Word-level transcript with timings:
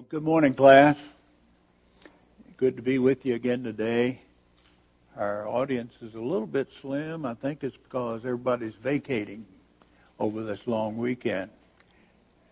Well, 0.00 0.06
good 0.08 0.22
morning, 0.22 0.54
class. 0.54 0.98
Good 2.56 2.76
to 2.76 2.82
be 2.82 2.98
with 2.98 3.26
you 3.26 3.34
again 3.34 3.62
today. 3.62 4.22
Our 5.14 5.46
audience 5.46 5.92
is 6.00 6.14
a 6.14 6.20
little 6.20 6.46
bit 6.46 6.72
slim. 6.72 7.26
I 7.26 7.34
think 7.34 7.62
it's 7.62 7.76
because 7.76 8.24
everybody's 8.24 8.76
vacating 8.76 9.44
over 10.18 10.42
this 10.42 10.66
long 10.66 10.96
weekend. 10.96 11.50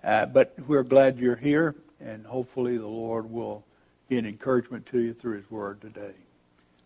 Uh, 0.05 0.27
but 0.27 0.57
we're 0.67 0.83
glad 0.83 1.19
you're 1.19 1.37
here, 1.37 1.75
and 2.01 2.27
hopefully 2.27 2.77
the 2.77 2.87
Lord 2.87 3.31
will 3.31 3.65
be 4.09 4.19
an 4.19 4.27
encouragement 4.27 4.85
to 4.89 4.99
you 4.99 5.15
through 5.15 5.39
His 5.39 5.51
Word 5.51 5.81
today. 5.81 6.13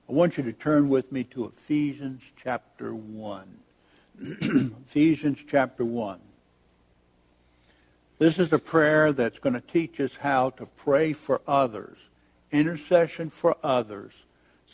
I 0.08 0.12
want 0.12 0.38
you 0.38 0.44
to 0.44 0.52
turn 0.52 0.88
with 0.88 1.10
me 1.10 1.24
to 1.24 1.46
Ephesians 1.46 2.22
chapter 2.40 2.94
1. 2.94 3.58
Ephesians 4.20 5.38
chapter 5.44 5.84
1. 5.84 6.20
This 8.23 8.39
is 8.39 8.52
a 8.52 8.59
prayer 8.61 9.12
that's 9.12 9.41
going 9.41 9.55
to 9.55 9.61
teach 9.61 9.98
us 9.98 10.12
how 10.20 10.50
to 10.50 10.64
pray 10.64 11.12
for 11.12 11.41
others, 11.45 11.98
intercession 12.52 13.30
for 13.30 13.56
others, 13.65 14.12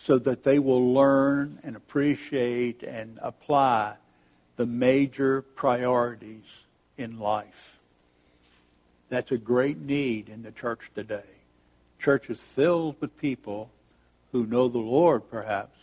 so 0.05 0.19
that 0.19 0.43
they 0.43 0.59
will 0.59 0.93
learn 0.93 1.59
and 1.63 1.75
appreciate 1.75 2.83
and 2.83 3.19
apply 3.23 3.95
the 4.57 4.67
major 4.67 5.41
priorities 5.41 6.45
in 6.99 7.19
life. 7.19 7.79
That's 9.09 9.33
a 9.33 9.39
great 9.39 9.79
need 9.79 10.29
in 10.29 10.43
the 10.43 10.53
church 10.53 10.91
today. 10.95 11.31
Church 11.99 12.29
is 12.29 12.39
filled 12.39 13.01
with 13.01 13.17
people 13.17 13.71
who 14.31 14.45
know 14.45 14.69
the 14.69 14.77
Lord, 14.77 15.31
perhaps, 15.31 15.79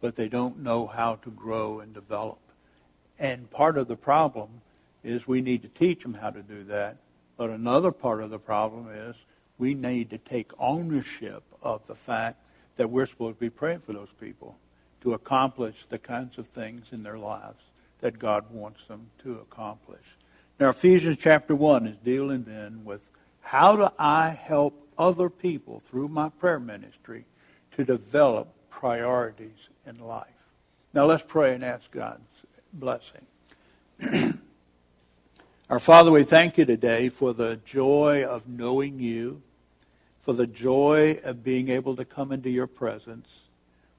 but 0.00 0.16
they 0.16 0.28
don't 0.28 0.62
know 0.62 0.86
how 0.86 1.16
to 1.16 1.30
grow 1.30 1.80
and 1.80 1.92
develop. 1.92 2.38
And 3.18 3.50
part 3.50 3.76
of 3.76 3.88
the 3.88 3.96
problem 3.96 4.62
is 5.02 5.28
we 5.28 5.42
need 5.42 5.60
to 5.60 5.68
teach 5.68 6.02
them 6.02 6.14
how 6.14 6.30
to 6.30 6.42
do 6.42 6.64
that. 6.64 6.96
But 7.36 7.50
another 7.50 7.90
part 7.90 8.22
of 8.22 8.30
the 8.30 8.38
problem 8.38 8.88
is 8.90 9.16
we 9.58 9.74
need 9.74 10.10
to 10.10 10.18
take 10.18 10.52
ownership 10.58 11.42
of 11.62 11.86
the 11.86 11.94
fact 11.94 12.38
that 12.76 12.90
we're 12.90 13.06
supposed 13.06 13.38
to 13.38 13.40
be 13.40 13.50
praying 13.50 13.80
for 13.80 13.92
those 13.92 14.12
people 14.20 14.56
to 15.02 15.14
accomplish 15.14 15.74
the 15.88 15.98
kinds 15.98 16.38
of 16.38 16.46
things 16.48 16.86
in 16.92 17.02
their 17.02 17.18
lives 17.18 17.62
that 18.00 18.18
God 18.18 18.44
wants 18.50 18.84
them 18.86 19.10
to 19.22 19.34
accomplish. 19.34 20.04
Now, 20.58 20.70
Ephesians 20.70 21.18
chapter 21.20 21.54
1 21.54 21.86
is 21.86 21.96
dealing 21.98 22.44
then 22.44 22.84
with 22.84 23.08
how 23.40 23.76
do 23.76 23.88
I 23.98 24.30
help 24.30 24.88
other 24.96 25.28
people 25.28 25.80
through 25.80 26.08
my 26.08 26.28
prayer 26.28 26.60
ministry 26.60 27.24
to 27.76 27.84
develop 27.84 28.48
priorities 28.70 29.68
in 29.86 29.98
life. 29.98 30.28
Now, 30.92 31.06
let's 31.06 31.24
pray 31.26 31.54
and 31.54 31.64
ask 31.64 31.90
God's 31.90 32.22
blessing. 32.72 33.26
Our 35.70 35.78
Father, 35.78 36.10
we 36.10 36.24
thank 36.24 36.58
you 36.58 36.66
today 36.66 37.08
for 37.08 37.32
the 37.32 37.58
joy 37.64 38.22
of 38.22 38.46
knowing 38.46 39.00
you, 39.00 39.40
for 40.20 40.34
the 40.34 40.46
joy 40.46 41.18
of 41.24 41.42
being 41.42 41.70
able 41.70 41.96
to 41.96 42.04
come 42.04 42.32
into 42.32 42.50
your 42.50 42.66
presence, 42.66 43.26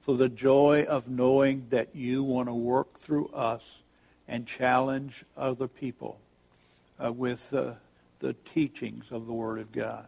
for 0.00 0.14
the 0.14 0.28
joy 0.28 0.84
of 0.88 1.08
knowing 1.08 1.66
that 1.70 1.88
you 1.92 2.22
want 2.22 2.48
to 2.48 2.54
work 2.54 3.00
through 3.00 3.26
us 3.30 3.62
and 4.28 4.46
challenge 4.46 5.24
other 5.36 5.66
people 5.66 6.20
uh, 7.04 7.12
with 7.12 7.52
uh, 7.52 7.72
the 8.20 8.34
teachings 8.54 9.06
of 9.10 9.26
the 9.26 9.32
Word 9.32 9.58
of 9.58 9.72
God. 9.72 10.06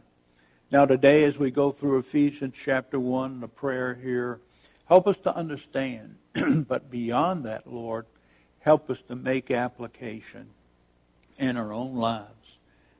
Now, 0.70 0.86
today, 0.86 1.24
as 1.24 1.38
we 1.38 1.50
go 1.50 1.72
through 1.72 1.98
Ephesians 1.98 2.54
chapter 2.56 3.00
1, 3.00 3.40
the 3.40 3.48
prayer 3.48 3.94
here, 4.00 4.38
help 4.84 5.08
us 5.08 5.16
to 5.24 5.34
understand. 5.34 6.18
but 6.68 6.88
beyond 6.88 7.44
that, 7.46 7.66
Lord, 7.66 8.06
help 8.60 8.88
us 8.88 9.02
to 9.08 9.16
make 9.16 9.50
application 9.50 10.50
in 11.38 11.56
our 11.56 11.72
own 11.72 11.96
lives. 11.96 12.32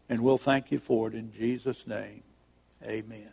And 0.09 0.21
we'll 0.21 0.39
thank 0.39 0.71
you 0.71 0.79
for 0.79 1.09
it 1.09 1.15
in 1.15 1.33
Jesus' 1.33 1.87
name. 1.87 2.23
Amen. 2.83 3.31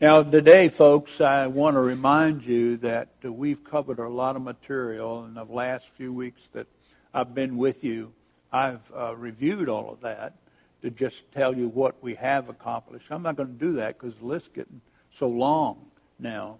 Now, 0.00 0.22
today, 0.22 0.68
folks, 0.68 1.20
I 1.20 1.46
want 1.46 1.76
to 1.76 1.80
remind 1.80 2.42
you 2.42 2.76
that 2.78 3.10
we've 3.22 3.62
covered 3.62 4.00
a 4.00 4.08
lot 4.08 4.34
of 4.34 4.42
material 4.42 5.24
in 5.26 5.34
the 5.34 5.44
last 5.44 5.84
few 5.96 6.12
weeks 6.12 6.40
that 6.54 6.66
I've 7.14 7.34
been 7.34 7.56
with 7.56 7.84
you. 7.84 8.12
I've 8.52 8.80
uh, 8.92 9.14
reviewed 9.14 9.68
all 9.68 9.92
of 9.92 10.00
that 10.00 10.34
to 10.82 10.90
just 10.90 11.30
tell 11.30 11.56
you 11.56 11.68
what 11.68 12.02
we 12.02 12.16
have 12.16 12.48
accomplished. 12.48 13.06
I'm 13.10 13.22
not 13.22 13.36
going 13.36 13.56
to 13.56 13.64
do 13.64 13.74
that 13.74 13.98
because 13.98 14.18
the 14.18 14.26
list's 14.26 14.48
getting 14.52 14.80
so 15.16 15.28
long 15.28 15.86
now. 16.18 16.58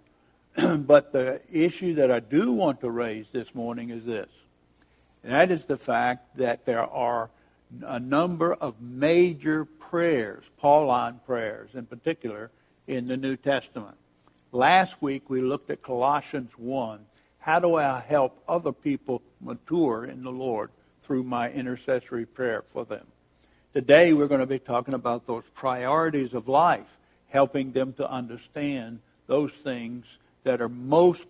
but 0.55 1.11
the 1.11 1.41
issue 1.51 1.95
that 1.95 2.11
I 2.11 2.21
do 2.21 2.53
want 2.53 2.79
to 2.81 2.89
raise 2.89 3.25
this 3.33 3.53
morning 3.53 3.89
is 3.89 4.05
this. 4.05 4.29
And 5.23 5.31
that 5.31 5.51
is 5.51 5.63
the 5.65 5.77
fact 5.77 6.37
that 6.37 6.65
there 6.65 6.83
are 6.83 7.29
a 7.85 7.99
number 7.99 8.53
of 8.53 8.81
major 8.81 9.65
prayers, 9.65 10.43
Pauline 10.57 11.19
prayers 11.25 11.71
in 11.73 11.85
particular, 11.85 12.51
in 12.87 13.07
the 13.07 13.17
New 13.17 13.37
Testament. 13.37 13.95
Last 14.51 15.01
week 15.01 15.29
we 15.29 15.41
looked 15.41 15.69
at 15.69 15.81
Colossians 15.81 16.51
1. 16.57 17.05
How 17.39 17.59
do 17.59 17.75
I 17.75 17.99
help 17.99 18.43
other 18.47 18.71
people 18.71 19.21
mature 19.41 20.05
in 20.05 20.21
the 20.21 20.31
Lord 20.31 20.71
through 21.01 21.23
my 21.23 21.49
intercessory 21.51 22.25
prayer 22.25 22.63
for 22.69 22.85
them? 22.85 23.07
Today 23.73 24.13
we're 24.13 24.27
going 24.27 24.41
to 24.41 24.45
be 24.45 24.59
talking 24.59 24.93
about 24.93 25.25
those 25.25 25.43
priorities 25.55 26.33
of 26.33 26.47
life, 26.47 26.99
helping 27.29 27.71
them 27.71 27.93
to 27.93 28.09
understand 28.09 28.99
those 29.27 29.51
things 29.63 30.05
that 30.43 30.61
are 30.61 30.69
most 30.69 31.25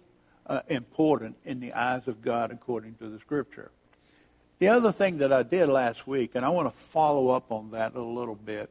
uh, 0.48 0.62
important 0.68 1.38
in 1.46 1.60
the 1.60 1.74
eyes 1.74 2.08
of 2.08 2.22
God 2.22 2.52
according 2.52 2.96
to 2.96 3.08
the 3.08 3.20
Scripture. 3.20 3.72
The 4.64 4.70
other 4.70 4.94
thing 4.94 5.18
that 5.18 5.34
I 5.34 5.44
did 5.44 5.68
last 5.68 6.08
week, 6.08 6.36
and 6.36 6.46
I 6.46 6.48
want 6.48 6.74
to 6.74 6.80
follow 6.80 7.28
up 7.32 7.52
on 7.52 7.72
that 7.72 7.96
a 7.96 8.02
little 8.02 8.36
bit, 8.36 8.70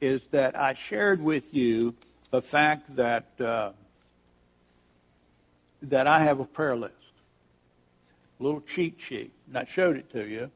is 0.00 0.20
that 0.32 0.58
I 0.58 0.74
shared 0.74 1.22
with 1.22 1.54
you 1.54 1.94
the 2.32 2.42
fact 2.42 2.96
that 2.96 3.40
uh, 3.40 3.70
that 5.80 6.08
I 6.08 6.18
have 6.24 6.40
a 6.40 6.44
prayer 6.44 6.74
list, 6.74 6.94
a 8.40 8.42
little 8.42 8.62
cheat 8.62 9.00
sheet, 9.00 9.30
and 9.46 9.56
I 9.58 9.64
showed 9.64 9.96
it 9.96 10.10
to 10.10 10.26
you. 10.26 10.50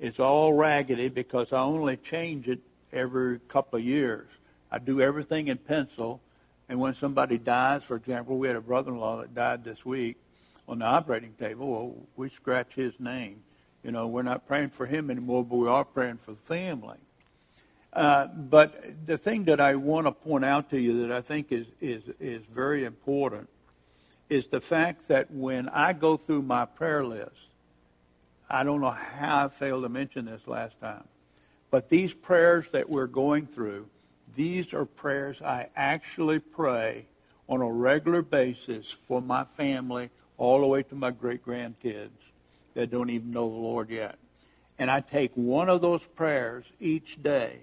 It's 0.00 0.18
all 0.18 0.54
raggedy 0.54 1.08
because 1.08 1.52
I 1.52 1.60
only 1.60 1.96
change 1.96 2.48
it 2.48 2.58
every 2.92 3.38
couple 3.46 3.78
of 3.78 3.84
years. 3.84 4.26
I 4.72 4.80
do 4.80 5.00
everything 5.00 5.46
in 5.46 5.56
pencil, 5.56 6.20
and 6.68 6.80
when 6.80 6.96
somebody 6.96 7.38
dies, 7.38 7.84
for 7.84 7.94
example, 7.94 8.38
we 8.38 8.48
had 8.48 8.56
a 8.56 8.60
brother-in-law 8.60 9.20
that 9.20 9.36
died 9.36 9.62
this 9.62 9.86
week 9.86 10.16
on 10.66 10.80
the 10.80 10.84
operating 10.84 11.34
table. 11.34 11.70
Well, 11.70 11.94
we 12.16 12.28
scratch 12.28 12.74
his 12.74 12.98
name 12.98 13.44
you 13.86 13.92
know, 13.92 14.08
we're 14.08 14.24
not 14.24 14.48
praying 14.48 14.70
for 14.70 14.84
him 14.84 15.12
anymore, 15.12 15.44
but 15.44 15.54
we 15.54 15.68
are 15.68 15.84
praying 15.84 16.16
for 16.16 16.32
the 16.32 16.38
family. 16.38 16.98
Uh, 17.92 18.26
but 18.26 19.06
the 19.06 19.16
thing 19.16 19.44
that 19.44 19.60
I 19.60 19.76
want 19.76 20.08
to 20.08 20.12
point 20.12 20.44
out 20.44 20.70
to 20.70 20.78
you 20.80 21.02
that 21.02 21.12
I 21.12 21.20
think 21.20 21.52
is, 21.52 21.68
is, 21.80 22.02
is 22.18 22.42
very 22.46 22.84
important 22.84 23.48
is 24.28 24.48
the 24.48 24.60
fact 24.60 25.06
that 25.06 25.30
when 25.30 25.68
I 25.68 25.92
go 25.92 26.16
through 26.16 26.42
my 26.42 26.64
prayer 26.64 27.04
list, 27.04 27.30
I 28.50 28.64
don't 28.64 28.80
know 28.80 28.90
how 28.90 29.44
I 29.44 29.48
failed 29.48 29.84
to 29.84 29.88
mention 29.88 30.24
this 30.24 30.48
last 30.48 30.80
time, 30.80 31.04
but 31.70 31.88
these 31.88 32.12
prayers 32.12 32.68
that 32.72 32.90
we're 32.90 33.06
going 33.06 33.46
through, 33.46 33.86
these 34.34 34.74
are 34.74 34.84
prayers 34.84 35.40
I 35.40 35.68
actually 35.76 36.40
pray 36.40 37.06
on 37.48 37.60
a 37.60 37.70
regular 37.70 38.22
basis 38.22 38.90
for 38.90 39.22
my 39.22 39.44
family 39.44 40.10
all 40.38 40.60
the 40.60 40.66
way 40.66 40.82
to 40.82 40.96
my 40.96 41.12
great 41.12 41.46
grandkids 41.46 42.25
that 42.76 42.90
don't 42.90 43.08
even 43.08 43.30
know 43.30 43.48
the 43.48 43.56
Lord 43.56 43.88
yet. 43.88 44.18
And 44.78 44.90
I 44.90 45.00
take 45.00 45.32
one 45.34 45.70
of 45.70 45.80
those 45.80 46.04
prayers 46.04 46.66
each 46.78 47.22
day 47.22 47.60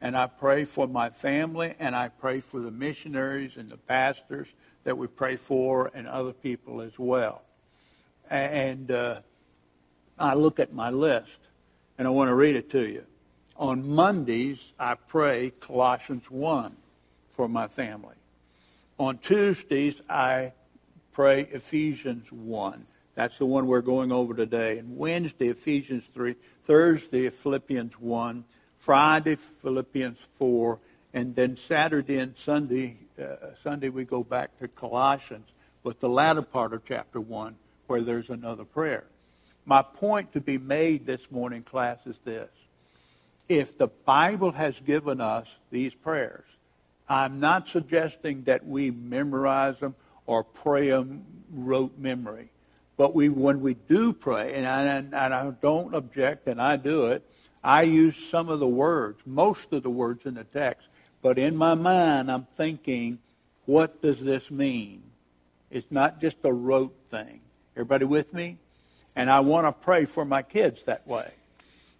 and 0.00 0.16
I 0.16 0.28
pray 0.28 0.64
for 0.64 0.86
my 0.86 1.10
family 1.10 1.74
and 1.80 1.96
I 1.96 2.08
pray 2.08 2.38
for 2.38 2.60
the 2.60 2.70
missionaries 2.70 3.56
and 3.56 3.68
the 3.68 3.76
pastors 3.76 4.46
that 4.84 4.96
we 4.96 5.08
pray 5.08 5.34
for 5.34 5.90
and 5.92 6.06
other 6.06 6.32
people 6.32 6.80
as 6.80 6.96
well. 6.96 7.42
And 8.30 8.92
uh, 8.92 9.22
I 10.16 10.34
look 10.34 10.60
at 10.60 10.72
my 10.72 10.90
list 10.90 11.38
and 11.98 12.06
I 12.06 12.12
want 12.12 12.28
to 12.28 12.34
read 12.34 12.54
it 12.54 12.70
to 12.70 12.86
you. 12.86 13.04
On 13.56 13.88
Mondays, 13.88 14.72
I 14.78 14.94
pray 14.94 15.52
Colossians 15.58 16.30
1 16.30 16.76
for 17.30 17.48
my 17.48 17.66
family. 17.66 18.14
On 18.96 19.18
Tuesdays, 19.18 20.00
I 20.08 20.52
pray 21.12 21.48
Ephesians 21.50 22.30
1. 22.30 22.86
That's 23.14 23.36
the 23.38 23.46
one 23.46 23.66
we're 23.66 23.82
going 23.82 24.10
over 24.10 24.34
today. 24.34 24.78
And 24.78 24.96
Wednesday, 24.96 25.48
Ephesians 25.48 26.04
3. 26.14 26.34
Thursday, 26.64 27.28
Philippians 27.28 27.92
1. 28.00 28.44
Friday, 28.78 29.36
Philippians 29.36 30.18
4. 30.38 30.78
And 31.14 31.34
then 31.34 31.58
Saturday 31.68 32.18
and 32.18 32.34
Sunday, 32.36 32.96
uh, 33.20 33.54
Sunday 33.62 33.90
we 33.90 34.04
go 34.04 34.24
back 34.24 34.58
to 34.60 34.68
Colossians 34.68 35.48
with 35.82 36.00
the 36.00 36.08
latter 36.08 36.42
part 36.42 36.72
of 36.72 36.84
chapter 36.86 37.20
1 37.20 37.56
where 37.86 38.00
there's 38.00 38.30
another 38.30 38.64
prayer. 38.64 39.04
My 39.66 39.82
point 39.82 40.32
to 40.32 40.40
be 40.40 40.58
made 40.58 41.04
this 41.04 41.30
morning, 41.30 41.62
class, 41.62 41.98
is 42.06 42.16
this. 42.24 42.48
If 43.48 43.76
the 43.76 43.88
Bible 43.88 44.52
has 44.52 44.78
given 44.80 45.20
us 45.20 45.46
these 45.70 45.94
prayers, 45.94 46.44
I'm 47.08 47.40
not 47.40 47.68
suggesting 47.68 48.44
that 48.44 48.66
we 48.66 48.90
memorize 48.90 49.78
them 49.78 49.94
or 50.26 50.42
pray 50.42 50.88
them 50.88 51.24
rote 51.52 51.98
memory. 51.98 52.48
But 52.96 53.14
we, 53.14 53.28
when 53.28 53.60
we 53.60 53.74
do 53.74 54.12
pray, 54.12 54.54
and 54.54 54.66
I, 54.66 54.82
and 54.82 55.14
I 55.14 55.50
don't 55.50 55.94
object, 55.94 56.46
and 56.46 56.60
I 56.60 56.76
do 56.76 57.06
it, 57.06 57.24
I 57.64 57.82
use 57.82 58.16
some 58.30 58.48
of 58.48 58.58
the 58.58 58.68
words, 58.68 59.20
most 59.24 59.72
of 59.72 59.82
the 59.82 59.90
words 59.90 60.26
in 60.26 60.34
the 60.34 60.44
text, 60.44 60.88
But 61.22 61.38
in 61.38 61.56
my 61.56 61.74
mind, 61.74 62.30
I'm 62.30 62.46
thinking, 62.56 63.20
what 63.64 64.02
does 64.02 64.20
this 64.20 64.50
mean? 64.50 65.02
It's 65.70 65.90
not 65.90 66.20
just 66.20 66.36
a 66.44 66.52
rote 66.52 66.94
thing. 67.10 67.40
Everybody 67.76 68.04
with 68.04 68.34
me? 68.34 68.58
And 69.14 69.30
I 69.30 69.40
want 69.40 69.66
to 69.66 69.72
pray 69.72 70.04
for 70.04 70.24
my 70.24 70.42
kids 70.42 70.80
that 70.86 71.06
way. 71.06 71.30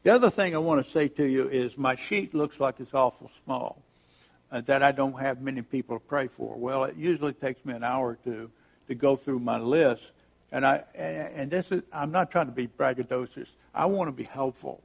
The 0.03 0.13
other 0.13 0.29
thing 0.29 0.55
I 0.55 0.59
want 0.59 0.85
to 0.85 0.91
say 0.91 1.07
to 1.09 1.25
you 1.25 1.49
is 1.49 1.79
my 1.79 1.95
sheet 1.95 2.35
looks 2.35 2.59
like 2.59 2.81
it's 2.81 2.93
awful 2.93 3.31
small, 3.45 3.81
uh, 4.51 4.61
that 4.63 4.83
I 4.83 4.91
don't 4.91 5.19
have 5.21 5.41
many 5.41 5.63
people 5.63 5.99
to 5.99 6.05
pray 6.05 6.27
for. 6.27 6.57
Well, 6.57 6.85
it 6.85 6.97
usually 6.97 7.33
takes 7.33 7.65
me 7.65 7.75
an 7.75 7.85
hour 7.85 8.09
or 8.09 8.19
two 8.25 8.51
to 8.89 8.95
go 8.97 9.15
through 9.15 9.39
my 9.39 9.59
list. 9.59 10.03
And 10.53 10.65
I 10.65 10.85
and 10.95 11.51
this 11.51 11.73
is 11.73 11.83
I'm 11.93 12.13
not 12.13 12.31
trying 12.31 12.47
to 12.47 12.53
be 12.53 12.69
braggadocious. 12.69 13.49
I 13.75 13.87
want 13.87 14.09
to 14.09 14.13
be 14.13 14.25
helpful. 14.25 14.83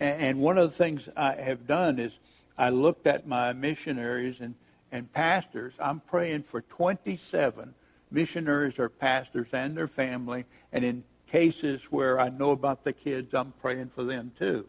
And, 0.00 0.38
one 0.38 0.58
of 0.58 0.70
the 0.70 0.76
things 0.76 1.08
I 1.16 1.32
have 1.32 1.66
done 1.66 1.98
is 1.98 2.12
I 2.56 2.70
looked 2.70 3.06
at 3.06 3.26
my 3.26 3.52
missionaries 3.52 4.36
and, 4.40 4.54
and 4.92 5.12
pastors. 5.12 5.74
I'm 5.80 6.00
praying 6.00 6.44
for 6.44 6.60
27 6.60 7.74
missionaries 8.10 8.78
or 8.78 8.88
pastors 8.88 9.48
and 9.52 9.76
their 9.76 9.88
family. 9.88 10.44
And 10.72 10.84
in 10.84 11.02
cases 11.26 11.82
where 11.90 12.20
I 12.20 12.28
know 12.28 12.52
about 12.52 12.84
the 12.84 12.92
kids, 12.92 13.34
I'm 13.34 13.52
praying 13.60 13.88
for 13.88 14.04
them 14.04 14.30
too. 14.38 14.66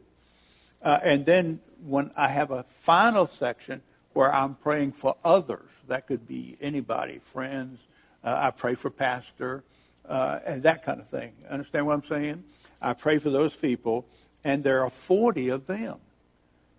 Uh, 0.81 0.99
and 1.03 1.25
then 1.25 1.59
when 1.85 2.11
I 2.15 2.27
have 2.29 2.51
a 2.51 2.63
final 2.63 3.27
section 3.27 3.81
where 4.13 4.33
I'm 4.33 4.55
praying 4.55 4.93
for 4.93 5.15
others, 5.23 5.69
that 5.87 6.07
could 6.07 6.27
be 6.27 6.57
anybody, 6.59 7.19
friends. 7.19 7.79
Uh, 8.23 8.35
I 8.43 8.51
pray 8.51 8.75
for 8.75 8.89
pastor 8.89 9.63
uh, 10.09 10.39
and 10.45 10.63
that 10.63 10.83
kind 10.83 10.99
of 10.99 11.07
thing. 11.07 11.31
Understand 11.49 11.85
what 11.85 11.93
I'm 11.93 12.05
saying? 12.05 12.43
I 12.81 12.93
pray 12.93 13.19
for 13.19 13.29
those 13.29 13.55
people, 13.55 14.05
and 14.43 14.63
there 14.63 14.83
are 14.83 14.89
40 14.89 15.49
of 15.49 15.67
them. 15.67 15.97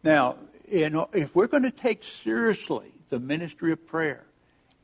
Now, 0.02 0.36
if 0.66 1.34
we're 1.34 1.46
going 1.46 1.62
to 1.62 1.70
take 1.70 2.02
seriously 2.02 2.92
the 3.08 3.18
ministry 3.18 3.72
of 3.72 3.86
prayer, 3.86 4.24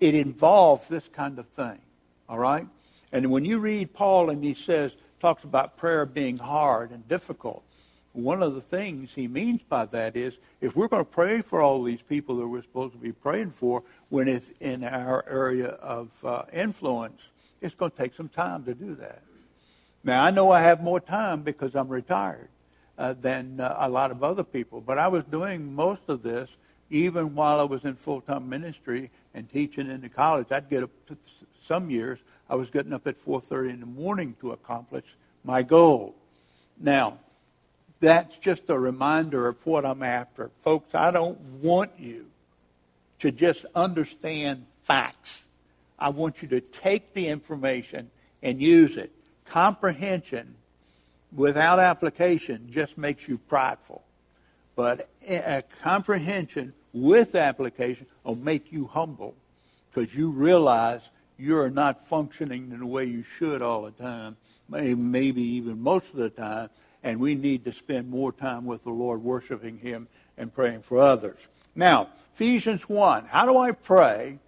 it 0.01 0.15
involves 0.15 0.89
this 0.89 1.09
kind 1.13 1.39
of 1.39 1.47
thing. 1.49 1.79
All 2.29 2.39
right? 2.39 2.67
And 3.13 3.31
when 3.31 3.45
you 3.45 3.59
read 3.59 3.93
Paul 3.95 4.31
and 4.31 4.43
he 4.43 4.55
says, 4.55 4.93
talks 5.21 5.45
about 5.45 5.77
prayer 5.77 6.05
being 6.05 6.37
hard 6.37 6.91
and 6.91 7.07
difficult, 7.09 7.63
one 8.13 8.43
of 8.43 8.55
the 8.55 8.61
things 8.61 9.13
he 9.15 9.29
means 9.29 9.63
by 9.63 9.85
that 9.87 10.17
is 10.17 10.39
if 10.61 10.75
we're 10.75 10.89
going 10.89 11.05
to 11.05 11.11
pray 11.11 11.41
for 11.41 11.61
all 11.61 11.83
these 11.83 12.01
people 12.01 12.37
that 12.37 12.49
we're 12.49 12.63
supposed 12.63 12.93
to 12.93 12.99
be 12.99 13.13
praying 13.13 13.51
for 13.51 13.83
when 14.09 14.27
it's 14.27 14.51
in 14.61 14.85
our 14.85 15.25
area 15.29 15.69
of 15.69 16.13
uh, 16.25 16.43
influence, 16.53 17.21
it's 17.61 17.75
going 17.75 17.91
to 17.91 17.97
take 17.97 18.15
some 18.15 18.29
time 18.29 18.65
to 18.65 18.75
do 18.75 18.95
that. 18.97 19.23
Now, 20.05 20.25
I 20.25 20.31
know 20.31 20.51
I 20.51 20.63
have 20.63 20.83
more 20.83 21.01
time 21.01 21.43
because 21.43 21.75
I'm 21.75 21.89
retired 21.89 22.49
uh, 22.97 23.15
than 23.15 23.61
uh, 23.61 23.77
a 23.79 23.89
lot 23.89 24.11
of 24.11 24.23
other 24.23 24.45
people, 24.45 24.81
but 24.81 24.99
I 24.99 25.09
was 25.09 25.25
doing 25.25 25.75
most 25.75 26.03
of 26.09 26.23
this 26.23 26.49
even 26.91 27.35
while 27.35 27.59
I 27.59 27.65
was 27.65 27.85
in 27.85 27.97
full 27.97 28.21
time 28.21 28.49
ministry 28.49 29.11
and 29.35 29.49
teaching 29.49 29.91
in 29.91 30.01
the 30.01 30.09
college. 30.09 30.53
I'd 30.53 30.71
get 30.71 30.85
up 30.85 30.91
some 31.67 31.91
years 31.91 32.19
I 32.49 32.55
was 32.55 32.71
getting 32.71 32.93
up 32.93 33.07
at 33.07 33.17
4:30 33.19 33.71
in 33.71 33.81
the 33.81 33.87
morning 33.87 34.37
to 34.41 34.53
accomplish 34.53 35.05
my 35.45 35.63
goal. 35.63 36.15
Now, 36.79 37.19
that's 38.01 38.37
just 38.39 38.69
a 38.69 38.79
reminder 38.79 39.49
of 39.49 39.65
what 39.67 39.85
I'm 39.85 40.03
after. 40.03 40.51
Folks, 40.63 40.95
I 40.95 41.11
don't 41.11 41.41
want 41.63 41.93
you 41.99 42.27
to 43.21 43.31
just 43.31 43.65
understand 43.75 44.67
facts. 44.83 45.46
I 45.99 46.11
want 46.11 46.43
you 46.43 46.49
to 46.49 46.61
take 46.61 47.15
the 47.15 47.29
information 47.29 48.11
and 48.43 48.61
use 48.61 48.97
it. 48.97 49.13
Comprehension 49.45 50.55
without 51.35 51.79
application 51.79 52.69
just 52.71 52.99
makes 52.99 53.29
you 53.29 53.39
prideful. 53.39 54.03
But 54.75 55.09
a 55.27 55.63
comprehension 55.81 56.75
with 56.93 57.35
application 57.35 58.07
will 58.25 58.37
make 58.37 58.73
you 58.73 58.87
humble 58.87 59.35
because 59.93 60.15
you 60.15 60.31
realize 60.31 61.01
you're 61.39 61.71
not 61.71 62.05
functioning 62.07 62.71
in 62.73 62.81
the 62.81 62.87
way 62.87 63.05
you 63.05 63.23
should 63.23 63.63
all 63.63 63.83
the 63.83 63.91
time, 63.91 64.37
maybe 64.69 65.43
even 65.43 65.83
most 65.83 66.07
of 66.11 66.17
the 66.17 66.31
time, 66.31 66.71
and 67.03 67.21
we 67.21 67.35
need 67.35 67.65
to 67.65 67.73
spend 67.73 68.11
more 68.11 68.33
time 68.33 68.65
with 68.65 68.85
the 68.85 68.91
Lord 68.91 69.23
worshiping 69.23 69.79
Him 69.79 70.09
and 70.37 70.53
praying 70.53 70.83
for 70.83 70.99
others. 70.99 71.39
Now, 71.75 72.09
Ephesians 72.35 72.89
1. 72.89 73.27
How 73.27 73.47
do 73.47 73.57
I 73.57 73.73
pray 73.73 74.39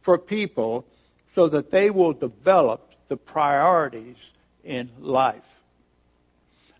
for 0.00 0.16
people 0.18 0.86
so 1.34 1.48
that 1.48 1.70
they 1.70 1.90
will 1.90 2.12
develop 2.12 2.94
the 3.08 3.16
priorities 3.16 4.16
in 4.62 4.90
life? 4.98 5.62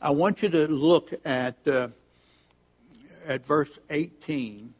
I 0.01 0.11
want 0.11 0.43
you 0.43 0.49
to 0.51 0.69
look 0.69 1.13
at, 1.25 1.57
uh, 1.67 1.89
at 3.27 3.45
verse 3.47 3.71
18. 3.91 4.75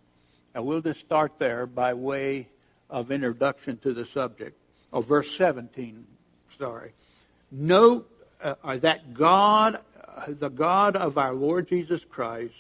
And 0.55 0.67
we'll 0.67 0.83
just 0.83 1.01
start 1.01 1.39
there 1.39 1.67
by 1.67 1.95
way 1.95 2.49
of 2.91 3.11
introduction 3.11 3.79
to 3.79 3.93
the 3.93 4.05
subject 4.07 4.57
or 4.93 5.03
verse 5.03 5.37
17, 5.37 6.07
sorry. 6.57 6.93
Note 7.51 8.09
uh, 8.41 8.77
that 8.77 9.15
God, 9.15 9.81
uh, 10.07 10.27
the 10.29 10.49
God 10.49 10.95
of 10.95 11.19
our 11.19 11.35
Lord 11.35 11.69
Jesus 11.69 12.05
Christ, 12.05 12.55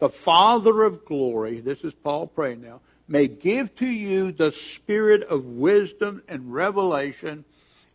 the 0.00 0.08
Father 0.08 0.82
of 0.82 1.04
glory, 1.04 1.60
this 1.60 1.84
is 1.84 1.94
Paul 1.94 2.26
praying 2.26 2.62
now, 2.62 2.80
may 3.08 3.28
give 3.28 3.74
to 3.76 3.86
you 3.86 4.32
the 4.32 4.52
spirit 4.52 5.22
of 5.24 5.44
wisdom 5.44 6.22
and 6.28 6.52
revelation 6.52 7.44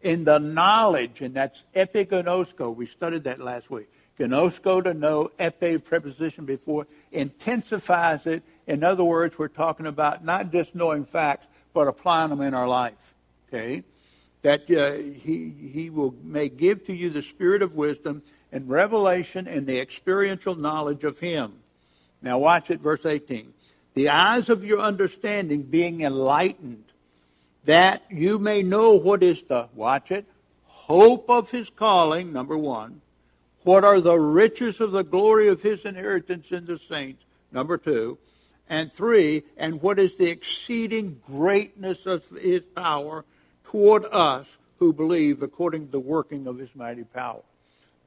in 0.02 0.24
the 0.24 0.40
knowledge, 0.40 1.22
and 1.22 1.34
that's 1.34 1.62
epiginosko. 1.76 2.76
We 2.76 2.88
studied 2.88 3.26
that 3.26 3.40
last 3.40 3.70
week. 3.70 3.88
Gnosko 4.20 4.84
to 4.84 4.94
know, 4.94 5.32
epi 5.40 5.78
preposition 5.78 6.46
before, 6.46 6.88
intensifies 7.12 8.26
it. 8.28 8.44
In 8.68 8.84
other 8.84 9.04
words, 9.04 9.38
we're 9.38 9.48
talking 9.48 9.88
about 9.88 10.24
not 10.24 10.52
just 10.52 10.76
knowing 10.76 11.06
facts, 11.06 11.48
but 11.74 11.88
applying 11.88 12.30
them 12.30 12.42
in 12.42 12.54
our 12.54 12.68
life. 12.68 13.14
Okay? 13.48 13.84
That 14.44 14.70
uh, 14.72 14.94
he, 14.94 15.54
he 15.74 15.90
will, 15.90 16.16
may 16.24 16.50
give 16.50 16.86
to 16.88 16.94
you 16.94 17.10
the 17.10 17.22
spirit 17.22 17.62
of 17.62 17.76
wisdom 17.76 18.24
and 18.52 18.70
revelation 18.70 19.48
and 19.48 19.66
the 19.66 19.80
experiential 19.80 20.56
knowledge 20.56 21.04
of 21.04 21.20
Him. 21.20 21.54
Now, 22.22 22.38
watch 22.38 22.70
it, 22.70 22.80
verse 22.80 23.06
18. 23.06 23.54
The 23.94 24.10
eyes 24.10 24.50
of 24.50 24.64
your 24.64 24.80
understanding 24.80 25.64
being 25.64 26.02
enlightened, 26.02 26.86
that 27.66 28.04
you 28.10 28.40
may 28.40 28.64
know 28.64 28.94
what 28.94 29.22
is 29.22 29.42
the, 29.44 29.68
watch 29.76 30.12
it, 30.12 30.26
hope 30.66 31.30
of 31.30 31.52
His 31.52 31.70
calling, 31.70 32.32
number 32.32 32.58
one. 32.58 33.02
What 33.64 33.84
are 33.84 34.00
the 34.00 34.20
riches 34.20 34.82
of 34.82 34.92
the 34.92 35.04
glory 35.04 35.48
of 35.48 35.62
His 35.62 35.86
inheritance 35.86 36.48
in 36.52 36.66
the 36.66 36.80
saints, 36.80 37.24
number 37.52 37.78
two 37.78 38.18
and 38.72 38.90
three, 38.90 39.44
and 39.58 39.82
what 39.82 40.00
is 40.00 40.16
the 40.16 40.30
exceeding 40.30 41.20
greatness 41.28 42.06
of 42.06 42.24
his 42.30 42.64
power 42.74 43.26
toward 43.66 44.06
us 44.06 44.48
who 44.80 44.94
believe 44.94 45.44
according 45.44 45.86
to 45.86 45.92
the 45.92 46.00
working 46.00 46.48
of 46.48 46.58
his 46.58 46.74
mighty 46.74 47.04
power. 47.04 47.42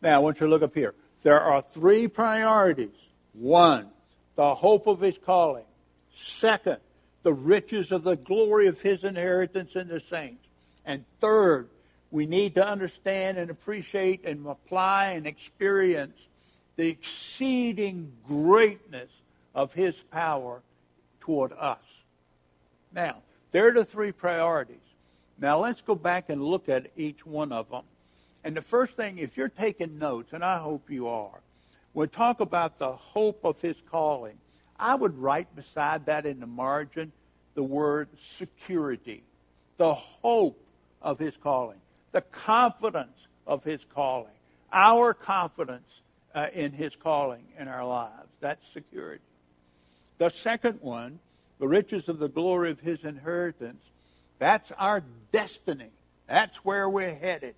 Now, 0.00 0.16
I 0.16 0.18
want 0.20 0.40
you 0.40 0.46
to 0.46 0.50
look 0.50 0.62
up 0.62 0.74
here. 0.74 0.94
There 1.22 1.38
are 1.38 1.60
three 1.60 2.08
priorities. 2.08 2.96
One, 3.34 3.88
the 4.36 4.54
hope 4.54 4.86
of 4.86 5.00
his 5.00 5.18
calling. 5.18 5.66
Second, 6.16 6.78
the 7.22 7.32
riches 7.32 7.90
of 7.90 8.04
the 8.04 8.16
glory 8.16 8.66
of 8.66 8.80
his 8.80 9.04
inheritance 9.04 9.74
in 9.74 9.88
the 9.88 10.00
saints. 10.08 10.46
And 10.84 11.04
third, 11.18 11.68
we 12.10 12.26
need 12.26 12.54
to 12.54 12.66
understand 12.66 13.38
and 13.38 13.50
appreciate 13.50 14.24
and 14.24 14.46
apply 14.46 15.12
and 15.12 15.26
experience 15.26 16.18
the 16.76 16.88
exceeding 16.88 18.12
greatness 18.26 19.10
of 19.54 19.72
his 19.72 19.94
power 20.10 20.62
toward 21.20 21.52
us. 21.52 21.78
Now, 22.92 23.22
there 23.52 23.68
are 23.68 23.72
the 23.72 23.84
three 23.84 24.12
priorities. 24.12 24.76
Now 25.38 25.58
let's 25.58 25.82
go 25.82 25.94
back 25.94 26.28
and 26.28 26.42
look 26.42 26.68
at 26.68 26.90
each 26.96 27.24
one 27.24 27.52
of 27.52 27.70
them. 27.70 27.84
And 28.44 28.56
the 28.56 28.62
first 28.62 28.94
thing, 28.94 29.18
if 29.18 29.36
you're 29.36 29.48
taking 29.48 29.98
notes, 29.98 30.32
and 30.32 30.44
I 30.44 30.58
hope 30.58 30.90
you 30.90 31.08
are, 31.08 31.40
we'll 31.94 32.08
talk 32.08 32.40
about 32.40 32.78
the 32.78 32.92
hope 32.92 33.44
of 33.44 33.60
his 33.60 33.76
calling. 33.90 34.38
I 34.78 34.94
would 34.94 35.18
write 35.18 35.54
beside 35.54 36.06
that 36.06 36.26
in 36.26 36.40
the 36.40 36.46
margin 36.46 37.12
the 37.54 37.62
word 37.62 38.08
security, 38.36 39.22
the 39.76 39.94
hope 39.94 40.58
of 41.00 41.18
his 41.18 41.36
calling, 41.36 41.78
the 42.12 42.20
confidence 42.20 43.16
of 43.46 43.62
his 43.62 43.80
calling, 43.94 44.32
our 44.72 45.14
confidence 45.14 45.86
uh, 46.34 46.48
in 46.52 46.72
his 46.72 46.94
calling 46.96 47.44
in 47.58 47.68
our 47.68 47.86
lives. 47.86 48.28
That's 48.40 48.64
security. 48.72 49.22
The 50.18 50.30
second 50.30 50.80
one, 50.80 51.20
the 51.58 51.68
riches 51.68 52.08
of 52.08 52.18
the 52.18 52.28
glory 52.28 52.70
of 52.70 52.80
his 52.80 53.04
inheritance, 53.04 53.82
that's 54.38 54.72
our 54.78 55.02
destiny. 55.32 55.90
That's 56.26 56.56
where 56.58 56.88
we're 56.88 57.14
headed. 57.14 57.54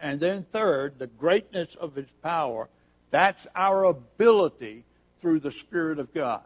And 0.00 0.20
then, 0.20 0.44
third, 0.44 0.98
the 0.98 1.06
greatness 1.06 1.74
of 1.80 1.94
his 1.94 2.08
power. 2.22 2.68
That's 3.10 3.46
our 3.54 3.84
ability 3.84 4.84
through 5.22 5.40
the 5.40 5.52
Spirit 5.52 5.98
of 5.98 6.12
God. 6.12 6.42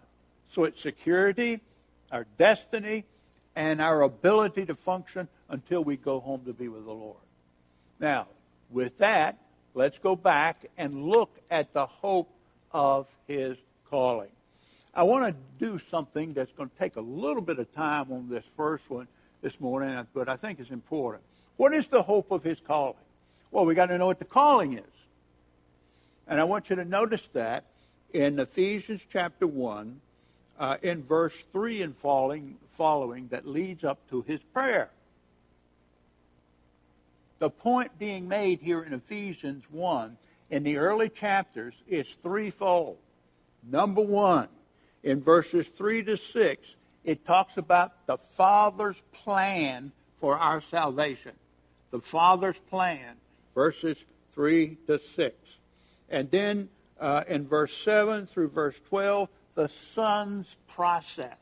So 0.54 0.64
it's 0.64 0.80
security, 0.80 1.60
our 2.12 2.26
destiny, 2.38 3.04
and 3.56 3.80
our 3.80 4.02
ability 4.02 4.66
to 4.66 4.74
function 4.74 5.26
until 5.48 5.82
we 5.82 5.96
go 5.96 6.20
home 6.20 6.44
to 6.44 6.52
be 6.52 6.68
with 6.68 6.84
the 6.84 6.92
Lord. 6.92 7.16
Now, 7.98 8.28
with 8.70 8.98
that, 8.98 9.38
let's 9.74 9.98
go 9.98 10.14
back 10.14 10.66
and 10.76 11.06
look 11.06 11.30
at 11.50 11.72
the 11.72 11.86
hope 11.86 12.30
of 12.70 13.06
his 13.26 13.56
calling. 13.90 14.28
I 14.94 15.02
want 15.02 15.26
to 15.26 15.34
do 15.58 15.78
something 15.90 16.32
that's 16.34 16.52
going 16.52 16.68
to 16.68 16.76
take 16.76 16.96
a 16.96 17.00
little 17.00 17.42
bit 17.42 17.58
of 17.58 17.72
time 17.74 18.12
on 18.12 18.28
this 18.28 18.44
first 18.56 18.88
one 18.88 19.08
this 19.42 19.58
morning, 19.60 20.06
but 20.14 20.28
I 20.28 20.36
think 20.36 20.60
it's 20.60 20.70
important. 20.70 21.22
What 21.56 21.72
is 21.72 21.86
the 21.86 22.02
hope 22.02 22.30
of 22.30 22.42
his 22.42 22.58
calling? 22.60 22.94
Well, 23.50 23.64
we 23.64 23.74
got 23.74 23.86
to 23.86 23.98
know 23.98 24.06
what 24.06 24.18
the 24.18 24.24
calling 24.24 24.74
is. 24.78 24.84
And 26.28 26.40
I 26.40 26.44
want 26.44 26.68
you 26.68 26.76
to 26.76 26.84
notice 26.84 27.26
that 27.32 27.64
in 28.12 28.38
Ephesians 28.38 29.00
chapter 29.12 29.46
1, 29.46 30.00
uh, 30.58 30.76
in 30.82 31.02
verse 31.02 31.36
3 31.52 31.82
and 31.82 31.96
following, 31.96 32.56
following, 32.76 33.28
that 33.28 33.46
leads 33.46 33.84
up 33.84 33.98
to 34.10 34.22
his 34.22 34.40
prayer. 34.54 34.90
The 37.38 37.50
point 37.50 37.98
being 37.98 38.28
made 38.28 38.60
here 38.60 38.82
in 38.82 38.94
Ephesians 38.94 39.64
1 39.70 40.16
in 40.50 40.62
the 40.62 40.78
early 40.78 41.08
chapters 41.08 41.74
is 41.86 42.06
threefold. 42.22 42.96
Number 43.68 44.00
one, 44.00 44.48
in 45.02 45.20
verses 45.20 45.66
3 45.68 46.02
to 46.04 46.16
6, 46.16 46.66
it 47.04 47.26
talks 47.26 47.56
about 47.56 48.06
the 48.06 48.16
Father's 48.16 49.00
plan 49.12 49.92
for 50.20 50.38
our 50.38 50.60
salvation. 50.60 51.32
The 51.90 52.00
Father's 52.00 52.58
plan, 52.70 53.16
verses 53.54 53.96
3 54.34 54.76
to 54.86 55.00
6. 55.14 55.36
And 56.08 56.30
then 56.30 56.68
uh, 57.00 57.24
in 57.28 57.46
verse 57.46 57.76
7 57.84 58.26
through 58.26 58.48
verse 58.48 58.76
12, 58.88 59.28
the 59.54 59.68
Son's 59.68 60.56
process. 60.68 61.36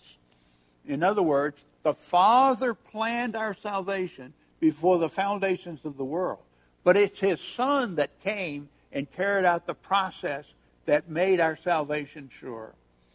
In 0.86 1.02
other 1.02 1.22
words, 1.22 1.58
the 1.82 1.94
Father 1.94 2.74
planned 2.74 3.36
our 3.36 3.54
salvation 3.54 4.32
before 4.60 4.98
the 4.98 5.08
foundations 5.08 5.84
of 5.84 5.96
the 5.96 6.04
world. 6.04 6.40
But 6.82 6.96
it's 6.96 7.20
His 7.20 7.40
Son 7.40 7.96
that 7.96 8.20
came 8.22 8.68
and 8.92 9.10
carried 9.12 9.44
out 9.44 9.66
the 9.66 9.74
process 9.74 10.44
that 10.86 11.08
made 11.08 11.40
our 11.40 11.56
salvation 11.56 12.30
sure. 12.32 12.74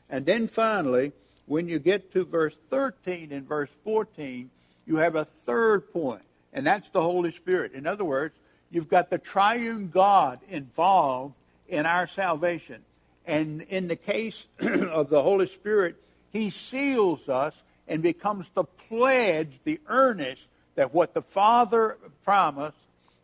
And 0.09 0.25
then 0.25 0.47
finally, 0.47 1.11
when 1.45 1.67
you 1.67 1.79
get 1.79 2.11
to 2.13 2.25
verse 2.25 2.55
13 2.69 3.31
and 3.31 3.47
verse 3.47 3.69
14, 3.83 4.49
you 4.85 4.97
have 4.97 5.15
a 5.15 5.25
third 5.25 5.91
point, 5.93 6.23
and 6.53 6.65
that's 6.65 6.89
the 6.89 7.01
Holy 7.01 7.31
Spirit. 7.31 7.73
In 7.73 7.87
other 7.87 8.03
words, 8.03 8.35
you've 8.71 8.89
got 8.89 9.09
the 9.09 9.17
triune 9.17 9.89
God 9.89 10.39
involved 10.49 11.35
in 11.69 11.85
our 11.85 12.07
salvation. 12.07 12.83
And 13.25 13.61
in 13.61 13.87
the 13.87 13.95
case 13.95 14.43
of 14.59 15.09
the 15.09 15.21
Holy 15.21 15.47
Spirit, 15.47 15.95
He 16.31 16.49
seals 16.49 17.29
us 17.29 17.53
and 17.87 18.01
becomes 18.01 18.49
the 18.53 18.63
pledge, 18.63 19.59
the 19.63 19.79
earnest 19.87 20.41
that 20.75 20.93
what 20.93 21.13
the 21.13 21.21
Father 21.21 21.97
promised 22.23 22.77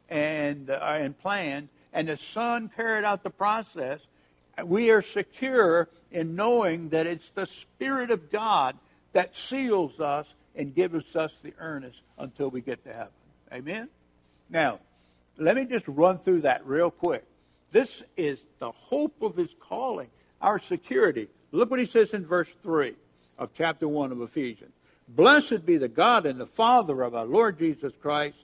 and, 0.10 0.70
uh, 0.70 0.80
and 0.82 1.18
planned, 1.20 1.70
and 1.94 2.08
the 2.08 2.18
Son 2.18 2.70
carried 2.76 3.06
out 3.06 3.24
the 3.24 3.30
process, 3.30 4.00
we 4.64 4.92
are 4.92 5.02
secure 5.02 5.90
in 6.12 6.36
knowing 6.36 6.90
that 6.90 7.08
it's 7.08 7.30
the 7.34 7.46
Spirit 7.46 8.12
of 8.12 8.32
God 8.32 8.78
that 9.14 9.36
seals 9.36 10.00
us 10.00 10.28
and 10.56 10.74
gives 10.74 11.16
us 11.16 11.32
the 11.44 11.54
earnest 11.60 12.02
until 12.18 12.50
we 12.50 12.62
get 12.62 12.84
to 12.86 12.94
heaven. 12.94 13.08
Amen? 13.52 13.90
Now, 14.50 14.80
let 15.38 15.56
me 15.56 15.66
just 15.66 15.88
run 15.88 16.20
through 16.20 16.42
that 16.42 16.66
real 16.66 16.92
quick. 16.92 17.26
This 17.72 18.04
is 18.16 18.40
the 18.60 18.72
hope 18.72 19.22
of 19.22 19.36
his 19.36 19.50
calling, 19.60 20.10
our 20.42 20.60
security. 20.60 21.28
Look 21.52 21.72
what 21.72 21.80
he 21.80 21.86
says 21.86 22.12
in 22.12 22.26
verse 22.26 22.50
3 22.64 22.96
of 23.38 23.50
chapter 23.56 23.88
1 23.88 24.12
of 24.12 24.22
Ephesians. 24.22 24.72
Blessed 25.08 25.66
be 25.66 25.78
the 25.78 25.88
God 25.88 26.26
and 26.26 26.40
the 26.40 26.46
Father 26.46 27.02
of 27.02 27.16
our 27.16 27.26
Lord 27.26 27.60
Jesus 27.60 27.94
Christ, 28.02 28.38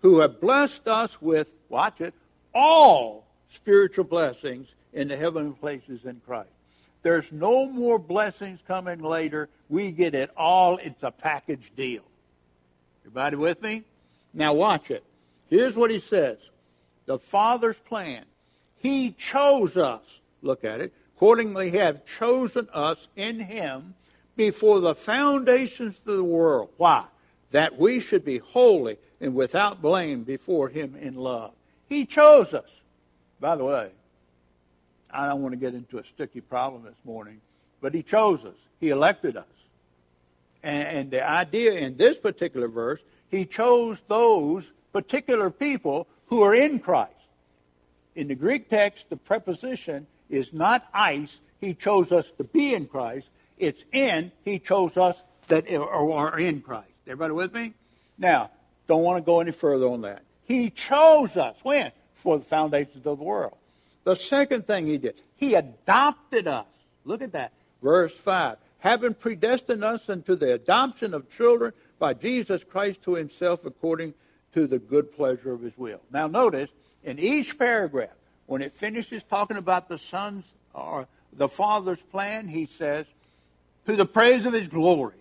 who 0.00 0.20
have 0.20 0.40
blessed 0.40 0.88
us 0.88 1.20
with, 1.20 1.52
watch 1.68 2.00
it, 2.00 2.14
all 2.54 3.26
spiritual 3.54 4.04
blessings 4.04 4.68
in 4.92 5.08
the 5.08 5.16
heavenly 5.16 5.54
places 5.54 6.04
in 6.04 6.20
Christ. 6.24 6.50
There's 7.02 7.30
no 7.30 7.68
more 7.68 7.98
blessings 7.98 8.60
coming 8.66 9.00
later. 9.00 9.48
We 9.68 9.90
get 9.90 10.14
it 10.14 10.30
all. 10.36 10.78
It's 10.78 11.02
a 11.02 11.10
package 11.10 11.70
deal. 11.76 12.02
Everybody 13.02 13.36
with 13.36 13.62
me? 13.62 13.84
Now 14.34 14.54
watch 14.54 14.90
it. 14.90 15.04
Here's 15.48 15.74
what 15.74 15.90
he 15.90 16.00
says. 16.00 16.38
The 17.04 17.18
Father's 17.18 17.78
plan. 17.78 18.24
He 18.86 19.10
chose 19.10 19.76
us. 19.76 20.02
Look 20.42 20.62
at 20.62 20.80
it. 20.80 20.92
Accordingly, 21.16 21.72
he 21.72 21.78
have 21.78 22.06
chosen 22.06 22.68
us 22.72 23.08
in 23.16 23.40
him 23.40 23.96
before 24.36 24.78
the 24.78 24.94
foundations 24.94 25.96
of 25.98 26.04
the 26.04 26.22
world. 26.22 26.70
Why? 26.76 27.04
That 27.50 27.76
we 27.76 27.98
should 27.98 28.24
be 28.24 28.38
holy 28.38 28.98
and 29.20 29.34
without 29.34 29.82
blame 29.82 30.22
before 30.22 30.68
Him 30.68 30.94
in 30.94 31.16
love. 31.16 31.50
He 31.88 32.06
chose 32.06 32.54
us. 32.54 32.68
By 33.40 33.56
the 33.56 33.64
way, 33.64 33.90
I 35.10 35.26
don't 35.26 35.42
want 35.42 35.54
to 35.54 35.58
get 35.58 35.74
into 35.74 35.98
a 35.98 36.04
sticky 36.04 36.40
problem 36.40 36.84
this 36.84 37.04
morning, 37.04 37.40
but 37.80 37.92
He 37.92 38.04
chose 38.04 38.44
us. 38.44 38.54
He 38.78 38.90
elected 38.90 39.36
us. 39.36 39.44
And, 40.62 40.86
and 40.86 41.10
the 41.10 41.28
idea 41.28 41.72
in 41.72 41.96
this 41.96 42.18
particular 42.18 42.68
verse, 42.68 43.00
He 43.32 43.46
chose 43.46 44.00
those 44.06 44.70
particular 44.92 45.50
people 45.50 46.06
who 46.26 46.42
are 46.42 46.54
in 46.54 46.78
Christ. 46.78 47.15
In 48.16 48.28
the 48.28 48.34
Greek 48.34 48.68
text, 48.70 49.04
the 49.10 49.16
preposition 49.16 50.06
is 50.30 50.52
not 50.52 50.88
eis. 50.92 51.38
He 51.60 51.74
chose 51.74 52.10
us 52.10 52.30
to 52.38 52.44
be 52.44 52.74
in 52.74 52.86
Christ. 52.86 53.28
It's 53.58 53.84
in, 53.92 54.32
he 54.42 54.58
chose 54.58 54.96
us 54.96 55.16
that 55.48 55.70
are 55.72 56.38
in 56.38 56.62
Christ. 56.62 56.90
Everybody 57.06 57.34
with 57.34 57.54
me? 57.54 57.74
Now, 58.18 58.50
don't 58.86 59.02
want 59.02 59.18
to 59.18 59.26
go 59.26 59.40
any 59.40 59.52
further 59.52 59.86
on 59.86 60.00
that. 60.00 60.22
He 60.44 60.70
chose 60.70 61.36
us. 61.36 61.56
When? 61.62 61.92
For 62.14 62.38
the 62.38 62.44
foundations 62.44 63.06
of 63.06 63.18
the 63.18 63.24
world. 63.24 63.56
The 64.04 64.16
second 64.16 64.66
thing 64.66 64.86
he 64.86 64.98
did, 64.98 65.20
he 65.36 65.54
adopted 65.54 66.48
us. 66.48 66.66
Look 67.04 67.22
at 67.22 67.32
that. 67.32 67.52
Verse 67.82 68.12
5. 68.12 68.56
Having 68.78 69.14
predestined 69.14 69.84
us 69.84 70.00
unto 70.08 70.36
the 70.36 70.54
adoption 70.54 71.12
of 71.12 71.30
children 71.36 71.72
by 71.98 72.14
Jesus 72.14 72.62
Christ 72.64 73.02
to 73.02 73.14
himself 73.14 73.64
according 73.64 74.14
to 74.54 74.66
the 74.66 74.78
good 74.78 75.14
pleasure 75.14 75.52
of 75.52 75.60
his 75.60 75.76
will. 75.76 76.00
Now 76.10 76.26
notice, 76.28 76.70
in 77.06 77.18
each 77.18 77.58
paragraph, 77.58 78.10
when 78.44 78.60
it 78.60 78.74
finishes 78.74 79.22
talking 79.22 79.56
about 79.56 79.88
the 79.88 79.98
son's 79.98 80.44
or 80.74 81.08
the 81.32 81.48
father's 81.48 82.00
plan, 82.00 82.48
he 82.48 82.68
says, 82.78 83.06
to 83.86 83.96
the 83.96 84.04
praise 84.04 84.44
of 84.44 84.52
his 84.52 84.68
glory. 84.68 85.14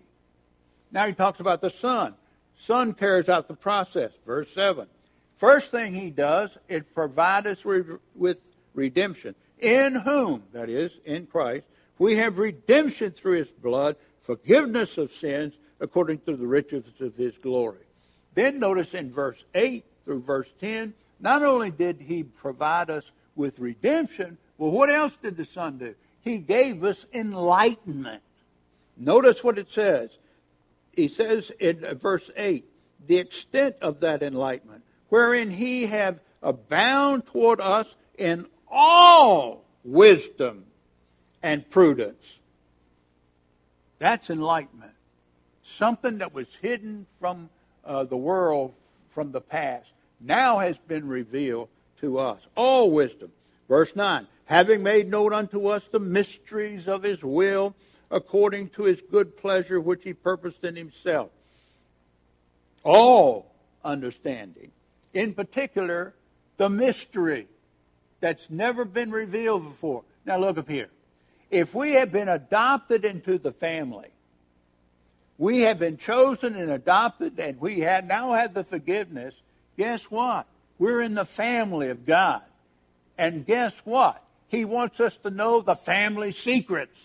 Now 0.92 1.08
he 1.08 1.14
talks 1.14 1.40
about 1.40 1.62
the 1.62 1.70
Son. 1.70 2.16
Son 2.58 2.94
carries 2.94 3.30
out 3.30 3.48
the 3.48 3.56
process. 3.56 4.12
Verse 4.26 4.48
7. 4.56 4.88
First 5.36 5.72
thing 5.72 5.94
he 5.94 6.10
does 6.10 6.50
is 6.70 6.84
provide 6.94 7.48
us 7.48 7.64
with 7.64 8.40
redemption. 8.74 9.36
In 9.60 9.96
whom, 9.96 10.44
that 10.54 10.70
is, 10.70 10.92
in 11.06 11.28
Christ, 11.28 11.66
we 12.00 12.16
have 12.16 12.40
redemption 12.40 13.12
through 13.12 13.40
his 13.40 13.48
blood, 13.48 13.96
forgiveness 14.22 14.98
of 14.98 15.12
sins, 15.12 15.54
according 15.80 16.20
to 16.20 16.36
the 16.36 16.48
riches 16.48 16.86
of 17.00 17.16
his 17.16 17.38
glory. 17.38 17.86
Then 18.34 18.60
notice 18.60 18.94
in 18.94 19.12
verse 19.12 19.44
8 19.54 19.86
through 20.06 20.22
verse 20.22 20.50
10, 20.60 20.94
not 21.20 21.44
only 21.44 21.72
did 21.72 22.02
he 22.02 22.24
provide 22.24 22.90
us 22.90 23.04
with 23.36 23.60
redemption, 23.60 24.38
well, 24.58 24.72
what 24.72 24.90
else 24.90 25.18
did 25.22 25.38
the 25.38 25.46
Son 25.46 25.78
do? 25.78 25.96
He 26.22 26.38
gave 26.38 26.84
us 26.84 27.06
enlightenment. 27.14 28.22
Notice 28.98 29.44
what 29.44 29.58
it 29.58 29.72
says. 29.72 30.10
He 30.94 31.08
says 31.08 31.52
in 31.60 31.86
verse 32.02 32.30
8, 32.36 32.66
the 33.08 33.18
extent 33.18 33.76
of 33.82 34.00
that 34.00 34.24
enlightenment, 34.24 34.84
wherein 35.10 35.52
he 35.52 35.86
have 35.88 36.20
abound 36.42 37.26
toward 37.28 37.60
us 37.60 37.88
in 38.18 38.46
all 38.72 39.64
wisdom 39.84 40.66
and 41.44 41.70
prudence. 41.70 42.24
That's 44.00 44.30
enlightenment. 44.30 44.94
Something 45.64 46.20
that 46.20 46.34
was 46.34 46.48
hidden 46.62 47.06
from 47.20 47.50
uh, 47.84 48.04
the 48.04 48.18
world 48.18 48.74
from 49.10 49.32
the 49.32 49.42
past 49.42 49.88
now 50.20 50.60
has 50.60 50.78
been 50.88 51.08
revealed 51.08 51.70
to 52.02 52.20
us. 52.20 52.42
All 52.56 52.92
wisdom. 52.92 53.32
Verse 53.68 53.96
9, 53.96 54.28
having 54.46 54.84
made 54.84 55.10
known 55.10 55.34
unto 55.34 55.68
us 55.68 55.84
the 55.92 56.00
mysteries 56.00 56.88
of 56.88 57.04
his 57.04 57.24
will 57.24 57.76
according 58.12 58.70
to 58.70 58.84
his 58.84 59.02
good 59.12 59.36
pleasure 59.38 59.80
which 59.80 60.04
he 60.04 60.14
purposed 60.14 60.64
in 60.64 60.76
himself. 60.76 61.30
All 62.84 63.52
understanding. 63.84 64.72
In 65.14 65.34
particular, 65.34 66.14
the 66.58 66.70
mystery 66.70 67.48
that's 68.20 68.50
never 68.50 68.86
been 68.86 69.12
revealed 69.12 69.64
before. 69.64 70.04
Now 70.26 70.38
look 70.38 70.58
up 70.58 70.70
here. 70.70 70.90
If 71.50 71.74
we 71.74 71.94
have 71.94 72.12
been 72.12 72.30
adopted 72.30 73.06
into 73.06 73.38
the 73.38 73.52
family, 73.52 74.10
we 75.38 75.62
have 75.62 75.80
been 75.80 75.98
chosen 75.98 76.56
and 76.56 76.72
adopted, 76.72 77.40
and 77.40 77.60
we 77.60 77.82
have 77.82 78.06
now 78.06 78.34
have 78.34 78.54
the 78.54 78.64
forgiveness. 78.64 79.34
Guess 79.78 80.04
what? 80.04 80.48
We're 80.78 81.02
in 81.02 81.16
the 81.16 81.26
family 81.26 81.90
of 81.90 82.06
God. 82.06 82.42
And 83.18 83.46
guess 83.46 83.74
what? 83.84 84.22
He 84.48 84.66
wants 84.66 85.00
us 85.00 85.16
to 85.18 85.30
know 85.30 85.62
the 85.62 85.76
family 85.76 86.32
secrets. 86.32 86.98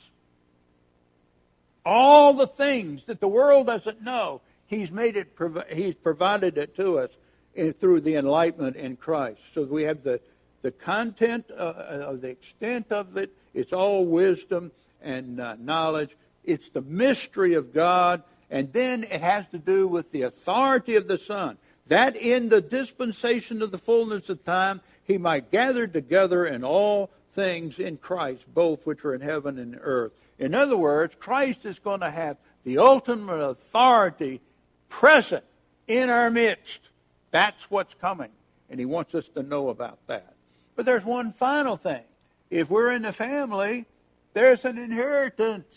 All 1.85 2.35
the 2.35 2.47
things 2.47 3.03
that 3.07 3.21
the 3.21 3.29
world 3.29 3.67
doesn't 3.67 4.03
know, 4.03 4.41
He's 4.67 4.91
made 4.91 5.17
it. 5.17 5.37
He's 5.73 5.95
provided 5.95 6.59
it 6.59 6.77
to 6.77 7.00
us 7.00 7.11
through 7.81 8.03
the 8.03 8.15
enlightenment 8.15 8.77
in 8.77 8.97
Christ. 8.97 9.41
So 9.55 9.62
we 9.65 9.83
have 9.83 10.05
the 10.05 10.21
the 10.62 10.71
content, 10.71 11.47
uh, 11.50 11.55
uh, 11.55 12.07
of 12.09 12.21
the 12.21 12.29
extent 12.29 12.93
of 12.93 13.17
it. 13.17 13.35
It's 13.55 13.73
all 13.73 14.05
wisdom 14.05 14.73
and 15.03 15.41
uh, 15.41 15.57
knowledge. 15.59 16.17
It's 16.45 16.69
the 16.69 16.83
mystery 16.83 17.55
of 17.55 17.73
God. 17.73 18.23
And 18.50 18.73
then 18.73 19.05
it 19.05 19.21
has 19.21 19.47
to 19.49 19.59
do 19.59 19.87
with 19.87 20.11
the 20.12 20.23
authority 20.23 20.97
of 20.97 21.09
the 21.09 21.19
Son. 21.19 21.57
That 21.90 22.14
in 22.14 22.50
the 22.50 22.61
dispensation 22.61 23.62
of 23.62 23.73
the 23.73 23.78
fullness 23.78 24.28
of 24.28 24.44
time, 24.44 24.80
he 25.02 25.18
might 25.18 25.50
gather 25.50 25.88
together 25.88 26.47
in 26.47 26.62
all 26.62 27.11
things 27.32 27.80
in 27.80 27.97
Christ, 27.97 28.44
both 28.54 28.87
which 28.87 29.04
are 29.04 29.12
in 29.12 29.20
heaven 29.20 29.59
and 29.59 29.76
earth. 29.82 30.12
In 30.38 30.54
other 30.54 30.76
words, 30.76 31.16
Christ 31.18 31.64
is 31.64 31.80
going 31.80 31.99
to 31.99 32.11
have 32.11 32.37
the 32.62 32.78
ultimate 32.78 33.40
authority 33.40 34.40
present 34.88 35.42
in 35.88 36.11
our 36.11 36.30
midst. 36.30 36.78
That's 37.32 37.68
what's 37.68 37.94
coming. 37.94 38.30
And 38.70 38.78
he 38.78 38.87
wants 38.87 39.16
us 39.16 39.26
to 39.35 39.42
know 39.42 39.68
about 39.68 39.99
that. 40.06 40.35
But 40.76 40.87
there's 40.87 41.04
one 41.04 41.32
final 41.32 41.76
thing. 41.76 42.04
If 42.50 42.70
we're 42.70 42.92
in 42.92 43.02
the 43.02 43.12
family, 43.12 43.85
there's 44.32 44.64
an 44.64 44.78
inheritance. 44.78 45.75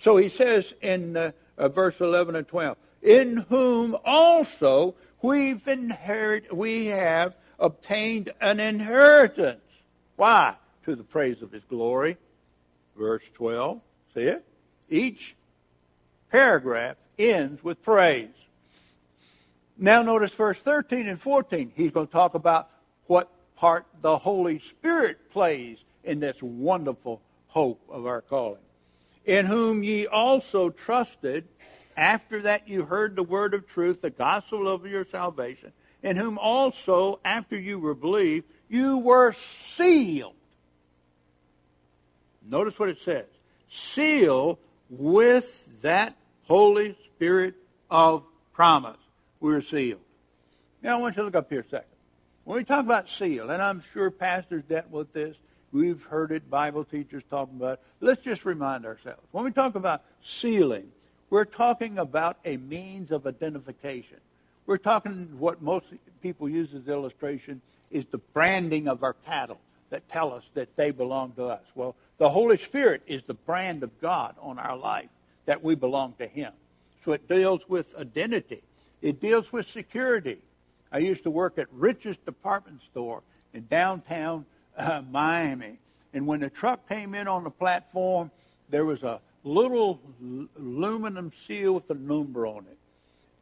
So 0.00 0.16
he 0.16 0.28
says 0.28 0.74
in 0.82 1.16
uh, 1.16 1.30
uh, 1.56 1.68
verse 1.68 2.00
11 2.00 2.34
and 2.34 2.48
12, 2.48 2.76
in 3.02 3.36
whom 3.48 3.96
also 4.04 4.96
we've 5.22 5.66
inherit, 5.66 6.54
we 6.54 6.86
have 6.86 7.34
obtained 7.58 8.32
an 8.40 8.60
inheritance. 8.60 9.60
Why? 10.16 10.56
To 10.84 10.94
the 10.94 11.04
praise 11.04 11.42
of 11.42 11.52
his 11.52 11.64
glory. 11.64 12.16
Verse 12.96 13.24
12. 13.34 13.80
See 14.14 14.20
it? 14.20 14.44
Each 14.88 15.34
paragraph 16.30 16.96
ends 17.18 17.62
with 17.62 17.82
praise. 17.82 18.28
Now 19.78 20.02
notice 20.02 20.30
verse 20.30 20.58
13 20.58 21.06
and 21.06 21.20
14. 21.20 21.72
He's 21.74 21.90
going 21.90 22.06
to 22.06 22.12
talk 22.12 22.34
about 22.34 22.70
what 23.06 23.30
part 23.56 23.86
the 24.00 24.16
Holy 24.16 24.58
Spirit 24.58 25.30
plays 25.30 25.78
in 26.04 26.20
this 26.20 26.36
wonderful 26.40 27.20
hope 27.48 27.82
of 27.90 28.06
our 28.06 28.22
calling. 28.22 28.60
In 29.24 29.46
whom 29.46 29.82
ye 29.82 30.06
also 30.06 30.70
trusted, 30.70 31.48
after 31.96 32.42
that 32.42 32.68
you 32.68 32.84
heard 32.84 33.16
the 33.16 33.22
word 33.22 33.54
of 33.54 33.66
truth, 33.66 34.02
the 34.02 34.10
gospel 34.10 34.68
of 34.68 34.86
your 34.86 35.04
salvation, 35.04 35.72
in 36.02 36.16
whom 36.16 36.38
also, 36.38 37.20
after 37.24 37.58
you 37.58 37.78
were 37.78 37.94
believed, 37.94 38.46
you 38.68 38.98
were 38.98 39.32
sealed. 39.32 40.34
Notice 42.48 42.78
what 42.78 42.88
it 42.88 43.00
says 43.00 43.26
seal 43.68 44.58
with 44.88 45.82
that 45.82 46.16
Holy 46.44 46.96
Spirit 47.06 47.54
of 47.90 48.22
promise. 48.52 48.98
We're 49.40 49.62
sealed. 49.62 50.00
Now 50.82 50.98
I 50.98 51.00
want 51.00 51.16
you 51.16 51.22
to 51.22 51.24
look 51.24 51.34
up 51.34 51.50
here 51.50 51.60
a 51.60 51.68
second. 51.68 51.88
When 52.44 52.56
we 52.56 52.64
talk 52.64 52.84
about 52.84 53.08
seal, 53.08 53.50
and 53.50 53.60
I'm 53.60 53.82
sure 53.92 54.10
pastors 54.10 54.62
dealt 54.68 54.88
with 54.90 55.12
this, 55.12 55.36
we've 55.72 56.02
heard 56.04 56.30
it, 56.30 56.48
Bible 56.48 56.84
teachers 56.84 57.24
talking 57.28 57.56
about 57.56 57.74
it. 57.74 57.80
Let's 58.00 58.22
just 58.22 58.44
remind 58.44 58.86
ourselves. 58.86 59.20
When 59.32 59.44
we 59.44 59.50
talk 59.50 59.74
about 59.74 60.02
sealing, 60.22 60.92
we're 61.30 61.44
talking 61.44 61.98
about 61.98 62.38
a 62.44 62.56
means 62.56 63.10
of 63.10 63.26
identification. 63.26 64.18
We're 64.66 64.78
talking 64.78 65.28
what 65.38 65.62
most 65.62 65.86
people 66.22 66.48
use 66.48 66.74
as 66.74 66.88
illustration 66.88 67.60
is 67.90 68.04
the 68.06 68.18
branding 68.18 68.88
of 68.88 69.02
our 69.02 69.14
cattle 69.26 69.60
that 69.90 70.08
tell 70.08 70.32
us 70.32 70.42
that 70.54 70.76
they 70.76 70.90
belong 70.90 71.32
to 71.32 71.44
us. 71.44 71.62
Well, 71.74 71.94
the 72.18 72.28
Holy 72.28 72.58
Spirit 72.58 73.02
is 73.06 73.22
the 73.26 73.34
brand 73.34 73.82
of 73.82 74.00
God 74.00 74.34
on 74.40 74.58
our 74.58 74.76
life 74.76 75.08
that 75.44 75.62
we 75.62 75.74
belong 75.74 76.14
to 76.18 76.26
Him. 76.26 76.52
So 77.04 77.12
it 77.12 77.28
deals 77.28 77.60
with 77.68 77.94
identity. 77.94 78.62
It 79.02 79.20
deals 79.20 79.52
with 79.52 79.68
security. 79.68 80.38
I 80.90 80.98
used 80.98 81.22
to 81.24 81.30
work 81.30 81.58
at 81.58 81.66
Rich's 81.72 82.16
department 82.16 82.80
store 82.90 83.22
in 83.52 83.66
downtown 83.66 84.46
uh, 84.76 85.02
Miami. 85.10 85.78
And 86.12 86.26
when 86.26 86.40
the 86.40 86.50
truck 86.50 86.88
came 86.88 87.14
in 87.14 87.28
on 87.28 87.44
the 87.44 87.50
platform, 87.50 88.30
there 88.70 88.84
was 88.84 89.02
a 89.02 89.20
little 89.46 90.00
aluminum 90.58 91.32
seal 91.46 91.74
with 91.74 91.90
a 91.90 91.94
number 91.94 92.46
on 92.46 92.66
it. 92.70 92.78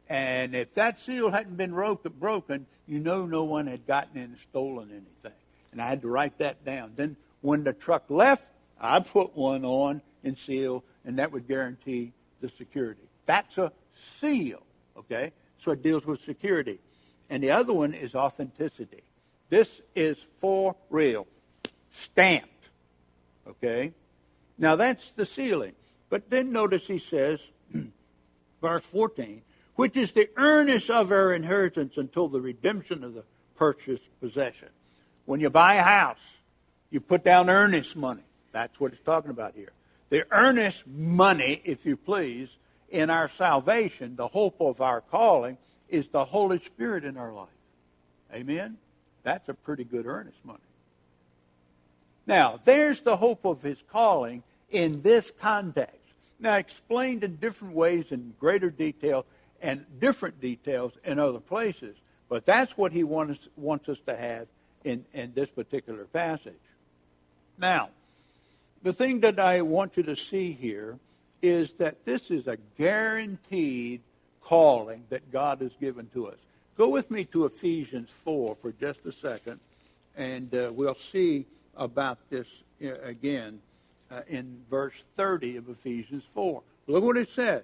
And 0.07 0.55
if 0.55 0.73
that 0.75 0.99
seal 0.99 1.31
hadn't 1.31 1.57
been 1.57 1.73
broken, 1.73 2.67
you 2.87 2.99
know 2.99 3.25
no 3.25 3.43
one 3.43 3.65
had 3.65 3.87
gotten 3.87 4.17
in 4.17 4.23
and 4.23 4.37
stolen 4.49 4.89
anything. 4.91 5.39
And 5.71 5.81
I 5.81 5.87
had 5.87 6.03
to 6.03 6.07
write 6.07 6.37
that 6.37 6.63
down. 6.63 6.91
Then 6.95 7.17
when 7.41 7.63
the 7.63 7.73
truck 7.73 8.05
left, 8.09 8.43
I 8.79 8.99
put 8.99 9.35
one 9.35 9.65
on 9.65 10.01
and 10.23 10.37
seal, 10.37 10.83
and 11.05 11.19
that 11.19 11.31
would 11.31 11.47
guarantee 11.47 12.11
the 12.41 12.49
security. 12.57 13.01
That's 13.25 13.57
a 13.57 13.71
seal, 14.19 14.61
okay? 14.97 15.31
So 15.63 15.71
it 15.71 15.81
deals 15.81 16.05
with 16.05 16.23
security. 16.23 16.79
And 17.29 17.41
the 17.41 17.51
other 17.51 17.73
one 17.73 17.93
is 17.93 18.13
authenticity. 18.13 19.01
This 19.49 19.67
is 19.95 20.17
for 20.39 20.75
real, 20.89 21.25
stamped, 21.91 22.69
okay? 23.47 23.93
Now 24.57 24.75
that's 24.75 25.11
the 25.15 25.25
sealing. 25.25 25.73
But 26.15 26.29
then 26.29 26.53
notice 26.53 26.87
he 26.87 26.99
says, 26.99 27.41
verse 28.61 28.83
14, 28.83 29.41
which 29.75 29.97
is 29.97 30.13
the 30.13 30.29
earnest 30.37 30.89
of 30.89 31.11
our 31.11 31.33
inheritance 31.33 31.97
until 31.97 32.29
the 32.29 32.39
redemption 32.39 33.03
of 33.03 33.15
the 33.15 33.25
purchased 33.57 34.05
possession. 34.21 34.69
When 35.25 35.41
you 35.41 35.49
buy 35.49 35.73
a 35.73 35.83
house, 35.83 36.21
you 36.89 37.01
put 37.01 37.25
down 37.25 37.49
earnest 37.49 37.97
money. 37.97 38.23
That's 38.53 38.79
what 38.79 38.93
it's 38.93 39.03
talking 39.03 39.29
about 39.29 39.55
here. 39.55 39.73
The 40.07 40.25
earnest 40.31 40.87
money, 40.87 41.61
if 41.65 41.85
you 41.85 41.97
please, 41.97 42.47
in 42.89 43.09
our 43.09 43.27
salvation, 43.27 44.15
the 44.15 44.29
hope 44.29 44.61
of 44.61 44.79
our 44.79 45.01
calling, 45.01 45.57
is 45.89 46.07
the 46.07 46.23
Holy 46.23 46.59
Spirit 46.59 47.03
in 47.03 47.17
our 47.17 47.33
life. 47.33 47.49
Amen? 48.33 48.77
That's 49.23 49.49
a 49.49 49.53
pretty 49.53 49.83
good 49.83 50.05
earnest 50.05 50.37
money. 50.45 50.59
Now, 52.25 52.61
there's 52.63 53.01
the 53.01 53.17
hope 53.17 53.43
of 53.43 53.61
his 53.61 53.79
calling 53.91 54.43
in 54.69 55.01
this 55.01 55.31
context. 55.41 56.04
Now, 56.45 56.57
explained 56.57 57.23
in 57.23 57.37
different 57.37 57.73
ways 57.73 58.05
in 58.11 58.35
greater 58.39 58.69
detail 58.69 59.25
and 59.63 59.83
different 59.99 60.39
details 60.39 60.93
in 61.03 61.17
other 61.17 61.39
places, 61.39 61.95
but 62.29 62.45
that's 62.45 62.77
what 62.77 62.91
he 62.91 63.03
wants, 63.03 63.39
wants 63.57 63.89
us 63.89 63.97
to 64.05 64.15
have 64.15 64.45
in, 64.83 65.05
in 65.11 65.33
this 65.33 65.49
particular 65.49 66.03
passage. 66.03 66.53
Now, 67.57 67.89
the 68.83 68.93
thing 68.93 69.21
that 69.21 69.39
I 69.39 69.63
want 69.63 69.97
you 69.97 70.03
to 70.03 70.15
see 70.15 70.51
here 70.51 70.99
is 71.41 71.71
that 71.79 72.05
this 72.05 72.29
is 72.29 72.45
a 72.45 72.59
guaranteed 72.77 74.01
calling 74.43 75.03
that 75.09 75.31
God 75.31 75.61
has 75.61 75.71
given 75.81 76.11
to 76.13 76.27
us. 76.27 76.37
Go 76.77 76.89
with 76.89 77.09
me 77.09 77.25
to 77.25 77.45
Ephesians 77.45 78.11
4 78.23 78.55
for 78.61 78.71
just 78.73 79.03
a 79.07 79.11
second, 79.11 79.59
and 80.15 80.53
uh, 80.53 80.71
we'll 80.71 80.97
see 81.11 81.47
about 81.75 82.19
this 82.29 82.45
uh, 82.83 82.89
again 83.01 83.61
uh, 84.11 84.21
in 84.27 84.61
verse 84.69 85.01
30 85.15 85.57
of 85.57 85.69
Ephesians 85.69 86.23
4. 86.33 86.61
Look 86.87 87.03
what 87.03 87.17
it 87.17 87.29
says. 87.29 87.63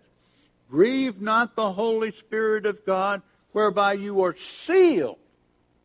Grieve 0.70 1.22
not 1.22 1.56
the 1.56 1.74
Holy 1.74 2.12
Spirit 2.12 2.66
of 2.66 2.86
God, 2.86 3.22
whereby 3.52 3.94
you 3.94 4.24
are 4.24 4.36
sealed. 4.36 5.18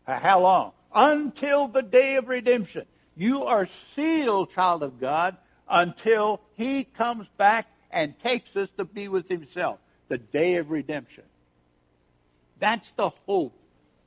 How 0.07 0.40
long? 0.40 0.73
Until 0.95 1.69
the 1.69 1.83
day 1.83 2.16
of 2.16 2.29
redemption. 2.29 2.87
You 3.16 3.45
are 3.45 3.66
sealed, 3.66 4.53
child 4.53 4.83
of 4.83 5.01
God, 5.01 5.37
until 5.69 6.40
He 6.57 6.85
comes 6.85 7.27
back 7.37 7.66
and 7.90 8.19
takes 8.19 8.55
us 8.57 8.69
to 8.77 8.85
be 8.85 9.09
with 9.09 9.29
Himself, 9.29 9.79
the 10.09 10.19
day 10.19 10.57
of 10.57 10.71
redemption. 10.71 11.25
That's 12.59 12.90
the 12.92 13.09
hope 13.09 13.59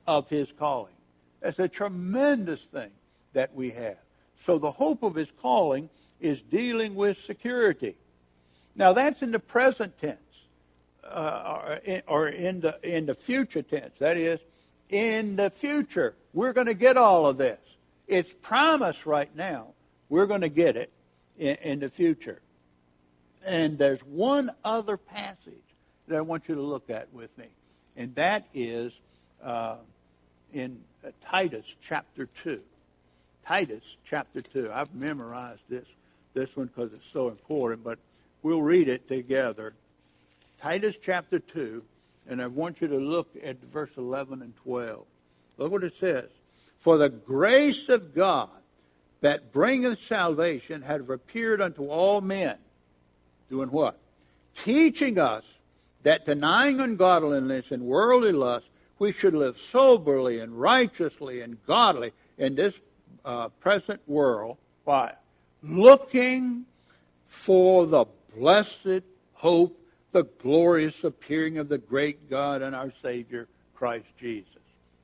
of 0.06 0.28
His 0.28 0.48
calling. 0.58 0.94
That's 1.40 1.58
a 1.58 1.68
tremendous 1.68 2.60
thing 2.72 2.90
that 3.32 3.54
we 3.54 3.70
have. 3.70 3.98
So 4.44 4.58
the 4.58 4.70
hope 4.70 5.02
of 5.02 5.14
His 5.14 5.28
calling 5.42 5.90
is 6.20 6.40
dealing 6.42 6.94
with 6.94 7.18
security. 7.24 7.96
Now 8.74 8.92
that's 8.92 9.22
in 9.22 9.32
the 9.32 9.38
present 9.38 9.98
tense, 10.00 10.18
uh, 11.04 11.78
or 12.06 12.28
in 12.28 12.60
the 12.60 12.78
in 12.82 13.06
the 13.06 13.14
future 13.14 13.62
tense. 13.62 13.92
That 13.98 14.16
is, 14.16 14.38
in 14.88 15.36
the 15.36 15.50
future, 15.50 16.14
we're 16.32 16.52
going 16.52 16.66
to 16.66 16.74
get 16.74 16.96
all 16.96 17.26
of 17.26 17.38
this. 17.38 17.58
It's 18.06 18.32
promised 18.42 19.06
right 19.06 19.34
now. 19.34 19.68
We're 20.08 20.26
going 20.26 20.40
to 20.40 20.48
get 20.48 20.76
it 20.76 20.90
in, 21.38 21.56
in 21.62 21.80
the 21.80 21.88
future. 21.88 22.40
And 23.44 23.78
there's 23.78 24.00
one 24.00 24.50
other 24.64 24.96
passage 24.96 25.54
that 26.08 26.16
I 26.16 26.20
want 26.20 26.48
you 26.48 26.56
to 26.56 26.62
look 26.62 26.90
at 26.90 27.12
with 27.12 27.36
me, 27.38 27.46
and 27.96 28.14
that 28.16 28.44
is 28.52 28.92
uh, 29.42 29.76
in 30.52 30.80
uh, 31.04 31.10
Titus 31.24 31.64
chapter 31.80 32.28
2. 32.42 32.60
Titus 33.46 33.82
chapter 34.04 34.40
2. 34.40 34.70
I've 34.72 34.94
memorized 34.94 35.62
this, 35.68 35.86
this 36.34 36.54
one 36.56 36.70
because 36.74 36.92
it's 36.92 37.12
so 37.12 37.28
important, 37.28 37.84
but 37.84 37.98
we'll 38.42 38.62
read 38.62 38.88
it 38.88 39.08
together. 39.08 39.74
Titus 40.60 40.96
chapter 41.02 41.38
2, 41.38 41.82
and 42.28 42.42
I 42.42 42.46
want 42.46 42.80
you 42.80 42.88
to 42.88 42.98
look 42.98 43.28
at 43.42 43.62
verse 43.62 43.90
11 43.96 44.42
and 44.42 44.54
12. 44.56 45.04
Look 45.58 45.72
what 45.72 45.84
it 45.84 45.94
says. 45.98 46.28
For 46.78 46.96
the 46.96 47.08
grace 47.08 47.88
of 47.88 48.14
God 48.14 48.48
that 49.20 49.52
bringeth 49.52 50.00
salvation 50.00 50.82
hath 50.82 51.08
appeared 51.08 51.60
unto 51.60 51.86
all 51.86 52.20
men. 52.20 52.56
Doing 53.48 53.70
what? 53.70 53.98
Teaching 54.64 55.18
us 55.18 55.44
that 56.02 56.24
denying 56.24 56.80
ungodliness 56.80 57.70
and 57.70 57.82
worldly 57.82 58.32
lust, 58.32 58.66
we 58.98 59.12
should 59.12 59.34
live 59.34 59.58
soberly 59.58 60.40
and 60.40 60.58
righteously 60.58 61.40
and 61.40 61.58
godly 61.66 62.12
in 62.38 62.54
this 62.54 62.74
uh, 63.24 63.48
present 63.48 64.00
world. 64.06 64.56
Why? 64.84 65.14
Looking 65.62 66.64
for 67.26 67.86
the 67.86 68.06
blessed 68.36 69.02
hope, 69.34 69.78
the 70.12 70.24
glorious 70.24 71.04
appearing 71.04 71.58
of 71.58 71.68
the 71.68 71.78
great 71.78 72.30
God 72.30 72.62
and 72.62 72.74
our 72.74 72.92
Savior, 73.02 73.48
Christ 73.74 74.06
Jesus. 74.18 74.48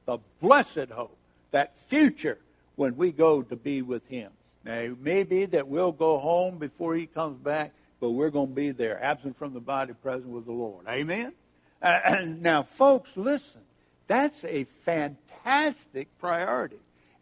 The 0.07 0.19
blessed 0.41 0.91
hope, 0.91 1.17
that 1.51 1.79
future 1.79 2.39
when 2.77 2.97
we 2.97 3.13
go 3.13 3.43
to 3.43 3.57
be 3.57 3.83
with 3.83 4.07
Him. 4.09 4.31
Now, 4.65 4.79
it 4.79 5.01
may 5.01 5.23
be 5.23 5.47
that 5.47 5.69
we'll 5.69 5.93
go 5.93 6.19
home 6.19 6.59
before 6.59 6.95
He 6.95 7.07
comes 7.07 7.39
back, 7.39 7.73
but 8.01 8.11
we're 8.11 8.31
going 8.31 8.49
to 8.49 8.55
be 8.55 8.71
there, 8.73 9.03
absent 9.03 9.39
from 9.39 9.55
the 9.55 9.61
body, 9.61 9.93
present 9.95 10.29
with 10.29 10.47
the 10.47 10.53
Lord. 10.53 10.87
Amen? 10.89 11.33
Uh, 11.81 12.19
now, 12.27 12.63
folks, 12.63 13.11
listen. 13.17 13.61
That's 14.07 14.45
a 14.45 14.65
fantastic 14.65 16.09
priority. 16.19 16.79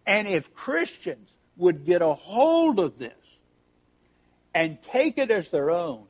And 0.06 0.28
if 0.28 0.54
Christians 0.54 1.30
would 1.56 1.84
get 1.84 2.02
a 2.02 2.12
hold 2.12 2.78
of 2.78 2.98
this 2.98 3.14
and 4.54 4.80
take 4.82 5.18
it 5.18 5.30
as 5.30 5.48
their 5.48 5.70
own, 5.70 6.04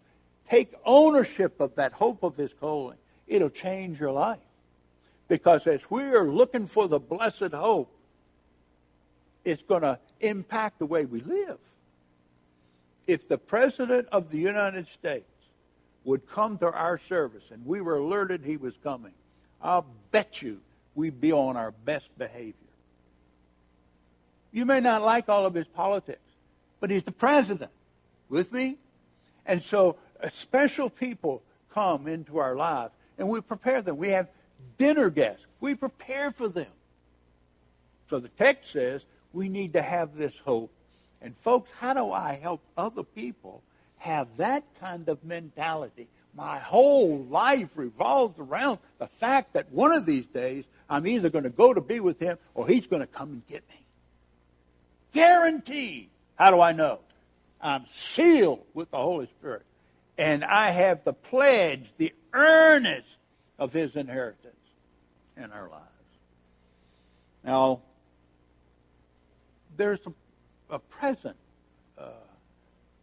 take 0.50 0.72
ownership 0.84 1.60
of 1.60 1.74
that 1.76 1.92
hope 1.92 2.22
of 2.22 2.36
His 2.36 2.52
calling, 2.60 2.98
it'll 3.26 3.50
change 3.50 3.98
your 3.98 4.12
life. 4.12 4.38
Because 5.26 5.66
as 5.66 5.80
we 5.90 6.02
are 6.02 6.28
looking 6.28 6.66
for 6.66 6.86
the 6.86 7.00
blessed 7.00 7.52
hope, 7.52 7.90
it's 9.44 9.62
going 9.62 9.82
to 9.82 9.98
impact 10.20 10.78
the 10.78 10.86
way 10.86 11.06
we 11.06 11.20
live. 11.20 11.58
If 13.06 13.28
the 13.28 13.38
President 13.38 14.08
of 14.12 14.30
the 14.30 14.38
United 14.38 14.86
States 14.88 15.26
would 16.04 16.28
come 16.28 16.58
to 16.58 16.70
our 16.70 16.98
service 16.98 17.44
and 17.50 17.64
we 17.64 17.80
were 17.80 17.96
alerted 17.96 18.42
he 18.44 18.56
was 18.56 18.74
coming, 18.82 19.12
I'll 19.62 19.86
bet 20.10 20.42
you 20.42 20.60
we'd 20.94 21.20
be 21.20 21.32
on 21.32 21.56
our 21.56 21.72
best 21.84 22.06
behavior. 22.18 22.54
You 24.52 24.66
may 24.66 24.80
not 24.80 25.02
like 25.02 25.28
all 25.28 25.46
of 25.46 25.54
his 25.54 25.66
politics, 25.66 26.20
but 26.80 26.90
he's 26.90 27.02
the 27.02 27.12
president. 27.12 27.70
With 28.28 28.52
me? 28.52 28.76
And 29.46 29.62
so 29.62 29.96
uh, 30.22 30.28
special 30.32 30.88
people 30.90 31.42
come 31.72 32.06
into 32.06 32.38
our 32.38 32.56
lives 32.56 32.94
and 33.18 33.28
we 33.28 33.40
prepare 33.40 33.82
them. 33.82 33.96
We 33.96 34.10
have 34.10 34.28
dinner 34.78 35.10
guests. 35.10 35.44
We 35.60 35.74
prepare 35.74 36.30
for 36.30 36.48
them. 36.48 36.72
So 38.10 38.18
the 38.18 38.28
text 38.28 38.72
says 38.72 39.02
we 39.32 39.48
need 39.48 39.72
to 39.74 39.82
have 39.82 40.16
this 40.16 40.32
hope. 40.44 40.72
And 41.20 41.36
folks, 41.38 41.70
how 41.78 41.94
do 41.94 42.12
I 42.12 42.38
help 42.40 42.60
other 42.76 43.02
people 43.02 43.62
have 43.98 44.36
that 44.36 44.64
kind 44.80 45.08
of 45.08 45.24
mentality? 45.24 46.08
My 46.36 46.58
whole 46.58 47.24
life 47.24 47.70
revolves 47.76 48.38
around 48.38 48.78
the 48.98 49.06
fact 49.06 49.54
that 49.54 49.70
one 49.70 49.92
of 49.92 50.04
these 50.04 50.26
days 50.26 50.64
I'm 50.88 51.06
either 51.06 51.30
going 51.30 51.44
to 51.44 51.50
go 51.50 51.72
to 51.72 51.80
be 51.80 52.00
with 52.00 52.18
him 52.18 52.38
or 52.54 52.66
he's 52.66 52.86
going 52.86 53.00
to 53.00 53.06
come 53.06 53.30
and 53.30 53.46
get 53.46 53.62
me. 53.68 53.86
Guaranteed. 55.12 56.08
How 56.36 56.50
do 56.50 56.60
I 56.60 56.72
know? 56.72 57.00
I'm 57.64 57.86
sealed 57.92 58.60
with 58.74 58.90
the 58.90 58.98
Holy 58.98 59.26
Spirit. 59.38 59.62
And 60.18 60.44
I 60.44 60.70
have 60.70 61.02
the 61.02 61.14
pledge, 61.14 61.90
the 61.96 62.12
earnest 62.34 63.08
of 63.58 63.72
his 63.72 63.96
inheritance 63.96 64.54
in 65.36 65.50
our 65.50 65.68
lives. 65.68 65.82
Now, 67.42 67.80
there's 69.76 69.98
a, 70.06 70.74
a 70.74 70.78
present 70.78 71.36
uh, 71.98 72.10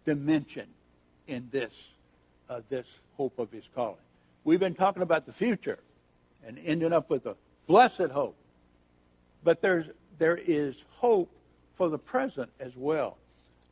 dimension 0.06 0.68
in 1.28 1.50
this, 1.52 1.74
uh, 2.50 2.62
this 2.70 2.86
hope 3.18 3.40
of 3.40 3.52
his 3.52 3.64
calling. 3.76 3.98
We've 4.44 4.60
been 4.60 4.76
talking 4.76 5.02
about 5.02 5.26
the 5.26 5.34
future 5.34 5.80
and 6.46 6.60
ending 6.64 6.94
up 6.94 7.10
with 7.10 7.26
a 7.26 7.36
blessed 7.68 8.12
hope. 8.12 8.36
But 9.44 9.62
there's, 9.62 9.88
there 10.20 10.38
is 10.38 10.76
hope 10.98 11.32
for 11.76 11.90
the 11.90 11.98
present 11.98 12.52
as 12.60 12.72
well. 12.76 13.18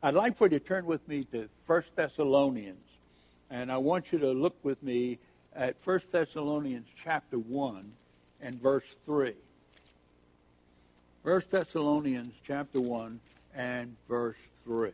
I'd 0.02 0.14
like 0.14 0.36
for 0.36 0.46
you 0.46 0.58
to 0.58 0.60
turn 0.60 0.86
with 0.86 1.06
me 1.06 1.24
to 1.24 1.48
1 1.66 1.82
Thessalonians. 1.94 2.78
And 3.50 3.70
I 3.70 3.76
want 3.76 4.12
you 4.12 4.18
to 4.20 4.30
look 4.30 4.56
with 4.62 4.82
me 4.82 5.18
at 5.54 5.76
1 5.84 6.00
Thessalonians 6.10 6.86
chapter 7.02 7.38
1 7.38 7.92
and 8.40 8.62
verse 8.62 8.84
3. 9.04 9.34
1 11.22 11.42
Thessalonians 11.50 12.32
chapter 12.46 12.80
1 12.80 13.20
and 13.54 13.94
verse 14.08 14.36
3. 14.64 14.90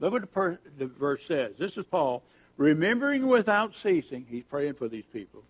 Look 0.00 0.12
what 0.12 0.22
the, 0.22 0.26
per- 0.26 0.58
the 0.78 0.86
verse 0.86 1.24
says. 1.26 1.52
This 1.58 1.76
is 1.76 1.86
Paul. 1.86 2.22
Remembering 2.58 3.26
without 3.26 3.74
ceasing, 3.74 4.26
he's 4.28 4.44
praying 4.44 4.74
for 4.74 4.88
these 4.88 5.04
people, 5.12 5.42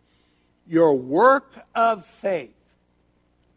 your 0.69 0.97
work 0.97 1.53
of 1.75 2.07
faith, 2.07 2.55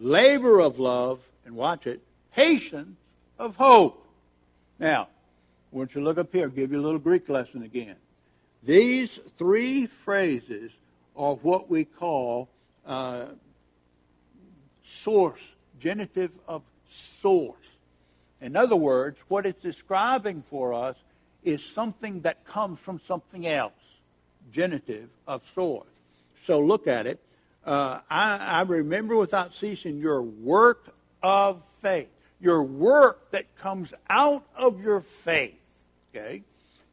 labor 0.03 0.59
of 0.59 0.79
love, 0.79 1.19
and 1.45 1.55
watch 1.55 1.87
it, 1.87 2.01
patience 2.35 2.97
of 3.39 3.55
hope. 3.55 4.05
Now, 4.77 5.07
I 5.71 5.75
want 5.75 5.95
you 5.95 6.01
to 6.01 6.05
look 6.05 6.17
up 6.17 6.31
here, 6.31 6.49
give 6.49 6.71
you 6.71 6.79
a 6.79 6.83
little 6.83 6.99
Greek 6.99 7.29
lesson 7.29 7.63
again. 7.63 7.95
These 8.63 9.19
three 9.37 9.85
phrases 9.87 10.71
are 11.15 11.35
what 11.35 11.69
we 11.69 11.85
call 11.85 12.49
uh, 12.85 13.25
source, 14.85 15.41
genitive 15.79 16.37
of 16.47 16.63
source. 16.89 17.57
In 18.41 18.55
other 18.55 18.75
words, 18.75 19.17
what 19.29 19.45
it's 19.45 19.61
describing 19.61 20.41
for 20.41 20.73
us 20.73 20.97
is 21.43 21.63
something 21.63 22.21
that 22.21 22.45
comes 22.45 22.79
from 22.79 22.99
something 23.07 23.47
else, 23.47 23.73
genitive 24.51 25.09
of 25.27 25.41
source. 25.55 25.87
So 26.45 26.59
look 26.59 26.87
at 26.87 27.07
it. 27.07 27.19
Uh, 27.65 27.99
I, 28.09 28.37
I 28.37 28.61
remember 28.61 29.15
without 29.15 29.53
ceasing 29.53 29.97
your 29.97 30.21
work 30.21 30.93
of 31.21 31.63
faith, 31.81 32.09
your 32.41 32.63
work 32.63 33.31
that 33.31 33.55
comes 33.57 33.93
out 34.09 34.45
of 34.55 34.83
your 34.83 35.01
faith. 35.01 35.53
Okay? 36.13 36.43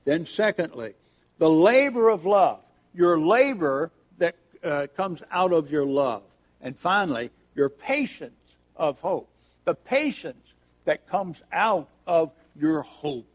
Then, 0.04 0.26
secondly, 0.26 0.94
the 1.38 1.50
labor 1.50 2.08
of 2.08 2.24
love, 2.24 2.60
your 2.94 3.18
labor 3.18 3.90
that 4.18 4.36
uh, 4.62 4.86
comes 4.96 5.22
out 5.30 5.52
of 5.52 5.70
your 5.70 5.84
love. 5.84 6.22
And 6.60 6.76
finally, 6.76 7.30
your 7.54 7.68
patience 7.68 8.32
of 8.76 9.00
hope, 9.00 9.28
the 9.64 9.74
patience 9.74 10.46
that 10.84 11.08
comes 11.08 11.42
out 11.52 11.88
of 12.06 12.32
your 12.58 12.82
hope. 12.82 13.26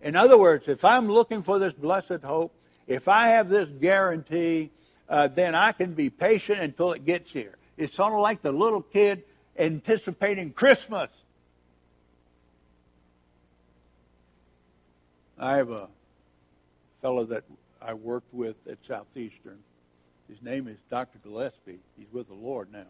In 0.00 0.14
other 0.14 0.38
words, 0.38 0.68
if 0.68 0.84
I'm 0.84 1.10
looking 1.10 1.42
for 1.42 1.58
this 1.58 1.72
blessed 1.72 2.22
hope, 2.22 2.54
if 2.86 3.08
I 3.08 3.28
have 3.28 3.48
this 3.48 3.68
guarantee, 3.80 4.70
uh, 5.08 5.28
then 5.28 5.54
I 5.54 5.72
can 5.72 5.94
be 5.94 6.10
patient 6.10 6.60
until 6.60 6.92
it 6.92 7.04
gets 7.04 7.30
here. 7.30 7.56
It's 7.76 7.94
sort 7.94 8.12
of 8.12 8.20
like 8.20 8.42
the 8.42 8.52
little 8.52 8.82
kid 8.82 9.24
anticipating 9.58 10.52
Christmas. 10.52 11.10
I 15.38 15.56
have 15.56 15.70
a 15.70 15.88
fellow 17.02 17.24
that 17.26 17.44
I 17.80 17.94
worked 17.94 18.32
with 18.32 18.56
at 18.68 18.78
Southeastern. 18.86 19.58
His 20.28 20.42
name 20.42 20.66
is 20.66 20.78
Dr. 20.90 21.18
Gillespie. 21.22 21.78
He's 21.96 22.10
with 22.12 22.28
the 22.28 22.34
Lord 22.34 22.72
now. 22.72 22.86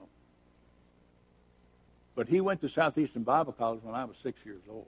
But 2.15 2.29
he 2.29 2.41
went 2.41 2.63
to 2.63 2.69
Southeastern 2.69 3.25
Bible 3.25 3.53
College 3.53 3.83
when 3.83 3.95
I 3.95 4.05
was 4.05 4.17
six 4.23 4.39
years 4.45 4.63
old. 4.71 4.87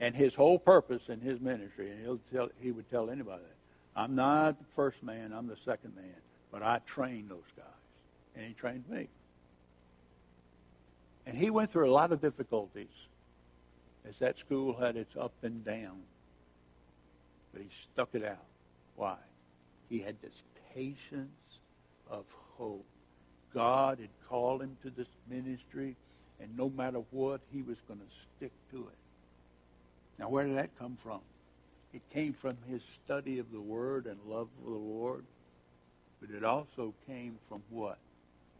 And 0.00 0.16
his 0.16 0.34
whole 0.34 0.58
purpose 0.58 1.02
in 1.08 1.20
his 1.20 1.40
ministry, 1.40 1.90
and 1.90 2.00
he'll 2.00 2.18
tell, 2.32 2.48
he 2.60 2.72
would 2.72 2.90
tell 2.90 3.08
anybody 3.08 3.42
that, 3.42 3.61
I'm 3.94 4.14
not 4.14 4.58
the 4.58 4.64
first 4.74 5.02
man, 5.02 5.32
I'm 5.32 5.46
the 5.46 5.56
second 5.56 5.94
man, 5.94 6.16
but 6.50 6.62
I 6.62 6.80
trained 6.86 7.30
those 7.30 7.50
guys. 7.56 7.66
And 8.34 8.46
he 8.46 8.54
trained 8.54 8.88
me. 8.88 9.08
And 11.26 11.36
he 11.36 11.50
went 11.50 11.70
through 11.70 11.88
a 11.88 11.92
lot 11.92 12.12
of 12.12 12.20
difficulties 12.20 12.88
as 14.08 14.16
that 14.18 14.38
school 14.38 14.74
had 14.74 14.96
its 14.96 15.14
up 15.16 15.32
and 15.42 15.64
down. 15.64 16.00
But 17.52 17.62
he 17.62 17.68
stuck 17.92 18.08
it 18.14 18.24
out. 18.24 18.46
Why? 18.96 19.16
He 19.88 19.98
had 19.98 20.16
this 20.22 20.42
patience 20.74 21.28
of 22.10 22.24
hope. 22.56 22.86
God 23.54 23.98
had 24.00 24.08
called 24.28 24.62
him 24.62 24.76
to 24.82 24.90
this 24.90 25.08
ministry, 25.28 25.94
and 26.40 26.56
no 26.56 26.70
matter 26.70 27.02
what, 27.10 27.42
he 27.52 27.62
was 27.62 27.76
going 27.86 28.00
to 28.00 28.06
stick 28.36 28.52
to 28.70 28.78
it. 28.78 28.98
Now, 30.18 30.30
where 30.30 30.46
did 30.46 30.56
that 30.56 30.70
come 30.78 30.96
from? 30.96 31.20
It 31.94 32.02
came 32.12 32.32
from 32.32 32.56
his 32.68 32.82
study 33.04 33.38
of 33.38 33.52
the 33.52 33.60
Word 33.60 34.06
and 34.06 34.18
love 34.26 34.48
for 34.62 34.70
the 34.70 34.76
Lord, 34.76 35.24
but 36.20 36.30
it 36.30 36.44
also 36.44 36.94
came 37.06 37.38
from 37.48 37.62
what? 37.68 37.98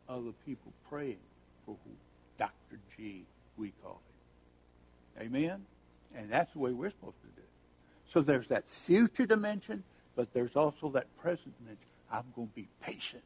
Other 0.08 0.32
people 0.44 0.72
praying 0.90 1.18
for 1.64 1.76
who? 1.84 1.92
Dr. 2.38 2.78
G, 2.96 3.24
we 3.56 3.72
call 3.82 4.00
it. 5.16 5.22
Amen? 5.22 5.64
And 6.14 6.30
that's 6.30 6.52
the 6.52 6.58
way 6.58 6.72
we're 6.72 6.90
supposed 6.90 7.20
to 7.22 7.28
do 7.28 7.40
it. 7.40 8.12
So 8.12 8.20
there's 8.20 8.48
that 8.48 8.68
future 8.68 9.26
dimension, 9.26 9.84
but 10.16 10.32
there's 10.34 10.56
also 10.56 10.90
that 10.90 11.06
present 11.18 11.56
dimension. 11.58 11.86
I'm 12.10 12.24
going 12.36 12.48
to 12.48 12.54
be 12.54 12.68
patient 12.82 13.22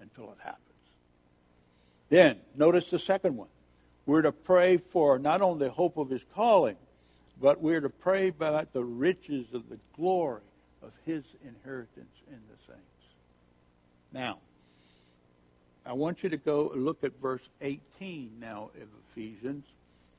until 0.00 0.30
it 0.32 0.38
happens. 0.42 0.64
Then, 2.08 2.38
notice 2.56 2.88
the 2.90 2.98
second 2.98 3.36
one. 3.36 3.48
We're 4.06 4.22
to 4.22 4.32
pray 4.32 4.78
for 4.78 5.18
not 5.18 5.42
only 5.42 5.66
the 5.66 5.72
hope 5.72 5.98
of 5.98 6.08
his 6.08 6.22
calling, 6.34 6.76
but 7.40 7.60
we're 7.60 7.80
to 7.80 7.88
pray 7.88 8.28
about 8.28 8.72
the 8.72 8.84
riches 8.84 9.46
of 9.54 9.68
the 9.68 9.78
glory 9.96 10.42
of 10.82 10.92
his 11.06 11.24
inheritance 11.42 12.14
in 12.28 12.38
the 12.48 12.72
saints. 12.72 12.84
Now, 14.12 14.38
I 15.86 15.94
want 15.94 16.22
you 16.22 16.28
to 16.28 16.36
go 16.36 16.70
look 16.74 17.02
at 17.02 17.12
verse 17.20 17.42
18 17.60 18.32
now 18.38 18.70
of 18.74 18.88
Ephesians 19.10 19.64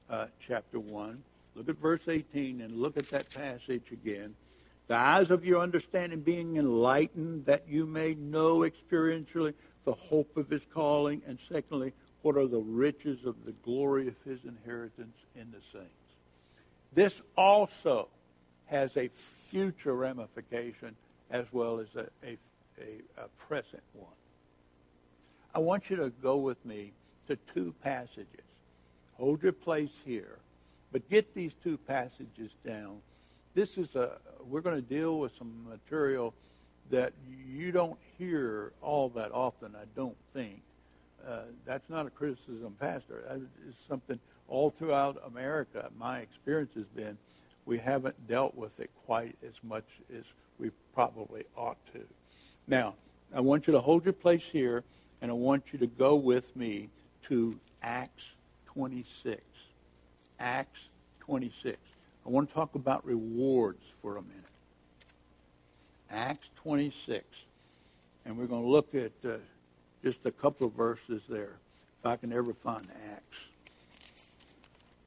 uh, 0.10 0.28
chapter 0.46 0.80
1. 0.80 1.24
Look 1.56 1.70
at 1.70 1.78
verse 1.78 2.02
18 2.08 2.62
and 2.62 2.82
look 2.82 2.98
at 2.98 3.08
that 3.10 3.30
passage 3.30 3.92
again. 3.92 4.36
The 4.88 4.96
eyes 4.96 5.30
of 5.30 5.46
your 5.46 5.62
understanding 5.62 6.22
being 6.22 6.58
enlightened, 6.58 7.46
that 7.46 7.68
you 7.68 7.86
may 7.86 8.16
know 8.16 8.60
experientially 8.60 9.54
the 9.86 9.94
hope 9.94 10.36
of 10.38 10.50
his 10.50 10.62
calling, 10.74 11.22
and 11.28 11.38
secondly, 11.52 11.94
what 12.24 12.36
are 12.36 12.48
the 12.48 12.60
riches 12.60 13.26
of 13.26 13.36
the 13.46 13.54
glory 13.64 14.08
of 14.08 14.16
his 14.26 14.40
inheritance 14.44 15.16
in 15.36 15.52
the 15.52 15.62
saints. 15.72 16.01
This 16.94 17.14
also 17.38 18.10
has 18.66 18.96
a 18.98 19.10
future 19.50 19.96
ramification 19.96 20.96
as 21.30 21.46
well 21.52 21.80
as 21.80 21.88
a, 21.96 22.08
a, 22.26 22.38
a, 22.80 23.24
a 23.24 23.28
present 23.48 23.84
one. 23.94 24.12
I 25.54 25.60
want 25.60 25.90
you 25.90 25.96
to 25.98 26.10
go 26.22 26.38
with 26.38 26.64
me 26.66 26.92
to 27.28 27.38
two 27.54 27.74
passages. 27.84 28.28
Hold 29.14 29.44
your 29.44 29.54
place 29.54 29.92
here, 30.06 30.40
but 30.92 31.08
get 31.10 31.34
these 31.34 31.54
two 31.64 31.78
passages 31.78 32.52
down. 32.66 32.98
This 33.54 33.78
is 33.78 33.96
a, 33.96 34.18
we're 34.50 34.62
going 34.62 34.76
to 34.76 34.82
deal 34.82 35.20
with 35.20 35.32
some 35.38 35.66
material 35.70 36.34
that 36.90 37.14
you 37.48 37.72
don't 37.72 37.98
hear 38.18 38.74
all 38.82 39.10
that 39.10 39.32
often, 39.32 39.76
I 39.76 39.86
don't 39.96 40.16
think. 40.32 40.62
Uh, 41.28 41.42
that's 41.66 41.90
not 41.90 42.08
a 42.08 42.10
criticism, 42.10 42.76
Pastor. 42.80 43.24
It's 43.68 43.78
something 43.88 44.20
all 44.52 44.70
throughout 44.70 45.22
America, 45.26 45.90
my 45.98 46.20
experience 46.20 46.74
has 46.76 46.86
been 46.88 47.18
we 47.66 47.78
haven't 47.78 48.28
dealt 48.28 48.54
with 48.56 48.80
it 48.80 48.90
quite 49.06 49.36
as 49.48 49.54
much 49.64 49.86
as 50.16 50.24
we 50.60 50.72
probably 50.94 51.46
ought 51.56 51.78
to. 51.94 52.02
Now, 52.68 52.96
I 53.34 53.40
want 53.40 53.66
you 53.66 53.74
to 53.74 53.80
hold 53.80 54.04
your 54.04 54.14
place 54.14 54.44
here, 54.44 54.84
and 55.22 55.32
I 55.32 55.34
want 55.34 55.64
you 55.72 55.80
to 55.80 55.88
go 55.88 56.16
with 56.16 56.54
me 56.56 56.90
to 57.30 57.58
Acts 57.82 58.24
26. 58.66 59.42
Acts 60.40 60.80
26. 61.22 61.78
I 62.26 62.30
want 62.30 62.50
to 62.50 62.54
talk 62.54 62.76
about 62.76 63.06
rewards 63.06 63.84
for 64.02 64.18
a 64.18 64.22
minute. 64.22 64.38
Acts 66.10 66.50
26. 66.58 67.24
And 68.26 68.38
we're 68.38 68.48
going 68.48 68.64
to 68.64 68.70
look 68.70 68.94
at 68.96 69.14
uh, 69.24 69.38
just 70.04 70.18
a 70.26 70.32
couple 70.32 70.68
of 70.68 70.74
verses 70.74 71.22
there, 71.30 71.56
if 72.00 72.06
I 72.06 72.18
can 72.18 72.34
ever 72.34 72.54
find 72.54 72.88
Acts. 73.14 73.38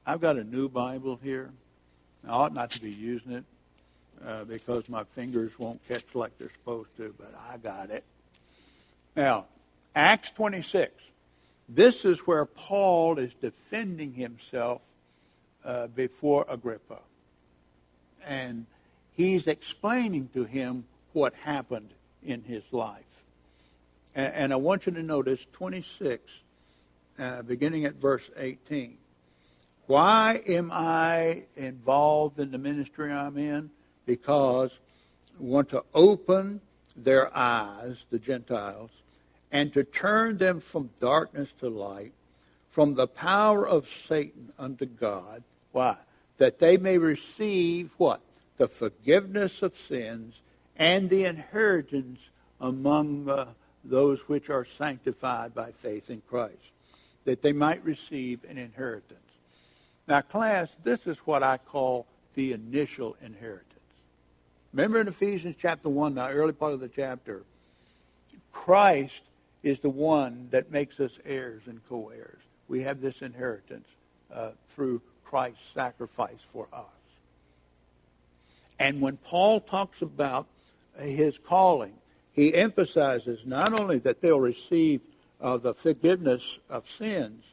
I've 0.06 0.20
got 0.20 0.36
a 0.36 0.44
new 0.44 0.68
Bible 0.68 1.18
here. 1.22 1.50
I 2.26 2.30
ought 2.30 2.52
not 2.52 2.70
to 2.72 2.80
be 2.80 2.90
using 2.90 3.32
it 3.32 3.44
uh, 4.26 4.44
because 4.44 4.88
my 4.88 5.04
fingers 5.14 5.58
won't 5.58 5.86
catch 5.88 6.04
like 6.14 6.36
they're 6.38 6.50
supposed 6.50 6.94
to, 6.98 7.14
but 7.18 7.34
I 7.50 7.56
got 7.56 7.90
it. 7.90 8.04
Now, 9.16 9.46
Acts 9.94 10.30
26. 10.32 10.92
This 11.68 12.04
is 12.04 12.18
where 12.20 12.44
Paul 12.44 13.18
is 13.18 13.32
defending 13.40 14.12
himself 14.12 14.82
uh, 15.64 15.86
before 15.86 16.44
Agrippa. 16.48 16.98
And 18.26 18.66
he's 19.12 19.46
explaining 19.46 20.28
to 20.34 20.44
him 20.44 20.84
what 21.14 21.32
happened 21.34 21.90
in 22.22 22.42
his 22.42 22.62
life. 22.72 23.24
And, 24.14 24.34
and 24.34 24.52
I 24.52 24.56
want 24.56 24.84
you 24.84 24.92
to 24.92 25.02
notice 25.02 25.40
26, 25.52 26.22
uh, 27.18 27.42
beginning 27.42 27.86
at 27.86 27.94
verse 27.94 28.28
18. 28.36 28.98
Why 29.86 30.42
am 30.46 30.70
I 30.72 31.44
involved 31.56 32.38
in 32.38 32.50
the 32.50 32.58
ministry 32.58 33.12
I'm 33.12 33.36
in? 33.36 33.70
Because 34.06 34.70
I 35.38 35.42
want 35.42 35.68
to 35.70 35.84
open 35.92 36.60
their 36.96 37.36
eyes, 37.36 37.96
the 38.10 38.18
Gentiles, 38.18 38.90
and 39.52 39.72
to 39.74 39.84
turn 39.84 40.38
them 40.38 40.60
from 40.60 40.90
darkness 41.00 41.52
to 41.60 41.68
light, 41.68 42.12
from 42.68 42.94
the 42.94 43.06
power 43.06 43.68
of 43.68 43.88
Satan 44.08 44.52
unto 44.58 44.86
God. 44.86 45.44
Why? 45.72 45.96
That 46.38 46.58
they 46.58 46.76
may 46.76 46.98
receive 46.98 47.94
what? 47.98 48.20
The 48.56 48.68
forgiveness 48.68 49.62
of 49.62 49.74
sins 49.88 50.40
and 50.76 51.10
the 51.10 51.24
inheritance 51.24 52.20
among 52.60 53.28
uh, 53.28 53.46
those 53.84 54.18
which 54.28 54.48
are 54.48 54.66
sanctified 54.78 55.54
by 55.54 55.72
faith 55.72 56.08
in 56.10 56.22
Christ, 56.28 56.72
that 57.24 57.42
they 57.42 57.52
might 57.52 57.84
receive 57.84 58.44
an 58.48 58.56
inheritance. 58.56 59.23
Now, 60.06 60.20
class, 60.20 60.68
this 60.82 61.06
is 61.06 61.16
what 61.18 61.42
I 61.42 61.58
call 61.58 62.06
the 62.34 62.52
initial 62.52 63.16
inheritance. 63.24 63.70
Remember 64.72 65.00
in 65.00 65.08
Ephesians 65.08 65.56
chapter 65.58 65.88
1, 65.88 66.16
the 66.16 66.28
early 66.28 66.52
part 66.52 66.74
of 66.74 66.80
the 66.80 66.88
chapter, 66.88 67.44
Christ 68.52 69.22
is 69.62 69.78
the 69.80 69.90
one 69.90 70.48
that 70.50 70.70
makes 70.70 71.00
us 71.00 71.12
heirs 71.24 71.62
and 71.66 71.80
co-heirs. 71.88 72.40
We 72.68 72.82
have 72.82 73.00
this 73.00 73.22
inheritance 73.22 73.86
uh, 74.32 74.50
through 74.74 75.00
Christ's 75.24 75.62
sacrifice 75.74 76.40
for 76.52 76.68
us. 76.72 76.84
And 78.78 79.00
when 79.00 79.16
Paul 79.16 79.60
talks 79.60 80.02
about 80.02 80.46
his 80.98 81.38
calling, 81.38 81.94
he 82.32 82.54
emphasizes 82.54 83.40
not 83.44 83.80
only 83.80 84.00
that 84.00 84.20
they'll 84.20 84.40
receive 84.40 85.00
uh, 85.40 85.56
the 85.56 85.74
forgiveness 85.74 86.58
of 86.68 86.88
sins, 86.90 87.44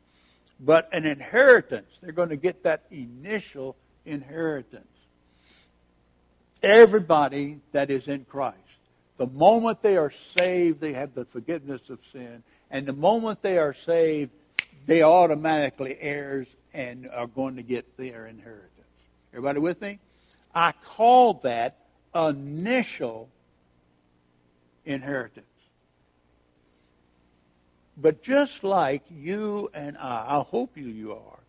but 0.61 0.87
an 0.93 1.05
inheritance. 1.05 1.89
They're 2.01 2.11
going 2.11 2.29
to 2.29 2.37
get 2.37 2.63
that 2.63 2.83
initial 2.91 3.75
inheritance. 4.05 4.85
Everybody 6.61 7.59
that 7.71 7.89
is 7.89 8.07
in 8.07 8.25
Christ, 8.25 8.57
the 9.17 9.25
moment 9.25 9.81
they 9.81 9.97
are 9.97 10.13
saved, 10.37 10.79
they 10.79 10.93
have 10.93 11.15
the 11.15 11.25
forgiveness 11.25 11.81
of 11.89 11.99
sin. 12.11 12.43
And 12.69 12.85
the 12.85 12.93
moment 12.93 13.41
they 13.41 13.57
are 13.57 13.73
saved, 13.73 14.31
they 14.85 15.01
automatically 15.01 15.97
heirs 15.99 16.47
and 16.73 17.09
are 17.09 17.27
going 17.27 17.55
to 17.55 17.63
get 17.63 17.97
their 17.97 18.27
inheritance. 18.27 18.69
Everybody 19.33 19.59
with 19.59 19.81
me? 19.81 19.99
I 20.53 20.73
call 20.85 21.35
that 21.43 21.77
initial 22.13 23.29
inheritance. 24.85 25.45
But 28.01 28.23
just 28.23 28.63
like 28.63 29.03
you 29.11 29.69
and 29.73 29.95
I, 29.97 30.39
I 30.39 30.43
hope 30.43 30.75
you, 30.75 30.87
you 30.87 31.13
are, 31.13 31.39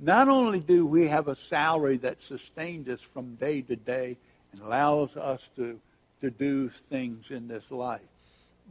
not 0.00 0.28
only 0.28 0.60
do 0.60 0.86
we 0.86 1.08
have 1.08 1.28
a 1.28 1.36
salary 1.36 1.98
that 1.98 2.22
sustains 2.22 2.88
us 2.88 3.00
from 3.00 3.34
day 3.34 3.60
to 3.62 3.76
day 3.76 4.16
and 4.52 4.62
allows 4.62 5.16
us 5.16 5.40
to, 5.56 5.78
to 6.22 6.30
do 6.30 6.70
things 6.70 7.26
in 7.28 7.48
this 7.48 7.70
life, 7.70 8.00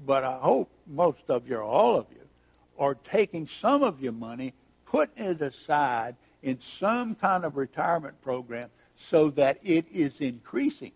but 0.05 0.23
I 0.23 0.37
hope 0.39 0.71
most 0.87 1.29
of 1.29 1.47
you, 1.47 1.57
or 1.57 1.63
all 1.63 1.97
of 1.97 2.07
you, 2.11 2.27
are 2.79 2.95
taking 2.95 3.47
some 3.47 3.83
of 3.83 4.01
your 4.01 4.13
money, 4.13 4.53
putting 4.87 5.23
it 5.23 5.41
aside 5.41 6.15
in 6.41 6.59
some 6.61 7.13
kind 7.13 7.45
of 7.45 7.57
retirement 7.57 8.19
program 8.23 8.69
so 9.09 9.29
that 9.31 9.59
it 9.63 9.85
is 9.93 10.19
increasing. 10.19 10.93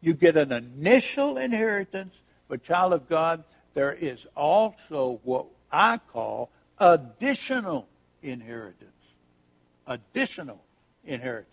You 0.00 0.14
get 0.14 0.36
an 0.36 0.52
initial 0.52 1.38
inheritance, 1.38 2.14
but 2.48 2.62
child 2.62 2.92
of 2.92 3.08
God, 3.08 3.42
there 3.74 3.92
is 3.92 4.26
also 4.36 5.20
what 5.24 5.46
I 5.70 5.98
call 5.98 6.50
additional 6.78 7.88
inheritance. 8.22 8.90
Additional 9.86 10.60
inheritance. 11.04 11.46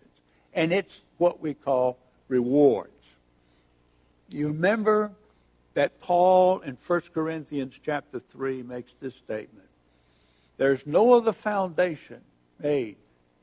And 0.53 0.73
it's 0.73 1.01
what 1.17 1.39
we 1.41 1.53
call 1.53 1.97
rewards. 2.27 2.91
You 4.29 4.47
remember 4.47 5.11
that 5.73 6.01
Paul 6.01 6.59
in 6.59 6.77
1 6.85 7.01
Corinthians 7.13 7.73
chapter 7.85 8.19
3 8.19 8.63
makes 8.63 8.91
this 8.99 9.15
statement. 9.15 9.67
There's 10.57 10.85
no 10.85 11.13
other 11.13 11.31
foundation 11.31 12.21
made 12.59 12.97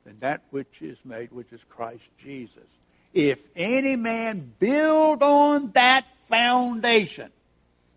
than 0.05 0.19
that 0.21 0.43
which 0.51 0.83
is 0.83 0.99
made, 1.05 1.33
which 1.33 1.53
is 1.53 1.61
Christ 1.69 2.03
Jesus. 2.23 2.65
If 3.13 3.39
any 3.55 3.95
man 3.95 4.53
build 4.59 5.23
on 5.23 5.71
that 5.73 6.05
foundation, 6.29 7.31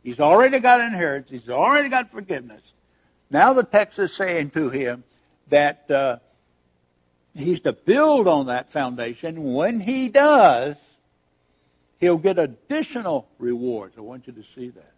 he's 0.08 0.22
already 0.22 0.60
got 0.60 0.80
inheritance, 0.80 1.30
he's 1.30 1.50
already 1.50 1.90
got 1.90 2.10
forgiveness. 2.10 2.62
Now 3.30 3.52
the 3.52 3.64
text 3.64 4.00
is 4.00 4.16
saying 4.16 4.52
to 4.52 4.70
him 4.70 5.04
that 5.50 5.92
uh, 5.92 6.20
he's 7.36 7.60
to 7.62 7.74
build 7.74 8.26
on 8.26 8.46
that 8.46 8.70
foundation. 8.70 9.54
When 9.54 9.82
he 9.82 10.08
does, 10.08 10.78
he'll 12.00 12.18
get 12.18 12.40
additional 12.40 13.28
rewards. 13.38 13.98
I 13.98 14.02
want 14.02 14.28
you 14.28 14.34
to 14.34 14.44
see 14.56 14.70
that. 14.70 14.94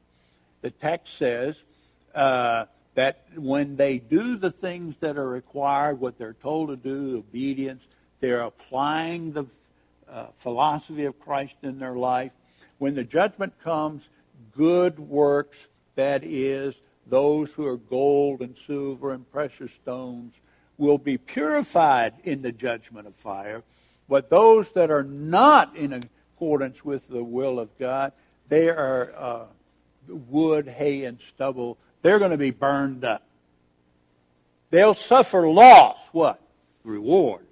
The 0.61 0.69
text 0.69 1.17
says, 1.17 1.55
uh, 2.13 2.65
that 2.93 3.25
when 3.35 3.77
they 3.77 3.97
do 3.97 4.35
the 4.35 4.51
things 4.51 4.93
that 4.99 5.17
are 5.17 5.27
required, 5.27 5.99
what 5.99 6.19
they're 6.19 6.33
told 6.33 6.69
to 6.69 6.75
do, 6.75 7.17
obedience, 7.17 7.81
they're 8.19 8.41
applying 8.41 9.31
the 9.31 9.45
uh, 10.07 10.27
philosophy 10.37 11.05
of 11.05 11.19
Christ 11.19 11.55
in 11.63 11.79
their 11.79 11.95
life. 11.95 12.31
When 12.77 12.93
the 12.93 13.03
judgment 13.03 13.53
comes, 13.63 14.03
good 14.59 14.99
works, 14.99 15.57
that 15.95 16.21
is, 16.21 16.75
those 17.07 17.49
who 17.53 17.65
are 17.65 17.77
gold 17.77 18.41
and 18.41 18.57
silver 18.67 19.13
and 19.13 19.31
precious 19.31 19.71
stones, 19.81 20.33
will 20.77 20.97
be 20.97 21.17
purified 21.17 22.13
in 22.25 22.41
the 22.41 22.51
judgment 22.51 23.07
of 23.07 23.15
fire. 23.15 23.63
But 24.09 24.29
those 24.29 24.69
that 24.71 24.91
are 24.91 25.05
not 25.05 25.77
in 25.77 25.93
accordance 25.93 26.83
with 26.83 27.07
the 27.07 27.23
will 27.23 27.57
of 27.57 27.69
God, 27.79 28.11
they 28.49 28.67
are 28.67 29.13
uh, 29.15 29.45
wood, 30.09 30.67
hay, 30.67 31.05
and 31.05 31.19
stubble, 31.29 31.77
they're 32.01 32.19
going 32.19 32.31
to 32.31 32.37
be 32.37 32.51
burned 32.51 33.05
up. 33.05 33.23
They'll 34.71 34.93
suffer 34.93 35.47
loss. 35.47 35.99
What? 36.11 36.41
Reward. 36.83 37.45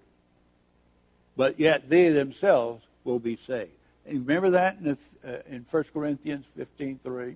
But 1.37 1.57
yet 1.57 1.89
they 1.89 2.09
themselves 2.09 2.83
will 3.05 3.19
be 3.19 3.39
saved. 3.47 3.71
And 4.05 4.27
remember 4.27 4.49
that 4.49 4.77
in, 4.83 4.97
uh, 5.27 5.37
in 5.49 5.65
1 5.69 5.85
Corinthians 5.93 6.45
15.3? 6.57 7.35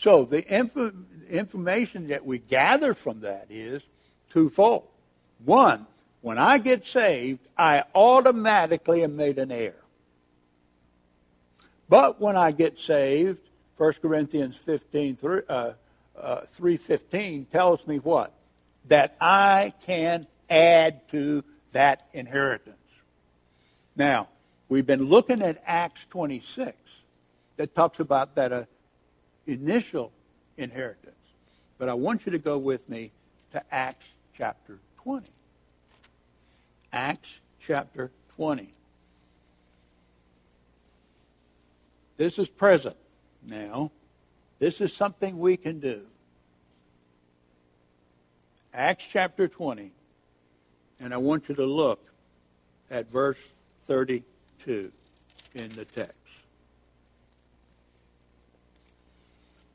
So 0.00 0.24
the 0.24 0.44
inf- 0.54 0.94
information 1.30 2.08
that 2.08 2.24
we 2.24 2.38
gather 2.38 2.94
from 2.94 3.20
that 3.20 3.46
is 3.50 3.82
twofold. 4.30 4.84
One, 5.44 5.86
when 6.20 6.38
I 6.38 6.58
get 6.58 6.84
saved, 6.84 7.40
I 7.56 7.84
automatically 7.94 9.02
am 9.02 9.16
made 9.16 9.38
an 9.38 9.50
heir. 9.50 9.76
But 11.88 12.20
when 12.20 12.36
I 12.36 12.52
get 12.52 12.78
saved, 12.78 13.38
1 13.76 13.92
Corinthians 14.02 14.56
15, 14.56 15.16
3, 15.16 15.40
uh, 15.48 15.72
uh, 16.20 16.40
3.15 16.58 17.48
tells 17.48 17.86
me 17.86 17.98
what? 17.98 18.32
That 18.88 19.16
I 19.20 19.72
can 19.86 20.26
add 20.50 21.08
to 21.10 21.44
that 21.72 22.08
inheritance. 22.12 22.76
Now, 23.96 24.28
we've 24.68 24.86
been 24.86 25.04
looking 25.04 25.42
at 25.42 25.62
Acts 25.66 26.06
26 26.10 26.76
that 27.58 27.74
talks 27.74 28.00
about 28.00 28.36
that 28.36 28.52
uh, 28.52 28.64
initial 29.46 30.12
inheritance. 30.56 31.14
But 31.76 31.88
I 31.88 31.94
want 31.94 32.24
you 32.24 32.32
to 32.32 32.38
go 32.38 32.56
with 32.56 32.88
me 32.88 33.10
to 33.50 33.62
Acts 33.70 34.06
chapter 34.34 34.78
20. 35.02 35.28
Acts 36.92 37.28
chapter 37.60 38.10
20. 38.36 38.72
This 42.16 42.38
is 42.38 42.48
present 42.48 42.96
now. 43.46 43.90
This 44.58 44.80
is 44.80 44.92
something 44.92 45.38
we 45.38 45.56
can 45.56 45.80
do. 45.80 46.02
Acts 48.72 49.04
chapter 49.10 49.48
20. 49.48 49.92
And 51.00 51.12
I 51.12 51.16
want 51.16 51.48
you 51.48 51.56
to 51.56 51.66
look 51.66 52.04
at 52.90 53.10
verse 53.10 53.38
32 53.86 54.92
in 55.54 55.68
the 55.70 55.84
text. 55.84 56.14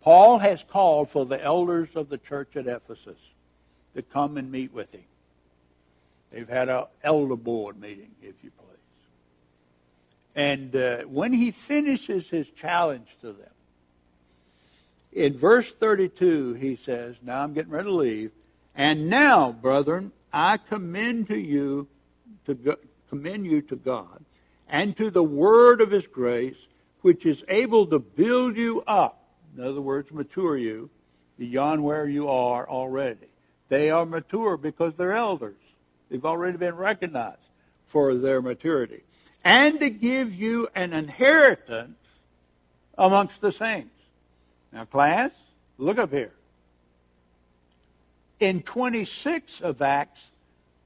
Paul 0.04 0.40
has 0.40 0.62
called 0.70 1.10
for 1.10 1.26
the 1.26 1.42
elders 1.42 1.96
of 1.96 2.10
the 2.10 2.18
church 2.18 2.58
at 2.58 2.68
Ephesus 2.68 3.18
to 3.96 4.02
come 4.02 4.36
and 4.36 4.52
meet 4.52 4.74
with 4.74 4.92
him. 4.92 5.06
They've 6.30 6.50
had 6.50 6.68
an 6.68 6.86
elder 7.04 7.38
board 7.38 7.80
meeting, 7.80 8.12
if 8.22 8.36
you 8.44 8.52
please. 8.52 8.68
And 10.36 10.76
uh, 10.76 10.98
when 11.04 11.32
he 11.32 11.52
finishes 11.52 12.28
his 12.28 12.50
challenge 12.50 13.08
to 13.22 13.32
them, 13.32 13.50
in 15.14 15.38
verse 15.38 15.72
32, 15.72 16.56
he 16.56 16.76
says, 16.76 17.16
Now 17.22 17.42
I'm 17.42 17.54
getting 17.54 17.72
ready 17.72 17.88
to 17.88 17.94
leave. 17.94 18.32
And 18.76 19.10
now, 19.10 19.54
brethren, 19.54 20.12
I 20.34 20.58
commend 20.58 21.28
to 21.28 21.40
you 21.40 21.88
to 22.46 22.56
go, 22.56 22.76
commend 23.10 23.46
you 23.46 23.62
to 23.62 23.78
God 23.78 24.26
and 24.68 24.98
to 24.98 25.10
the 25.10 25.24
word 25.24 25.80
of 25.80 25.92
his 25.92 26.08
grace, 26.08 26.58
which 27.02 27.26
is 27.26 27.42
able 27.48 27.86
to 27.88 28.00
build 28.00 28.58
you 28.58 28.84
up. 28.86 29.23
In 29.56 29.64
other 29.64 29.82
words, 29.82 30.12
mature 30.12 30.58
you 30.58 30.90
beyond 31.38 31.84
where 31.84 32.08
you 32.08 32.28
are 32.30 32.68
already. 32.68 33.28
They 33.70 33.90
are 33.90 34.06
mature 34.06 34.58
because 34.58 34.94
they're 34.96 35.14
elders. 35.14 35.56
They've 36.10 36.26
already 36.26 36.58
been 36.58 36.76
recognized 36.76 37.38
for 37.86 38.16
their 38.16 38.42
maturity. 38.42 39.02
And 39.44 39.80
to 39.80 39.90
give 39.90 40.36
you 40.36 40.68
an 40.76 40.94
inheritance 40.94 41.98
amongst 42.98 43.42
the 43.42 43.52
saints. 43.52 43.90
Now, 44.72 44.86
class, 44.86 45.32
look 45.78 45.98
up 45.98 46.12
here. 46.12 46.34
In 48.40 48.62
26 48.62 49.62
of 49.62 49.82
Acts, 49.82 50.22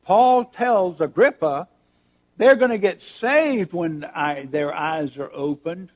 Paul 0.04 0.46
tells 0.46 1.02
Agrippa 1.02 1.68
they're 2.38 2.56
going 2.56 2.72
to 2.72 2.78
get 2.78 3.02
saved 3.02 3.74
when 3.74 4.06
I, 4.06 4.46
their 4.46 4.74
eyes 4.74 5.18
are 5.18 5.32
opened, 5.34 5.92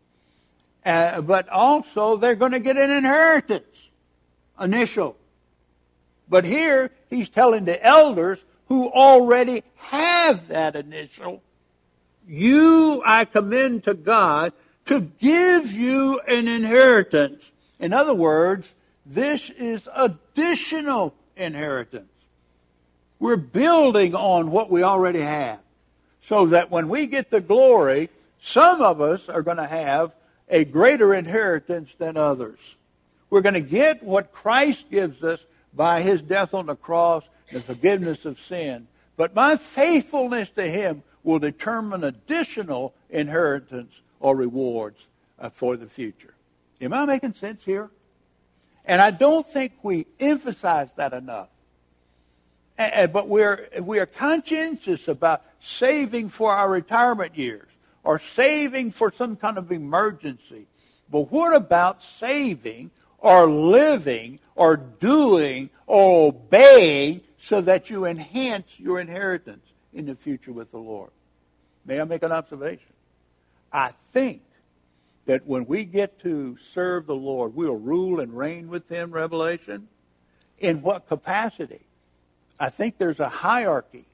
uh, 0.86 1.22
but 1.22 1.50
also 1.50 2.18
they're 2.18 2.36
going 2.36 2.52
to 2.52 2.60
get 2.60 2.78
an 2.78 2.90
inheritance, 2.90 3.90
initial. 4.60 5.18
But 6.30 6.46
here 6.46 6.92
he's 7.10 7.30
telling 7.30 7.66
the 7.66 7.84
elders 7.86 8.40
who 8.68 8.90
already 8.90 9.64
have 9.76 10.48
that 10.48 10.76
initial, 10.76 11.42
you 12.28 13.02
I 13.06 13.26
commend 13.26 13.84
to 13.84 13.94
God 13.94 14.54
to 14.86 15.02
give 15.02 15.74
you 15.74 16.20
an 16.22 16.48
inheritance. 16.48 17.52
In 17.80 17.94
other 17.94 18.14
words, 18.14 18.70
this 19.06 19.50
is 19.50 19.88
additional 19.94 21.14
inheritance. 21.36 22.08
We're 23.20 23.36
building 23.38 24.16
on 24.16 24.52
what 24.52 24.72
we 24.72 24.84
already 24.84 25.22
have 25.22 25.60
so 26.24 26.48
that 26.48 26.72
when 26.72 26.88
we 26.88 27.08
get 27.08 27.30
the 27.30 27.42
glory, 27.42 28.10
some 28.42 28.82
of 28.82 29.02
us 29.02 29.28
are 29.28 29.42
going 29.42 29.58
to 29.58 29.68
have 29.68 30.12
a 30.52 30.66
greater 30.66 31.14
inheritance 31.14 31.90
than 31.98 32.18
others. 32.18 32.60
We're 33.30 33.42
going 33.42 33.56
to 33.56 33.62
get 33.62 34.04
what 34.04 34.34
Christ 34.34 34.92
gives 34.92 35.24
us 35.24 35.40
by 35.74 36.02
his 36.02 36.22
death 36.22 36.54
on 36.54 36.66
the 36.66 36.76
cross, 36.76 37.24
the 37.52 37.62
forgiveness 37.62 38.26
of 38.26 38.38
sin. 38.40 38.88
But 39.16 39.34
my 39.34 39.56
faithfulness 39.56 40.50
to 40.58 40.64
him 40.64 41.04
will 41.24 41.40
determine 41.40 42.04
additional 42.04 42.94
inheritance 43.10 43.94
or 44.20 44.36
rewards 44.36 45.00
uh, 45.40 45.50
for 45.50 45.78
the 45.78 45.88
future. 45.88 46.34
Am 46.82 46.94
I 46.94 47.06
making 47.06 47.34
sense 47.34 47.64
here? 47.64 47.90
And 48.84 49.02
I 49.02 49.12
don't 49.12 49.48
think 49.48 49.74
we 49.84 50.08
emphasize 50.20 50.90
that 50.98 51.14
enough. 51.14 51.48
But 52.78 53.28
we're, 53.28 53.70
we 53.80 54.00
are 54.00 54.08
conscientious 54.08 55.08
about 55.08 55.44
saving 55.62 56.30
for 56.30 56.52
our 56.52 56.68
retirement 56.68 57.38
years 57.38 57.71
or 58.04 58.20
saving 58.20 58.92
for 58.92 59.14
some 59.16 59.36
kind 59.36 59.58
of 59.58 59.72
emergency. 59.72 60.68
But 61.10 61.32
what 61.32 61.56
about 61.56 62.04
saving 62.04 62.92
or 63.18 63.50
living 63.50 64.40
or 64.56 64.78
doing 64.78 65.70
or 65.86 66.30
obeying 66.30 67.22
so 67.40 67.62
that 67.62 67.90
you 67.90 68.06
enhance 68.06 68.80
your 68.80 69.00
inheritance 69.00 69.66
in 69.94 70.06
the 70.06 70.16
future 70.16 70.52
with 70.52 70.72
the 70.72 70.78
Lord? 70.78 71.12
May 71.86 72.00
I 72.00 72.04
make 72.06 72.24
an 72.24 72.32
observation? 72.32 72.94
I 73.74 73.92
think 74.12 74.42
that 75.26 75.46
when 75.46 75.66
we 75.66 75.86
get 75.86 76.20
to 76.22 76.58
serve 76.74 77.06
the 77.06 77.16
Lord, 77.16 77.56
we'll 77.56 77.76
rule 77.76 78.20
and 78.20 78.36
reign 78.36 78.70
with 78.70 78.90
Him, 78.90 79.12
Revelation. 79.12 79.88
In 80.60 80.82
what 80.82 81.08
capacity? 81.08 81.82
I 82.60 82.70
think 82.70 82.98
there's 82.98 83.20
a 83.20 83.30
hierarchy 83.30 84.06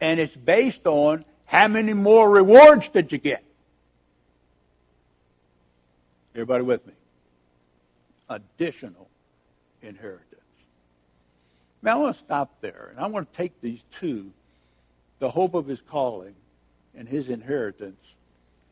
and 0.00 0.20
it's 0.20 0.34
based 0.34 0.86
on 0.86 1.24
how 1.48 1.66
many 1.66 1.94
more 1.94 2.30
rewards 2.30 2.88
did 2.90 3.10
you 3.10 3.16
get? 3.16 3.42
Everybody 6.34 6.62
with 6.62 6.86
me? 6.86 6.92
Additional 8.28 9.08
inheritance. 9.80 10.24
Now 11.80 11.92
I 11.92 12.02
want 12.02 12.16
to 12.16 12.22
stop 12.22 12.60
there, 12.60 12.88
and 12.90 13.00
I 13.00 13.06
want 13.06 13.32
to 13.32 13.36
take 13.36 13.58
these 13.62 13.80
two, 13.98 14.30
the 15.20 15.30
hope 15.30 15.54
of 15.54 15.66
his 15.66 15.80
calling 15.80 16.34
and 16.94 17.08
his 17.08 17.30
inheritance, 17.30 18.04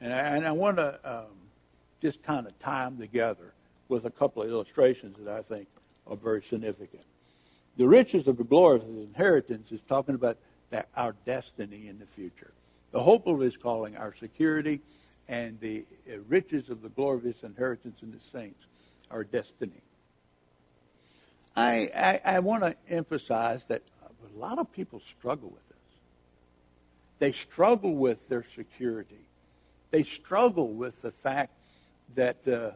and 0.02 0.12
I, 0.12 0.36
and 0.36 0.46
I 0.46 0.52
want 0.52 0.76
to 0.76 1.00
um, 1.02 1.32
just 2.02 2.22
kind 2.22 2.46
of 2.46 2.58
tie 2.58 2.84
them 2.84 2.98
together 2.98 3.54
with 3.88 4.04
a 4.04 4.10
couple 4.10 4.42
of 4.42 4.50
illustrations 4.50 5.16
that 5.24 5.34
I 5.34 5.40
think 5.40 5.66
are 6.06 6.16
very 6.16 6.42
significant. 6.42 7.04
The 7.78 7.88
riches 7.88 8.26
of 8.26 8.36
the 8.36 8.44
glory 8.44 8.76
of 8.76 8.82
his 8.82 8.96
inheritance 8.98 9.72
is 9.72 9.80
talking 9.88 10.14
about 10.14 10.36
that 10.68 10.88
our 10.94 11.14
destiny 11.24 11.88
in 11.88 11.98
the 11.98 12.06
future. 12.06 12.52
The 12.96 13.02
hope 13.02 13.26
of 13.26 13.40
his 13.40 13.59
calling, 13.59 13.94
our 13.98 14.14
security, 14.18 14.80
and 15.28 15.61
the 15.61 15.85
riches 16.28 16.70
of 16.70 16.80
the 16.80 16.88
glory 16.88 17.18
of 17.18 17.24
his 17.24 17.42
inheritance 17.42 17.99
in 18.01 18.11
the 18.11 18.16
saints, 18.32 18.64
our 19.11 19.22
destiny. 19.22 19.82
I, 21.55 21.90
I, 21.94 22.36
I 22.36 22.38
want 22.38 22.62
to 22.62 22.74
emphasize 22.88 23.61
that 23.68 23.82
a 24.03 24.38
lot 24.38 24.59
of 24.59 24.72
people 24.72 25.03
struggle 25.11 25.51
with 25.51 25.68
this. 25.68 25.76
They 27.18 27.32
struggle 27.32 27.94
with 27.94 28.30
their 28.30 28.47
security. 28.55 29.28
They 29.90 30.03
struggle 30.03 30.72
with 30.72 31.03
the 31.03 31.12
fact 31.12 31.53
that 32.14 32.49
uh, 32.49 32.70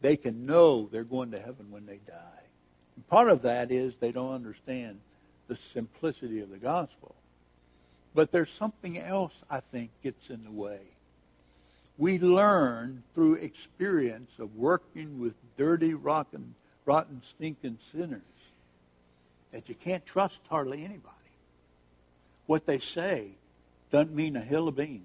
they 0.00 0.16
can 0.16 0.46
know 0.46 0.88
they're 0.90 1.04
going 1.04 1.32
to 1.32 1.38
heaven 1.38 1.70
when 1.70 1.84
they 1.84 2.00
die. 2.08 2.44
And 2.96 3.06
part 3.08 3.28
of 3.28 3.42
that 3.42 3.70
is 3.70 3.94
they 3.96 4.10
don't 4.10 4.32
understand 4.32 5.00
the 5.48 5.56
simplicity 5.74 6.40
of 6.40 6.48
the 6.48 6.56
gospel. 6.56 7.14
But 8.16 8.32
there's 8.32 8.50
something 8.50 8.98
else 8.98 9.34
I 9.50 9.60
think 9.60 9.90
gets 10.02 10.30
in 10.30 10.42
the 10.42 10.50
way. 10.50 10.80
We 11.98 12.18
learn 12.18 13.02
through 13.14 13.34
experience 13.34 14.30
of 14.38 14.56
working 14.56 15.20
with 15.20 15.34
dirty, 15.58 15.92
rotten, 15.92 16.54
rotten, 16.86 17.20
stinking 17.34 17.78
sinners 17.92 18.22
that 19.52 19.68
you 19.68 19.74
can't 19.74 20.04
trust 20.06 20.40
hardly 20.48 20.78
anybody. 20.78 21.12
What 22.46 22.64
they 22.64 22.78
say 22.78 23.32
doesn't 23.90 24.14
mean 24.14 24.34
a 24.34 24.40
hill 24.40 24.68
of 24.68 24.76
beans 24.76 25.02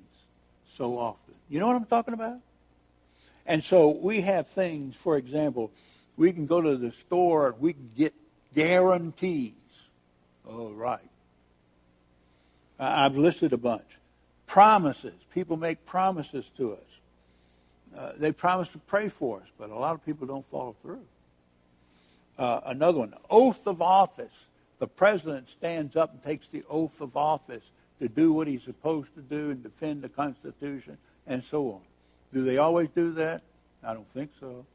so 0.78 0.98
often. 0.98 1.36
You 1.50 1.60
know 1.60 1.68
what 1.68 1.76
I'm 1.76 1.86
talking 1.86 2.14
about? 2.14 2.40
And 3.46 3.62
so 3.62 3.90
we 3.90 4.22
have 4.22 4.48
things, 4.48 4.96
for 4.96 5.18
example, 5.18 5.70
we 6.16 6.32
can 6.32 6.46
go 6.46 6.62
to 6.62 6.78
the 6.78 6.94
store 6.94 7.50
and 7.50 7.60
we 7.60 7.74
can 7.74 7.92
get 7.98 8.14
guarantees. 8.56 9.52
Oh, 10.48 10.70
right. 10.72 11.11
I've 12.82 13.16
listed 13.16 13.54
a 13.54 13.58
bunch. 13.58 13.86
Promises. 14.48 15.14
People 15.34 15.56
make 15.56 15.86
promises 15.86 16.46
to 16.58 16.74
us. 16.74 16.80
Uh, 17.96 18.12
they 18.18 18.32
promise 18.32 18.70
to 18.70 18.80
pray 18.80 19.08
for 19.08 19.38
us, 19.38 19.48
but 19.58 19.70
a 19.70 19.76
lot 19.76 19.94
of 19.94 20.04
people 20.06 20.26
don't 20.26 20.46
follow 20.50 20.76
through. 20.82 21.06
Uh, 22.38 22.62
another 22.66 23.00
one, 23.00 23.14
oath 23.30 23.68
of 23.68 23.82
office. 23.82 24.34
The 24.80 24.88
president 24.88 25.48
stands 25.50 25.96
up 25.96 26.12
and 26.12 26.24
takes 26.24 26.48
the 26.52 26.64
oath 26.68 27.02
of 27.02 27.16
office 27.16 27.64
to 28.00 28.08
do 28.08 28.34
what 28.34 28.48
he's 28.48 28.64
supposed 28.64 29.14
to 29.14 29.22
do 29.22 29.52
and 29.52 29.62
defend 29.62 30.02
the 30.02 30.10
Constitution 30.10 30.98
and 31.28 31.44
so 31.44 31.68
on. 31.74 31.82
Do 32.34 32.44
they 32.44 32.58
always 32.58 32.90
do 32.96 33.12
that? 33.14 33.44
I 33.84 33.94
don't 33.94 34.10
think 34.10 34.32
so. 34.40 34.66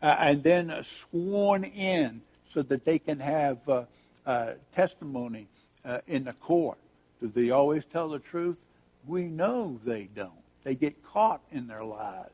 Uh, 0.00 0.16
and 0.20 0.42
then 0.44 0.84
sworn 1.10 1.64
in 1.64 2.20
so 2.52 2.62
that 2.62 2.84
they 2.84 3.00
can 3.00 3.18
have 3.18 3.68
uh, 3.68 3.84
uh 4.24 4.52
testimony 4.72 5.48
uh, 5.84 6.00
in 6.06 6.24
the 6.24 6.32
court. 6.34 6.78
Do 7.20 7.28
they 7.28 7.50
always 7.50 7.84
tell 7.84 8.08
the 8.08 8.18
truth? 8.18 8.58
We 9.06 9.24
know 9.24 9.78
they 9.84 10.08
don't. 10.14 10.32
They 10.64 10.74
get 10.74 11.02
caught 11.02 11.40
in 11.50 11.66
their 11.66 11.84
lies. 11.84 12.30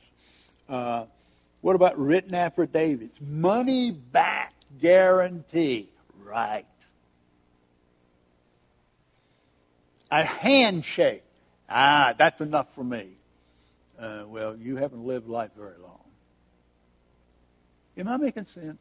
Uh, 0.69 1.07
what 1.61 1.77
about 1.77 1.99
written 1.99 2.35
affidavits? 2.35 3.19
Money 3.21 3.91
back 3.91 4.55
guarantee. 4.81 5.89
Right. 6.23 6.67
A 10.11 10.25
handshake. 10.25 11.25
Ah, 11.69 12.15
that's 12.17 12.41
enough 12.41 12.75
for 12.75 12.85
me. 12.85 13.09
Uh, 13.99 14.25
well, 14.27 14.57
you 14.57 14.77
haven't 14.77 15.07
lived 15.07 15.29
life 15.29 15.51
very 15.57 15.79
long. 15.81 16.01
Am 17.97 18.09
I 18.09 18.17
making 18.17 18.47
sense? 18.55 18.81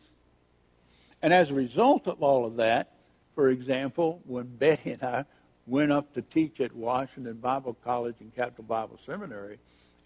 And 1.21 1.33
as 1.33 1.51
a 1.51 1.53
result 1.53 2.07
of 2.07 2.21
all 2.21 2.45
of 2.45 2.57
that, 2.57 2.91
for 3.35 3.49
example, 3.49 4.21
when 4.25 4.45
Betty 4.45 4.91
and 4.91 5.03
I 5.03 5.25
went 5.65 5.91
up 5.91 6.13
to 6.13 6.21
teach 6.21 6.59
at 6.59 6.75
Washington 6.75 7.35
Bible 7.35 7.75
College 7.83 8.15
and 8.19 8.35
Capital 8.35 8.65
Bible 8.65 8.99
Seminary 9.05 9.59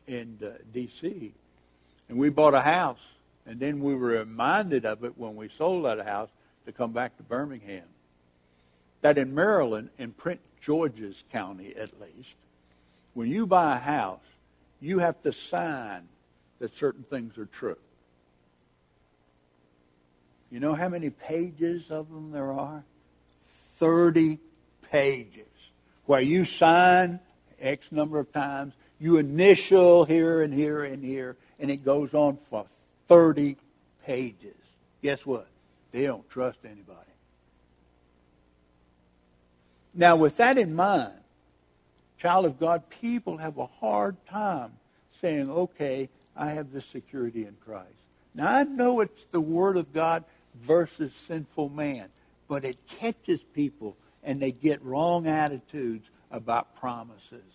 in 0.07 0.37
uh, 0.43 0.49
D.C., 0.73 1.33
and 2.09 2.17
we 2.17 2.29
bought 2.29 2.53
a 2.53 2.61
house, 2.61 3.01
and 3.45 3.59
then 3.59 3.81
we 3.81 3.95
were 3.95 4.09
reminded 4.09 4.85
of 4.85 5.03
it 5.03 5.17
when 5.17 5.35
we 5.35 5.49
sold 5.49 5.85
that 5.85 6.05
house 6.05 6.29
to 6.65 6.71
come 6.71 6.91
back 6.91 7.17
to 7.17 7.23
Birmingham. 7.23 7.83
That 9.01 9.17
in 9.17 9.35
Maryland, 9.35 9.89
in 9.97 10.11
Prince 10.11 10.41
George's 10.61 11.23
County 11.31 11.75
at 11.75 11.89
least, 11.99 12.35
when 13.13 13.29
you 13.29 13.45
buy 13.45 13.75
a 13.75 13.79
house, 13.79 14.19
you 14.79 14.99
have 14.99 15.21
to 15.23 15.31
sign 15.31 16.07
that 16.59 16.75
certain 16.77 17.03
things 17.03 17.37
are 17.37 17.45
true. 17.45 17.77
You 20.49 20.59
know 20.59 20.73
how 20.73 20.87
many 20.87 21.09
pages 21.09 21.91
of 21.91 22.09
them 22.09 22.31
there 22.31 22.51
are? 22.51 22.83
30 23.77 24.39
pages. 24.89 25.46
Where 26.07 26.21
you 26.21 26.45
sign 26.45 27.19
X 27.59 27.91
number 27.91 28.17
of 28.17 28.31
times, 28.31 28.73
you 28.99 29.17
initial 29.17 30.05
here 30.05 30.41
and 30.41 30.53
here 30.53 30.83
and 30.83 31.03
here, 31.03 31.37
and 31.59 31.69
it 31.69 31.85
goes 31.85 32.13
on 32.13 32.37
for 32.49 32.65
30 33.07 33.57
pages. 34.05 34.55
Guess 35.03 35.25
what? 35.25 35.47
They 35.91 36.03
don't 36.03 36.27
trust 36.29 36.59
anybody. 36.65 36.97
Now, 39.93 40.15
with 40.15 40.37
that 40.37 40.57
in 40.57 40.75
mind, 40.75 41.13
child 42.19 42.45
of 42.45 42.59
God, 42.59 42.89
people 42.89 43.37
have 43.37 43.57
a 43.57 43.65
hard 43.65 44.15
time 44.27 44.73
saying, 45.21 45.49
okay, 45.49 46.09
I 46.35 46.51
have 46.51 46.71
this 46.71 46.85
security 46.85 47.45
in 47.45 47.55
Christ. 47.65 47.87
Now, 48.33 48.55
I 48.55 48.63
know 48.63 48.99
it's 48.99 49.25
the 49.31 49.41
Word 49.41 49.77
of 49.77 49.91
God 49.93 50.23
versus 50.55 51.11
sinful 51.27 51.69
man. 51.69 52.09
But 52.47 52.63
it 52.63 52.77
catches 52.87 53.41
people 53.41 53.97
and 54.28 54.41
they 54.41 54.51
get 54.51 54.84
wrong 54.84 55.25
attitudes 55.25 56.05
about 56.30 56.75
promises. 56.75 57.45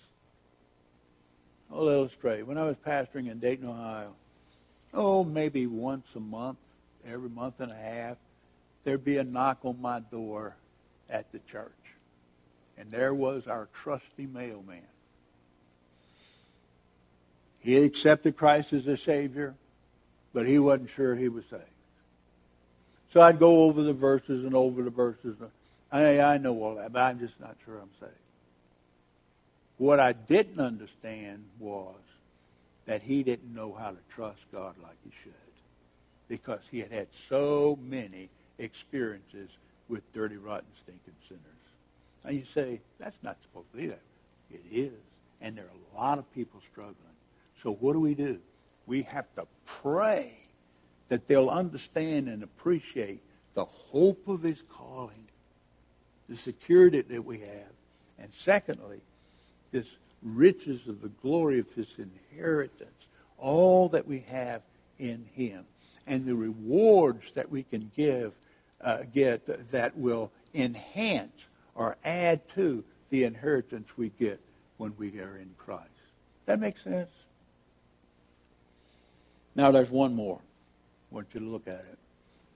I'll 1.71 1.87
illustrate. 1.87 2.47
When 2.47 2.57
I 2.57 2.65
was 2.65 2.77
pastoring 2.77 3.31
in 3.31 3.39
Dayton, 3.41 3.69
Ohio, 3.69 4.15
oh, 4.95 5.23
maybe 5.23 5.67
once 5.67 6.07
a 6.17 6.21
month, 6.21 6.57
every 7.07 7.29
month 7.29 7.61
and 7.61 7.71
a 7.71 7.77
half, 7.77 8.17
there'd 8.85 9.05
be 9.05 9.19
a 9.19 9.25
knock 9.25 9.59
on 9.65 9.83
my 9.83 10.01
door 10.01 10.57
at 11.11 11.31
the 11.31 11.41
church. 11.41 11.71
And 12.79 12.91
there 12.91 13.13
was 13.13 13.47
our 13.47 13.69
trusty 13.75 14.27
mailman. 14.27 14.81
He 17.59 17.75
had 17.75 17.85
accepted 17.85 18.35
Christ 18.35 18.73
as 18.73 18.87
a 18.87 18.97
Savior, 18.97 19.55
but 20.33 20.49
he 20.49 20.59
wasn't 20.59 20.89
sure 20.89 21.15
he 21.15 21.29
was 21.29 21.45
saved. 21.51 21.63
So 23.13 23.21
I'd 23.21 23.39
go 23.39 23.65
over 23.65 23.83
the 23.83 23.93
verses 23.93 24.43
and 24.47 24.55
over 24.55 24.83
the 24.83 24.91
verses. 24.91 25.37
I, 25.93 26.21
I 26.21 26.39
know 26.39 26.61
all 26.63 26.77
that, 26.77 26.93
but 26.93 27.01
I'm 27.01 27.19
just 27.19 27.39
not 27.39 27.57
sure 27.65 27.77
I'm 27.79 27.91
saved. 28.01 28.13
What 29.77 30.01
I 30.01 30.13
didn't 30.13 30.61
understand 30.61 31.45
was 31.59 31.97
that 32.87 33.03
he 33.03 33.23
didn't 33.23 33.55
know 33.55 33.73
how 33.79 33.91
to 33.91 33.99
trust 34.15 34.41
God 34.51 34.75
like 34.83 34.97
he 35.05 35.11
should 35.23 35.33
because 36.29 36.61
he 36.71 36.81
had 36.81 36.91
had 36.91 37.09
so 37.29 37.79
many 37.83 38.31
experiences 38.59 39.51
with 39.89 40.11
dirty, 40.15 40.37
rotten, 40.37 40.69
stinking 40.83 41.15
sinners. 41.29 41.43
And 42.25 42.37
you 42.37 42.45
say, 42.55 42.81
that's 42.99 43.17
not 43.23 43.37
supposed 43.43 43.71
to 43.73 43.77
be 43.77 43.87
that. 43.89 44.01
It 44.51 44.63
is. 44.71 44.93
And 45.41 45.57
there 45.57 45.65
are 45.65 45.99
a 45.99 46.01
lot 46.01 46.19
of 46.19 46.33
people 46.33 46.61
struggling. 46.71 46.97
So 47.63 47.75
what 47.75 47.93
do 47.93 48.01
we 48.01 48.15
do? 48.15 48.39
We 48.87 49.03
have 49.03 49.27
to 49.35 49.47
pray 49.67 50.39
that 51.09 51.29
they'll 51.29 51.51
understand 51.51 52.29
and 52.29 52.43
appreciate 52.43 53.21
the 53.55 53.65
hope 53.65 54.29
of 54.29 54.43
his 54.43 54.63
calling, 54.71 55.27
the 56.33 56.39
security 56.39 57.03
that 57.03 57.25
we 57.25 57.41
have, 57.41 57.73
and 58.19 58.31
secondly, 58.35 59.01
this 59.71 59.87
riches 60.23 60.89
of 60.89 61.03
the 61.03 61.11
glory 61.21 61.59
of 61.59 61.71
his 61.75 61.89
inheritance, 61.99 62.91
all 63.37 63.91
that 63.91 64.07
we 64.07 64.25
have 64.31 64.63
in 64.99 65.27
him, 65.35 65.67
and 66.07 66.25
the 66.25 66.35
rewards 66.35 67.25
that 67.35 67.51
we 67.51 67.65
can 67.65 67.91
give, 67.95 68.33
uh, 68.81 69.01
get 69.13 69.71
that 69.71 69.95
will 69.97 70.31
enhance 70.55 71.45
or 71.75 71.97
add 72.03 72.41
to 72.55 72.83
the 73.11 73.25
inheritance 73.25 73.89
we 73.99 74.09
get 74.19 74.41
when 74.79 74.95
we 74.97 75.09
are 75.21 75.37
in 75.37 75.51
Christ. 75.59 75.87
That 76.47 76.61
makes 76.61 76.83
sense? 76.83 77.11
Now 79.55 79.71
there's 79.71 79.91
one 79.91 80.15
more. 80.15 80.41
I 81.11 81.15
want 81.15 81.27
you 81.35 81.41
to 81.41 81.47
look 81.47 81.69
at 81.69 81.75
it. 81.75 81.99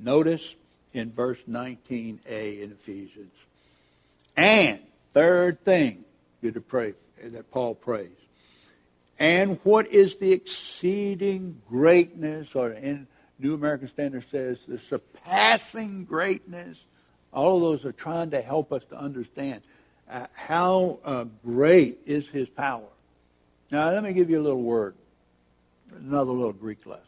Notice 0.01 0.55
in 0.95 1.13
verse 1.13 1.41
19a 1.47 2.63
in 2.63 2.73
Ephesians. 2.73 3.33
And, 4.37 4.81
third 5.13 5.65
thing 5.65 6.05
you 6.43 6.51
to 6.53 6.61
pray 6.61 6.95
that 7.23 7.51
Paul 7.51 7.75
prays. 7.75 8.11
And 9.19 9.59
what 9.63 9.87
is 9.89 10.17
the 10.17 10.33
exceeding 10.33 11.61
greatness, 11.69 12.55
or 12.55 12.73
in 12.73 13.07
New 13.39 13.55
American 13.55 13.89
Standard 13.89 14.25
says, 14.31 14.59
the 14.69 14.79
surpassing 14.79 16.05
greatness. 16.05 16.77
All 17.33 17.57
of 17.57 17.63
those 17.63 17.85
are 17.85 17.93
trying 17.93 18.31
to 18.31 18.43
help 18.43 18.73
us 18.73 18.83
to 18.91 18.99
understand 18.99 19.63
uh, 20.11 20.27
how 20.35 20.99
uh, 21.05 21.25
great 21.45 21.99
is 22.07 22.29
his 22.29 22.49
power. 22.49 22.89
Now, 23.71 23.91
let 23.91 24.05
me 24.05 24.13
give 24.13 24.31
you 24.31 24.41
a 24.41 24.43
little 24.43 24.63
word, 24.63 24.95
another 25.97 26.31
little 26.31 26.53
Greek 26.53 26.87
lesson. 26.87 27.03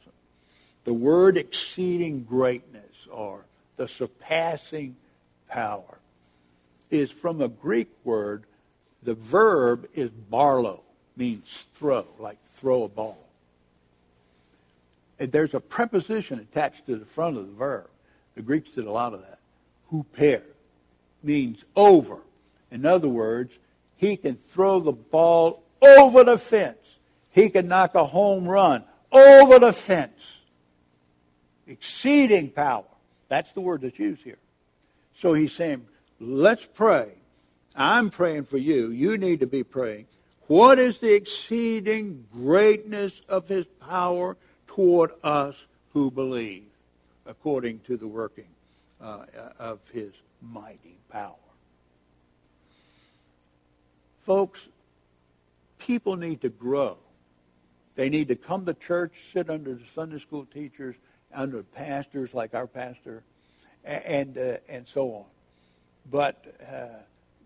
The 0.85 0.95
word 0.95 1.37
exceeding 1.37 2.25
greatness 2.25 2.83
or 3.11 3.45
the 3.77 3.87
surpassing 3.87 4.97
power 5.49 5.98
is 6.91 7.11
from 7.11 7.41
a 7.41 7.49
Greek 7.49 7.89
word. 8.05 8.45
The 9.03 9.15
verb 9.15 9.89
is 9.95 10.11
ballo, 10.11 10.83
means 11.17 11.67
throw, 11.75 12.07
like 12.19 12.39
throw 12.49 12.85
a 12.85 12.89
ball. 12.89 13.19
And 15.19 15.33
there's 15.33 15.55
a 15.55 15.61
preposition 15.61 16.39
attached 16.39 16.87
to 16.87 16.97
the 16.97 17.05
front 17.05 17.37
of 17.37 17.47
the 17.47 17.53
verb. 17.53 17.89
The 18.35 18.43
Greeks 18.43 18.71
did 18.71 18.87
a 18.87 18.91
lot 18.91 19.15
of 19.15 19.23
that. 19.23 19.39
Huper 19.93 20.43
means 21.23 21.65
over. 21.75 22.19
In 22.71 22.87
other 22.87 23.09
words, 23.09 23.53
he 23.97 24.17
can 24.17 24.37
throw 24.37 24.81
the 24.81 24.93
ball 24.93 25.63
over 25.83 26.23
the 26.23 26.39
fence. 26.39 26.77
He 27.31 27.51
can 27.51 27.69
knock 27.69 27.95
a 27.95 28.05
home 28.05 28.47
run 28.47 28.85
over 29.11 29.59
the 29.59 29.73
fence 29.73 30.21
exceeding 31.69 32.51
power. 32.51 32.85
That's 33.29 33.53
the 33.53 33.61
word 33.61 33.83
that's 33.83 33.99
used 33.99 34.23
here. 34.23 34.39
So 35.19 35.35
he's 35.35 35.53
saying, 35.53 35.87
let's 36.21 36.67
pray. 36.67 37.13
I'm 37.77 38.11
praying 38.11 38.45
for 38.45 38.59
you. 38.59 38.91
You 38.91 39.19
need 39.19 39.41
to 39.41 39.47
be 39.47 39.63
praying. 39.63 40.07
What 40.47 40.79
is 40.79 40.99
the 40.99 41.15
exceeding 41.15 42.27
greatness 42.33 43.21
of 43.29 43.49
his 43.49 43.67
power 43.89 44.37
toward 44.67 45.13
us 45.23 45.57
who 45.93 46.11
believe, 46.11 46.67
according 47.27 47.81
to 47.81 47.97
the 47.97 48.09
working 48.09 48.49
uh, 49.01 49.25
of 49.59 49.81
his 49.93 50.13
mighty 50.43 50.97
power? 51.11 51.35
Folks, 54.25 54.69
people 55.79 56.17
need 56.17 56.41
to 56.43 56.49
grow 56.49 56.99
They 57.99 58.09
need 58.09 58.29
to 58.29 58.37
come 58.37 58.65
to 58.67 58.75
church, 58.75 59.13
sit 59.33 59.51
under 59.51 59.75
the 59.75 59.83
Sunday 59.93 60.21
school 60.21 60.47
teachers, 60.55 60.95
under 61.35 61.65
pastors 61.65 62.33
like 62.33 62.55
our 62.55 62.69
pastor, 62.69 63.25
and 63.85 64.39
uh, 64.39 64.59
and 64.69 64.87
so 64.87 65.11
on. 65.13 65.25
But 66.11 66.45
uh, 66.67 67.01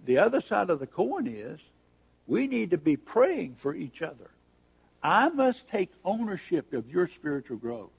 the 0.05 0.19
other 0.19 0.41
side 0.41 0.71
of 0.71 0.79
the 0.79 0.87
coin 0.87 1.27
is 1.27 1.61
we 2.27 2.47
need 2.47 2.71
to 2.71 2.79
be 2.79 2.97
praying 2.97 3.57
for 3.57 3.75
each 3.75 4.03
other. 4.03 4.31
I 5.03 5.29
must 5.31 5.69
take 5.69 5.91
ownership 6.05 6.73
of 6.73 6.89
your 6.89 7.09
spiritual 7.09 7.57
growth, 7.57 7.91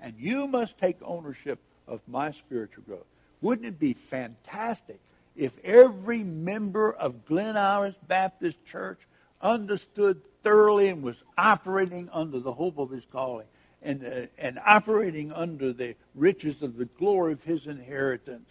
and 0.00 0.14
you 0.18 0.46
must 0.46 0.78
take 0.78 0.96
ownership 1.02 1.58
of 1.88 2.00
my 2.06 2.30
spiritual 2.32 2.84
growth. 2.84 3.06
Wouldn't 3.40 3.66
it 3.66 3.78
be 3.80 3.94
fantastic 3.94 5.00
if 5.34 5.52
every 5.64 6.22
member 6.22 6.92
of 6.92 7.26
Glen 7.26 7.56
Iris 7.56 7.96
Baptist 8.06 8.64
Church 8.64 9.00
understood 9.42 10.24
thoroughly 10.42 10.88
and 10.88 11.02
was 11.02 11.16
operating 11.36 12.08
under 12.12 12.40
the 12.40 12.52
hope 12.52 12.78
of 12.78 12.90
his 12.90 13.04
calling 13.12 13.46
and, 13.82 14.04
uh, 14.04 14.26
and 14.38 14.58
operating 14.64 15.32
under 15.32 15.72
the 15.72 15.94
riches 16.14 16.62
of 16.62 16.76
the 16.76 16.86
glory 16.86 17.32
of 17.32 17.44
his 17.44 17.66
inheritance. 17.66 18.48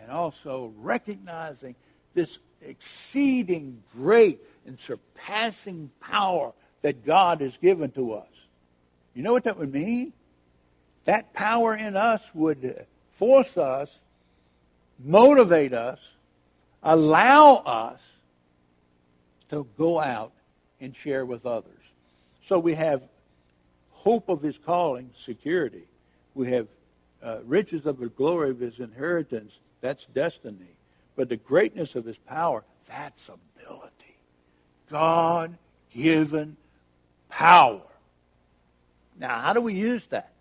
And 0.00 0.10
also 0.10 0.72
recognizing 0.78 1.74
this 2.14 2.38
exceeding 2.62 3.82
great 3.94 4.40
and 4.66 4.78
surpassing 4.80 5.90
power 6.00 6.52
that 6.82 7.04
God 7.04 7.40
has 7.40 7.56
given 7.58 7.90
to 7.92 8.14
us. 8.14 8.28
You 9.14 9.22
know 9.22 9.32
what 9.32 9.44
that 9.44 9.58
would 9.58 9.72
mean? 9.72 10.12
That 11.04 11.32
power 11.32 11.74
in 11.74 11.96
us 11.96 12.22
would 12.34 12.86
force 13.10 13.56
us, 13.56 13.90
motivate 14.98 15.72
us, 15.72 15.98
allow 16.82 17.56
us 17.56 18.00
to 19.50 19.66
go 19.76 20.00
out 20.00 20.32
and 20.80 20.94
share 20.94 21.24
with 21.26 21.44
others. 21.44 21.72
So 22.46 22.58
we 22.58 22.74
have 22.74 23.02
hope 23.90 24.28
of 24.28 24.42
his 24.42 24.56
calling, 24.58 25.10
security. 25.24 25.84
We 26.34 26.50
have 26.52 26.68
uh, 27.22 27.38
riches 27.44 27.86
of 27.86 27.98
the 27.98 28.08
glory 28.08 28.50
of 28.50 28.60
his 28.60 28.78
inheritance, 28.78 29.52
that's 29.80 30.06
destiny. 30.06 30.76
But 31.16 31.28
the 31.28 31.36
greatness 31.36 31.94
of 31.94 32.04
his 32.04 32.16
power, 32.16 32.64
that's 32.88 33.28
ability. 33.28 34.16
God 34.90 35.56
given 35.94 36.56
power. 37.28 37.82
Now, 39.18 39.38
how 39.38 39.52
do 39.52 39.60
we 39.60 39.74
use 39.74 40.02
that? 40.10 40.32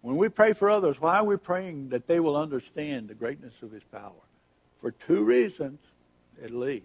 When 0.00 0.16
we 0.16 0.28
pray 0.28 0.52
for 0.52 0.68
others, 0.68 1.00
why 1.00 1.18
are 1.18 1.24
we 1.24 1.36
praying 1.36 1.90
that 1.90 2.06
they 2.06 2.20
will 2.20 2.36
understand 2.36 3.08
the 3.08 3.14
greatness 3.14 3.54
of 3.62 3.72
his 3.72 3.82
power? 3.84 4.12
For 4.80 4.90
two 4.90 5.24
reasons, 5.24 5.78
at 6.42 6.50
least. 6.50 6.84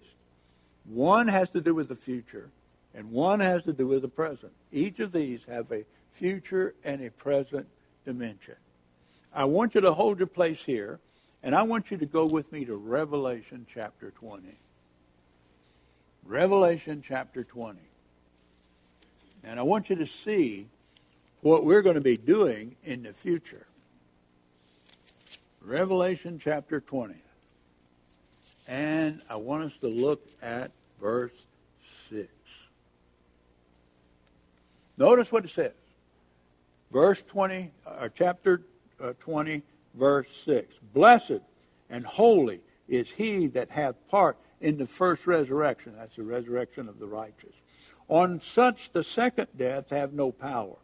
One 0.85 1.27
has 1.27 1.49
to 1.49 1.61
do 1.61 1.75
with 1.75 1.89
the 1.89 1.95
future, 1.95 2.49
and 2.93 3.11
one 3.11 3.41
has 3.41 3.63
to 3.63 3.73
do 3.73 3.87
with 3.87 4.03
the 4.03 4.07
present. 4.07 4.53
Each 4.71 4.99
of 4.99 5.11
these 5.11 5.41
have 5.49 5.71
a 5.71 5.83
future 6.13 6.73
and 6.83 7.03
a 7.03 7.11
present 7.11 7.67
dimension. 8.05 8.55
I 9.33 9.45
want 9.45 9.75
you 9.75 9.81
to 9.81 9.93
hold 9.93 10.19
your 10.19 10.27
place 10.27 10.59
here, 10.65 10.99
and 11.43 11.55
I 11.55 11.63
want 11.63 11.91
you 11.91 11.97
to 11.97 12.05
go 12.05 12.25
with 12.25 12.51
me 12.51 12.65
to 12.65 12.75
Revelation 12.75 13.65
chapter 13.71 14.11
20. 14.11 14.43
Revelation 16.25 17.03
chapter 17.05 17.43
20. 17.43 17.79
And 19.43 19.59
I 19.59 19.63
want 19.63 19.89
you 19.89 19.95
to 19.97 20.07
see 20.07 20.67
what 21.41 21.63
we're 21.63 21.81
going 21.81 21.95
to 21.95 22.01
be 22.01 22.17
doing 22.17 22.75
in 22.83 23.03
the 23.03 23.13
future. 23.13 23.65
Revelation 25.61 26.39
chapter 26.43 26.81
20. 26.81 27.15
And 28.67 29.21
I 29.29 29.37
want 29.37 29.63
us 29.63 29.77
to 29.81 29.87
look 29.87 30.25
at 30.41 30.71
verse 31.01 31.31
6. 32.09 32.27
Notice 34.97 35.31
what 35.31 35.45
it 35.45 35.51
says. 35.51 35.71
Verse 36.91 37.21
20, 37.21 37.71
or 37.85 37.93
uh, 37.93 38.09
chapter 38.15 38.61
Uh, 39.01 39.13
20, 39.19 39.61
verse 39.93 40.27
6. 40.45 40.73
Blessed 40.93 41.41
and 41.89 42.05
holy 42.05 42.61
is 42.87 43.09
he 43.09 43.47
that 43.47 43.69
hath 43.69 43.95
part 44.09 44.37
in 44.61 44.77
the 44.77 44.87
first 44.87 45.27
resurrection. 45.27 45.93
That's 45.97 46.15
the 46.15 46.23
resurrection 46.23 46.89
of 46.89 46.99
the 46.99 47.07
righteous. 47.07 47.53
On 48.07 48.41
such 48.41 48.91
the 48.91 49.03
second 49.03 49.47
death 49.55 49.91
have 49.91 50.13
no 50.13 50.31
power, 50.31 50.75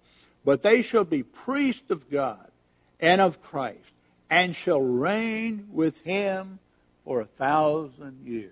but 0.43 0.61
they 0.61 0.81
shall 0.81 1.03
be 1.03 1.23
priests 1.23 1.89
of 1.89 2.09
God 2.09 2.51
and 2.99 3.19
of 3.19 3.41
Christ, 3.41 3.79
and 4.29 4.55
shall 4.55 4.81
reign 4.81 5.67
with 5.71 6.01
him 6.01 6.59
for 7.03 7.21
a 7.21 7.25
thousand 7.25 8.25
years. 8.25 8.51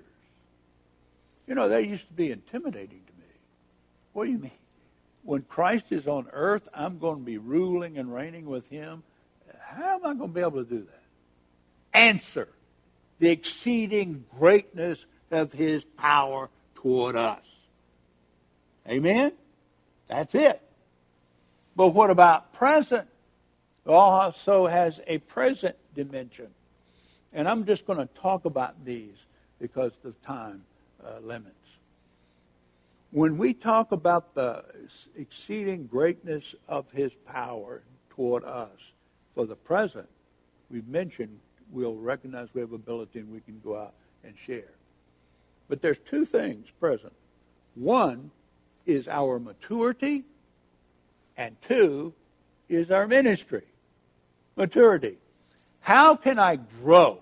You 1.48 1.56
know, 1.56 1.70
that 1.70 1.88
used 1.88 2.08
to 2.08 2.14
be 2.14 2.32
intimidating 2.32 3.02
to 3.06 3.14
me. 3.14 3.28
What 4.14 4.26
do 4.26 4.32
you 4.32 4.38
mean? 4.38 4.52
When 5.24 5.42
Christ 5.44 5.92
is 5.92 6.08
on 6.08 6.28
earth, 6.34 6.68
I'm 6.74 7.00
going 7.00 7.20
to 7.20 7.24
be 7.24 7.38
ruling 7.38 7.98
and 7.98 8.14
reigning 8.14 8.46
with 8.46 8.70
him. 8.70 9.04
How 9.76 9.96
am 9.96 10.06
I 10.06 10.14
going 10.14 10.30
to 10.30 10.34
be 10.34 10.42
able 10.42 10.64
to 10.64 10.70
do 10.70 10.80
that? 10.80 11.98
Answer 11.98 12.48
the 13.20 13.30
exceeding 13.30 14.26
greatness 14.38 15.06
of 15.32 15.54
his 15.54 15.84
power 15.98 16.50
toward 16.76 17.16
us. 17.16 17.44
Amen? 18.88 19.32
That's 20.08 20.36
it. 20.36 20.62
But 21.76 21.90
what 21.90 22.10
about 22.10 22.54
present? 22.54 23.08
Also 23.86 24.68
has 24.68 25.00
a 25.08 25.18
present 25.20 25.76
dimension. 25.96 26.48
And 27.34 27.48
I'm 27.48 27.66
just 27.66 27.86
going 27.86 28.00
to 28.00 28.14
talk 28.14 28.46
about 28.46 28.86
these 28.86 29.16
because 29.60 29.92
of 30.04 30.22
time 30.22 30.64
uh, 31.04 31.20
limits. 31.22 31.56
When 33.12 33.38
we 33.38 33.54
talk 33.54 33.92
about 33.92 34.34
the 34.36 34.64
exceeding 35.16 35.88
greatness 35.88 36.56
of 36.68 36.90
his 36.92 37.12
power 37.26 37.82
toward 38.10 38.44
us 38.44 38.72
for 39.36 39.46
the 39.46 39.56
present, 39.56 40.08
we've 40.70 40.88
mentioned 40.88 41.40
we'll 41.72 41.96
recognize 41.96 42.50
we 42.54 42.62
have 42.62 42.72
ability 42.72 43.20
and 43.20 43.32
we 43.32 43.42
can 43.42 43.60
go 43.64 43.78
out 43.78 43.94
and 44.24 44.36
share. 44.46 44.72
But 45.68 45.82
there's 45.82 45.98
two 46.06 46.26
things 46.26 46.68
present. 46.80 47.14
One 47.76 48.32
is 48.86 49.08
our 49.08 49.40
maturity, 49.40 50.24
and 51.38 51.60
two 51.62 52.14
is 52.70 52.92
our 52.92 53.08
ministry. 53.08 53.64
Maturity. 54.56 55.18
How 55.80 56.16
can 56.16 56.38
I 56.38 56.58
grow? 56.82 57.20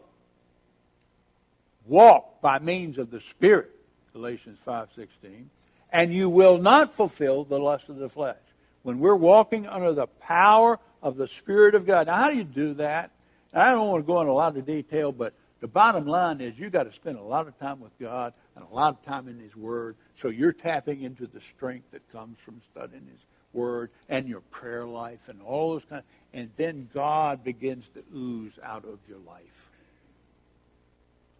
Walk 1.86 2.42
by 2.42 2.60
means 2.60 2.98
of 2.98 3.10
the 3.10 3.22
Spirit, 3.22 3.72
Galatians 4.14 4.60
5.16, 4.68 5.46
and 5.92 6.14
you 6.14 6.30
will 6.30 6.58
not 6.58 6.94
fulfill 6.94 7.44
the 7.44 7.60
lust 7.60 7.90
of 7.90 7.98
the 7.98 8.10
flesh. 8.10 8.38
When 8.84 9.00
we're 9.00 9.16
walking 9.16 9.68
under 9.68 9.94
the 9.94 10.08
power 10.08 10.80
of 11.02 11.18
the 11.18 11.28
Spirit 11.28 11.76
of 11.76 11.86
God. 11.86 12.08
Now, 12.08 12.16
how 12.16 12.32
do 12.32 12.38
you 12.38 12.44
do 12.44 12.74
that? 12.76 13.12
I 13.54 13.72
don't 13.72 13.90
want 13.90 14.04
to 14.04 14.08
go 14.08 14.22
into 14.22 14.32
a 14.32 14.34
lot 14.34 14.56
of 14.56 14.66
detail, 14.66 15.12
but 15.12 15.34
the 15.60 15.68
bottom 15.68 16.06
line 16.06 16.42
is 16.42 16.58
you've 16.58 16.72
got 16.72 16.84
to 16.84 16.94
spend 16.94 17.18
a 17.18 17.24
lot 17.24 17.48
of 17.48 17.58
time 17.60 17.80
with 17.80 17.98
God 18.00 18.34
and 18.56 18.66
a 18.66 18.74
lot 18.74 18.94
of 18.94 19.06
time 19.06 19.28
in 19.28 19.40
His 19.40 19.56
Word. 19.56 19.96
So 20.16 20.30
you're 20.30 20.54
tapping 20.54 21.02
into 21.02 21.28
the 21.28 21.42
strength 21.42 21.92
that 21.92 22.10
comes 22.12 22.38
from 22.40 22.62
studying 22.72 23.06
His 23.12 23.20
Word 23.54 23.92
and 24.08 24.28
your 24.28 24.42
prayer 24.42 24.86
life 24.86 25.28
and 25.28 25.42
all 25.42 25.74
those 25.74 25.84
kind. 25.90 26.04
and 26.34 26.50
then 26.56 26.90
God 26.94 27.44
begins 27.44 27.90
to 27.90 28.04
ooze 28.16 28.54
out 28.64 28.86
of 28.86 29.00
your 29.10 29.20
life. 29.20 29.70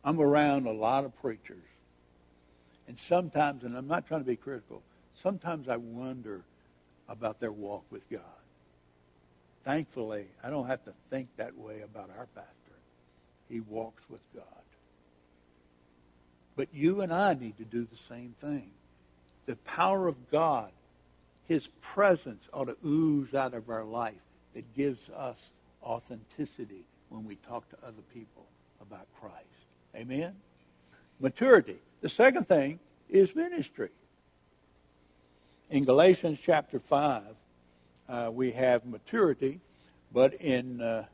I'm 0.04 0.20
around 0.20 0.66
a 0.66 0.72
lot 0.72 1.06
of 1.06 1.16
preachers, 1.22 1.64
and 2.88 2.98
sometimes, 2.98 3.64
and 3.64 3.78
I'm 3.78 3.88
not 3.88 4.08
trying 4.08 4.22
to 4.22 4.26
be 4.26 4.36
critical, 4.36 4.82
sometimes 5.22 5.70
I 5.70 5.78
wonder 5.78 6.42
about 7.12 7.40
their 7.40 7.52
walk 7.52 7.84
with 7.92 8.10
God. 8.10 8.22
Thankfully, 9.64 10.26
I 10.44 10.50
don't 10.50 10.68
have 10.68 10.84
to 10.86 10.94
think 11.10 11.28
that 11.38 11.58
way 11.58 11.82
about 11.82 12.10
our 12.18 12.26
pastor. 12.34 12.48
He 13.50 13.60
walks 13.60 14.02
with 14.10 14.22
God. 14.34 14.46
But 16.56 16.70
you 16.74 17.02
and 17.02 17.14
I 17.14 17.34
need 17.34 17.58
to 17.58 17.66
do 17.66 17.84
the 17.86 18.14
same 18.14 18.34
thing. 18.42 18.72
The 19.46 19.58
power 19.58 20.08
of 20.08 20.32
God, 20.32 20.72
His 21.48 21.68
presence 21.82 22.48
ought 22.54 22.66
to 22.66 22.78
ooze 22.86 23.34
out 23.34 23.54
of 23.54 23.70
our 23.70 23.84
life 23.84 24.14
that 24.54 24.74
gives 24.76 25.10
us 25.10 25.38
authenticity 25.84 26.86
when 27.10 27.26
we 27.26 27.36
talk 27.48 27.70
to 27.70 27.78
other 27.86 28.02
people 28.14 28.46
about 28.82 29.08
Christ. 29.20 29.36
Amen? 29.96 30.34
Maturity. 31.20 31.78
The 32.02 32.10
second 32.10 32.48
thing 32.48 32.80
is 33.10 33.36
ministry. 33.36 33.90
In 35.72 35.86
Galatians 35.86 36.38
chapter 36.44 36.82
5, 36.82 37.24
uh, 38.10 38.30
we 38.34 38.52
have 38.52 38.86
maturity, 38.86 39.62
but 40.12 40.34
in 40.34 40.82
uh, 40.82 41.06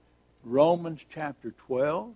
Romans 0.43 0.99
chapter 1.13 1.51
12, 1.67 2.15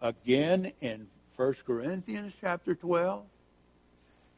again 0.00 0.72
in 0.80 1.06
1 1.36 1.54
Corinthians 1.66 2.32
chapter 2.40 2.74
12, 2.74 3.26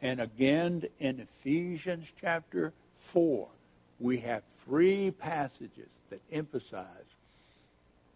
and 0.03 0.21
again 0.21 0.83
in 0.99 1.21
Ephesians 1.21 2.09
chapter 2.21 2.73
4. 2.99 3.47
We 4.01 4.19
have 4.19 4.43
three 4.65 5.13
passages 5.13 5.91
that 6.09 6.21
emphasize 6.33 6.87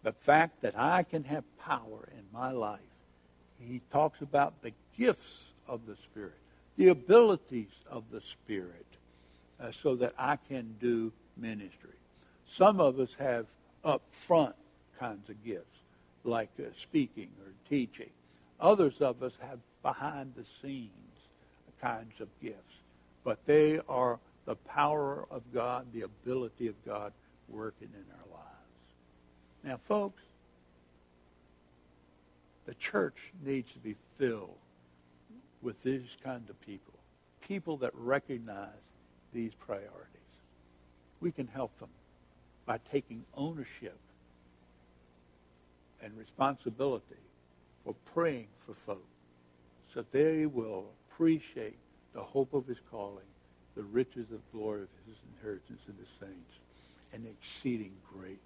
the 0.03 0.11
fact 0.11 0.61
that 0.63 0.77
I 0.77 1.03
can 1.03 1.23
have 1.23 1.45
power 1.59 2.09
in 2.11 2.25
my 2.33 2.51
life. 2.51 2.81
He 3.57 3.79
talks 3.93 4.19
about 4.21 4.61
the 4.61 4.73
gifts 4.97 5.45
of 5.65 5.85
the 5.85 5.95
Spirit, 5.95 6.33
the 6.77 6.89
abilities 6.89 7.71
of 7.89 8.03
the 8.11 8.21
Spirit 8.21 8.85
uh, 9.59 9.71
so 9.71 9.95
that 9.95 10.13
I 10.17 10.37
can 10.49 10.75
do 10.79 11.11
ministry. 11.37 11.91
Some 12.57 12.79
of 12.79 12.99
us 12.99 13.09
have 13.17 13.45
up 13.83 14.01
front 14.11 14.55
kinds 14.99 15.29
of 15.29 15.43
gifts, 15.43 15.79
like 16.23 16.49
uh, 16.59 16.63
speaking 16.81 17.29
or 17.41 17.51
teaching. 17.69 18.09
Others 18.59 18.95
of 19.01 19.21
us 19.23 19.33
have 19.41 19.59
behind 19.81 20.33
the 20.35 20.45
scenes 20.61 20.91
kinds 21.81 22.19
of 22.19 22.27
gifts. 22.41 22.59
But 23.23 23.45
they 23.45 23.79
are 23.89 24.19
the 24.45 24.55
power 24.55 25.25
of 25.31 25.41
God, 25.53 25.85
the 25.93 26.01
ability 26.01 26.67
of 26.67 26.75
God 26.85 27.13
working 27.49 27.89
in 27.93 28.05
our 28.11 28.39
lives. 28.39 29.63
Now, 29.63 29.79
folks, 29.87 30.21
the 32.65 32.73
church 32.75 33.31
needs 33.43 33.71
to 33.73 33.79
be 33.79 33.95
filled 34.17 34.57
with 35.65 35.81
these 35.81 36.15
kind 36.23 36.47
of 36.47 36.61
people, 36.61 36.93
people 37.41 37.75
that 37.77 37.91
recognize 37.95 38.69
these 39.33 39.51
priorities. 39.55 39.89
We 41.19 41.31
can 41.31 41.47
help 41.47 41.77
them 41.79 41.89
by 42.67 42.79
taking 42.91 43.25
ownership 43.35 43.97
and 46.03 46.15
responsibility 46.15 47.15
for 47.83 47.95
praying 48.13 48.47
for 48.65 48.75
folks 48.85 49.01
so 49.91 50.05
they 50.11 50.45
will 50.45 50.85
appreciate 51.09 51.77
the 52.13 52.21
hope 52.21 52.53
of 52.53 52.67
his 52.67 52.77
calling, 52.91 53.25
the 53.75 53.83
riches 53.83 54.27
of 54.31 54.39
glory 54.51 54.83
of 54.83 54.89
his 55.07 55.15
inheritance 55.35 55.81
in 55.87 55.95
the 55.97 56.25
saints, 56.25 56.53
and 57.11 57.25
the 57.25 57.29
exceeding 57.29 57.93
greatness 58.13 58.37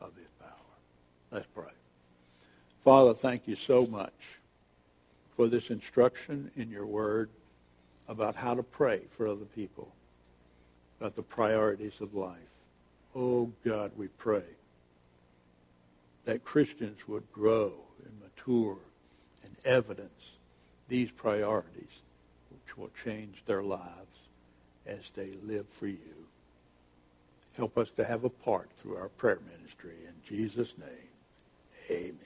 of 0.00 0.14
his 0.16 0.28
power. 0.38 0.50
Let's 1.32 1.46
pray. 1.54 1.72
Father, 2.84 3.14
thank 3.14 3.48
you 3.48 3.56
so 3.56 3.86
much 3.86 4.12
for 5.36 5.48
this 5.48 5.70
instruction 5.70 6.50
in 6.56 6.70
your 6.70 6.86
word 6.86 7.28
about 8.08 8.34
how 8.34 8.54
to 8.54 8.62
pray 8.62 9.00
for 9.10 9.28
other 9.28 9.44
people, 9.44 9.92
about 10.98 11.14
the 11.14 11.22
priorities 11.22 12.00
of 12.00 12.14
life. 12.14 12.38
Oh, 13.14 13.50
God, 13.64 13.92
we 13.96 14.08
pray 14.08 14.44
that 16.24 16.44
Christians 16.44 16.98
would 17.06 17.30
grow 17.32 17.72
and 18.04 18.20
mature 18.20 18.78
and 19.44 19.56
evidence 19.64 20.10
these 20.88 21.10
priorities, 21.10 22.00
which 22.50 22.76
will 22.76 22.90
change 23.04 23.42
their 23.46 23.62
lives 23.62 24.16
as 24.86 25.00
they 25.14 25.32
live 25.42 25.66
for 25.68 25.86
you. 25.86 26.26
Help 27.56 27.78
us 27.78 27.90
to 27.96 28.04
have 28.04 28.24
a 28.24 28.30
part 28.30 28.70
through 28.76 28.96
our 28.96 29.08
prayer 29.08 29.38
ministry. 29.58 29.94
In 30.06 30.36
Jesus' 30.36 30.74
name, 30.78 31.10
amen. 31.90 32.25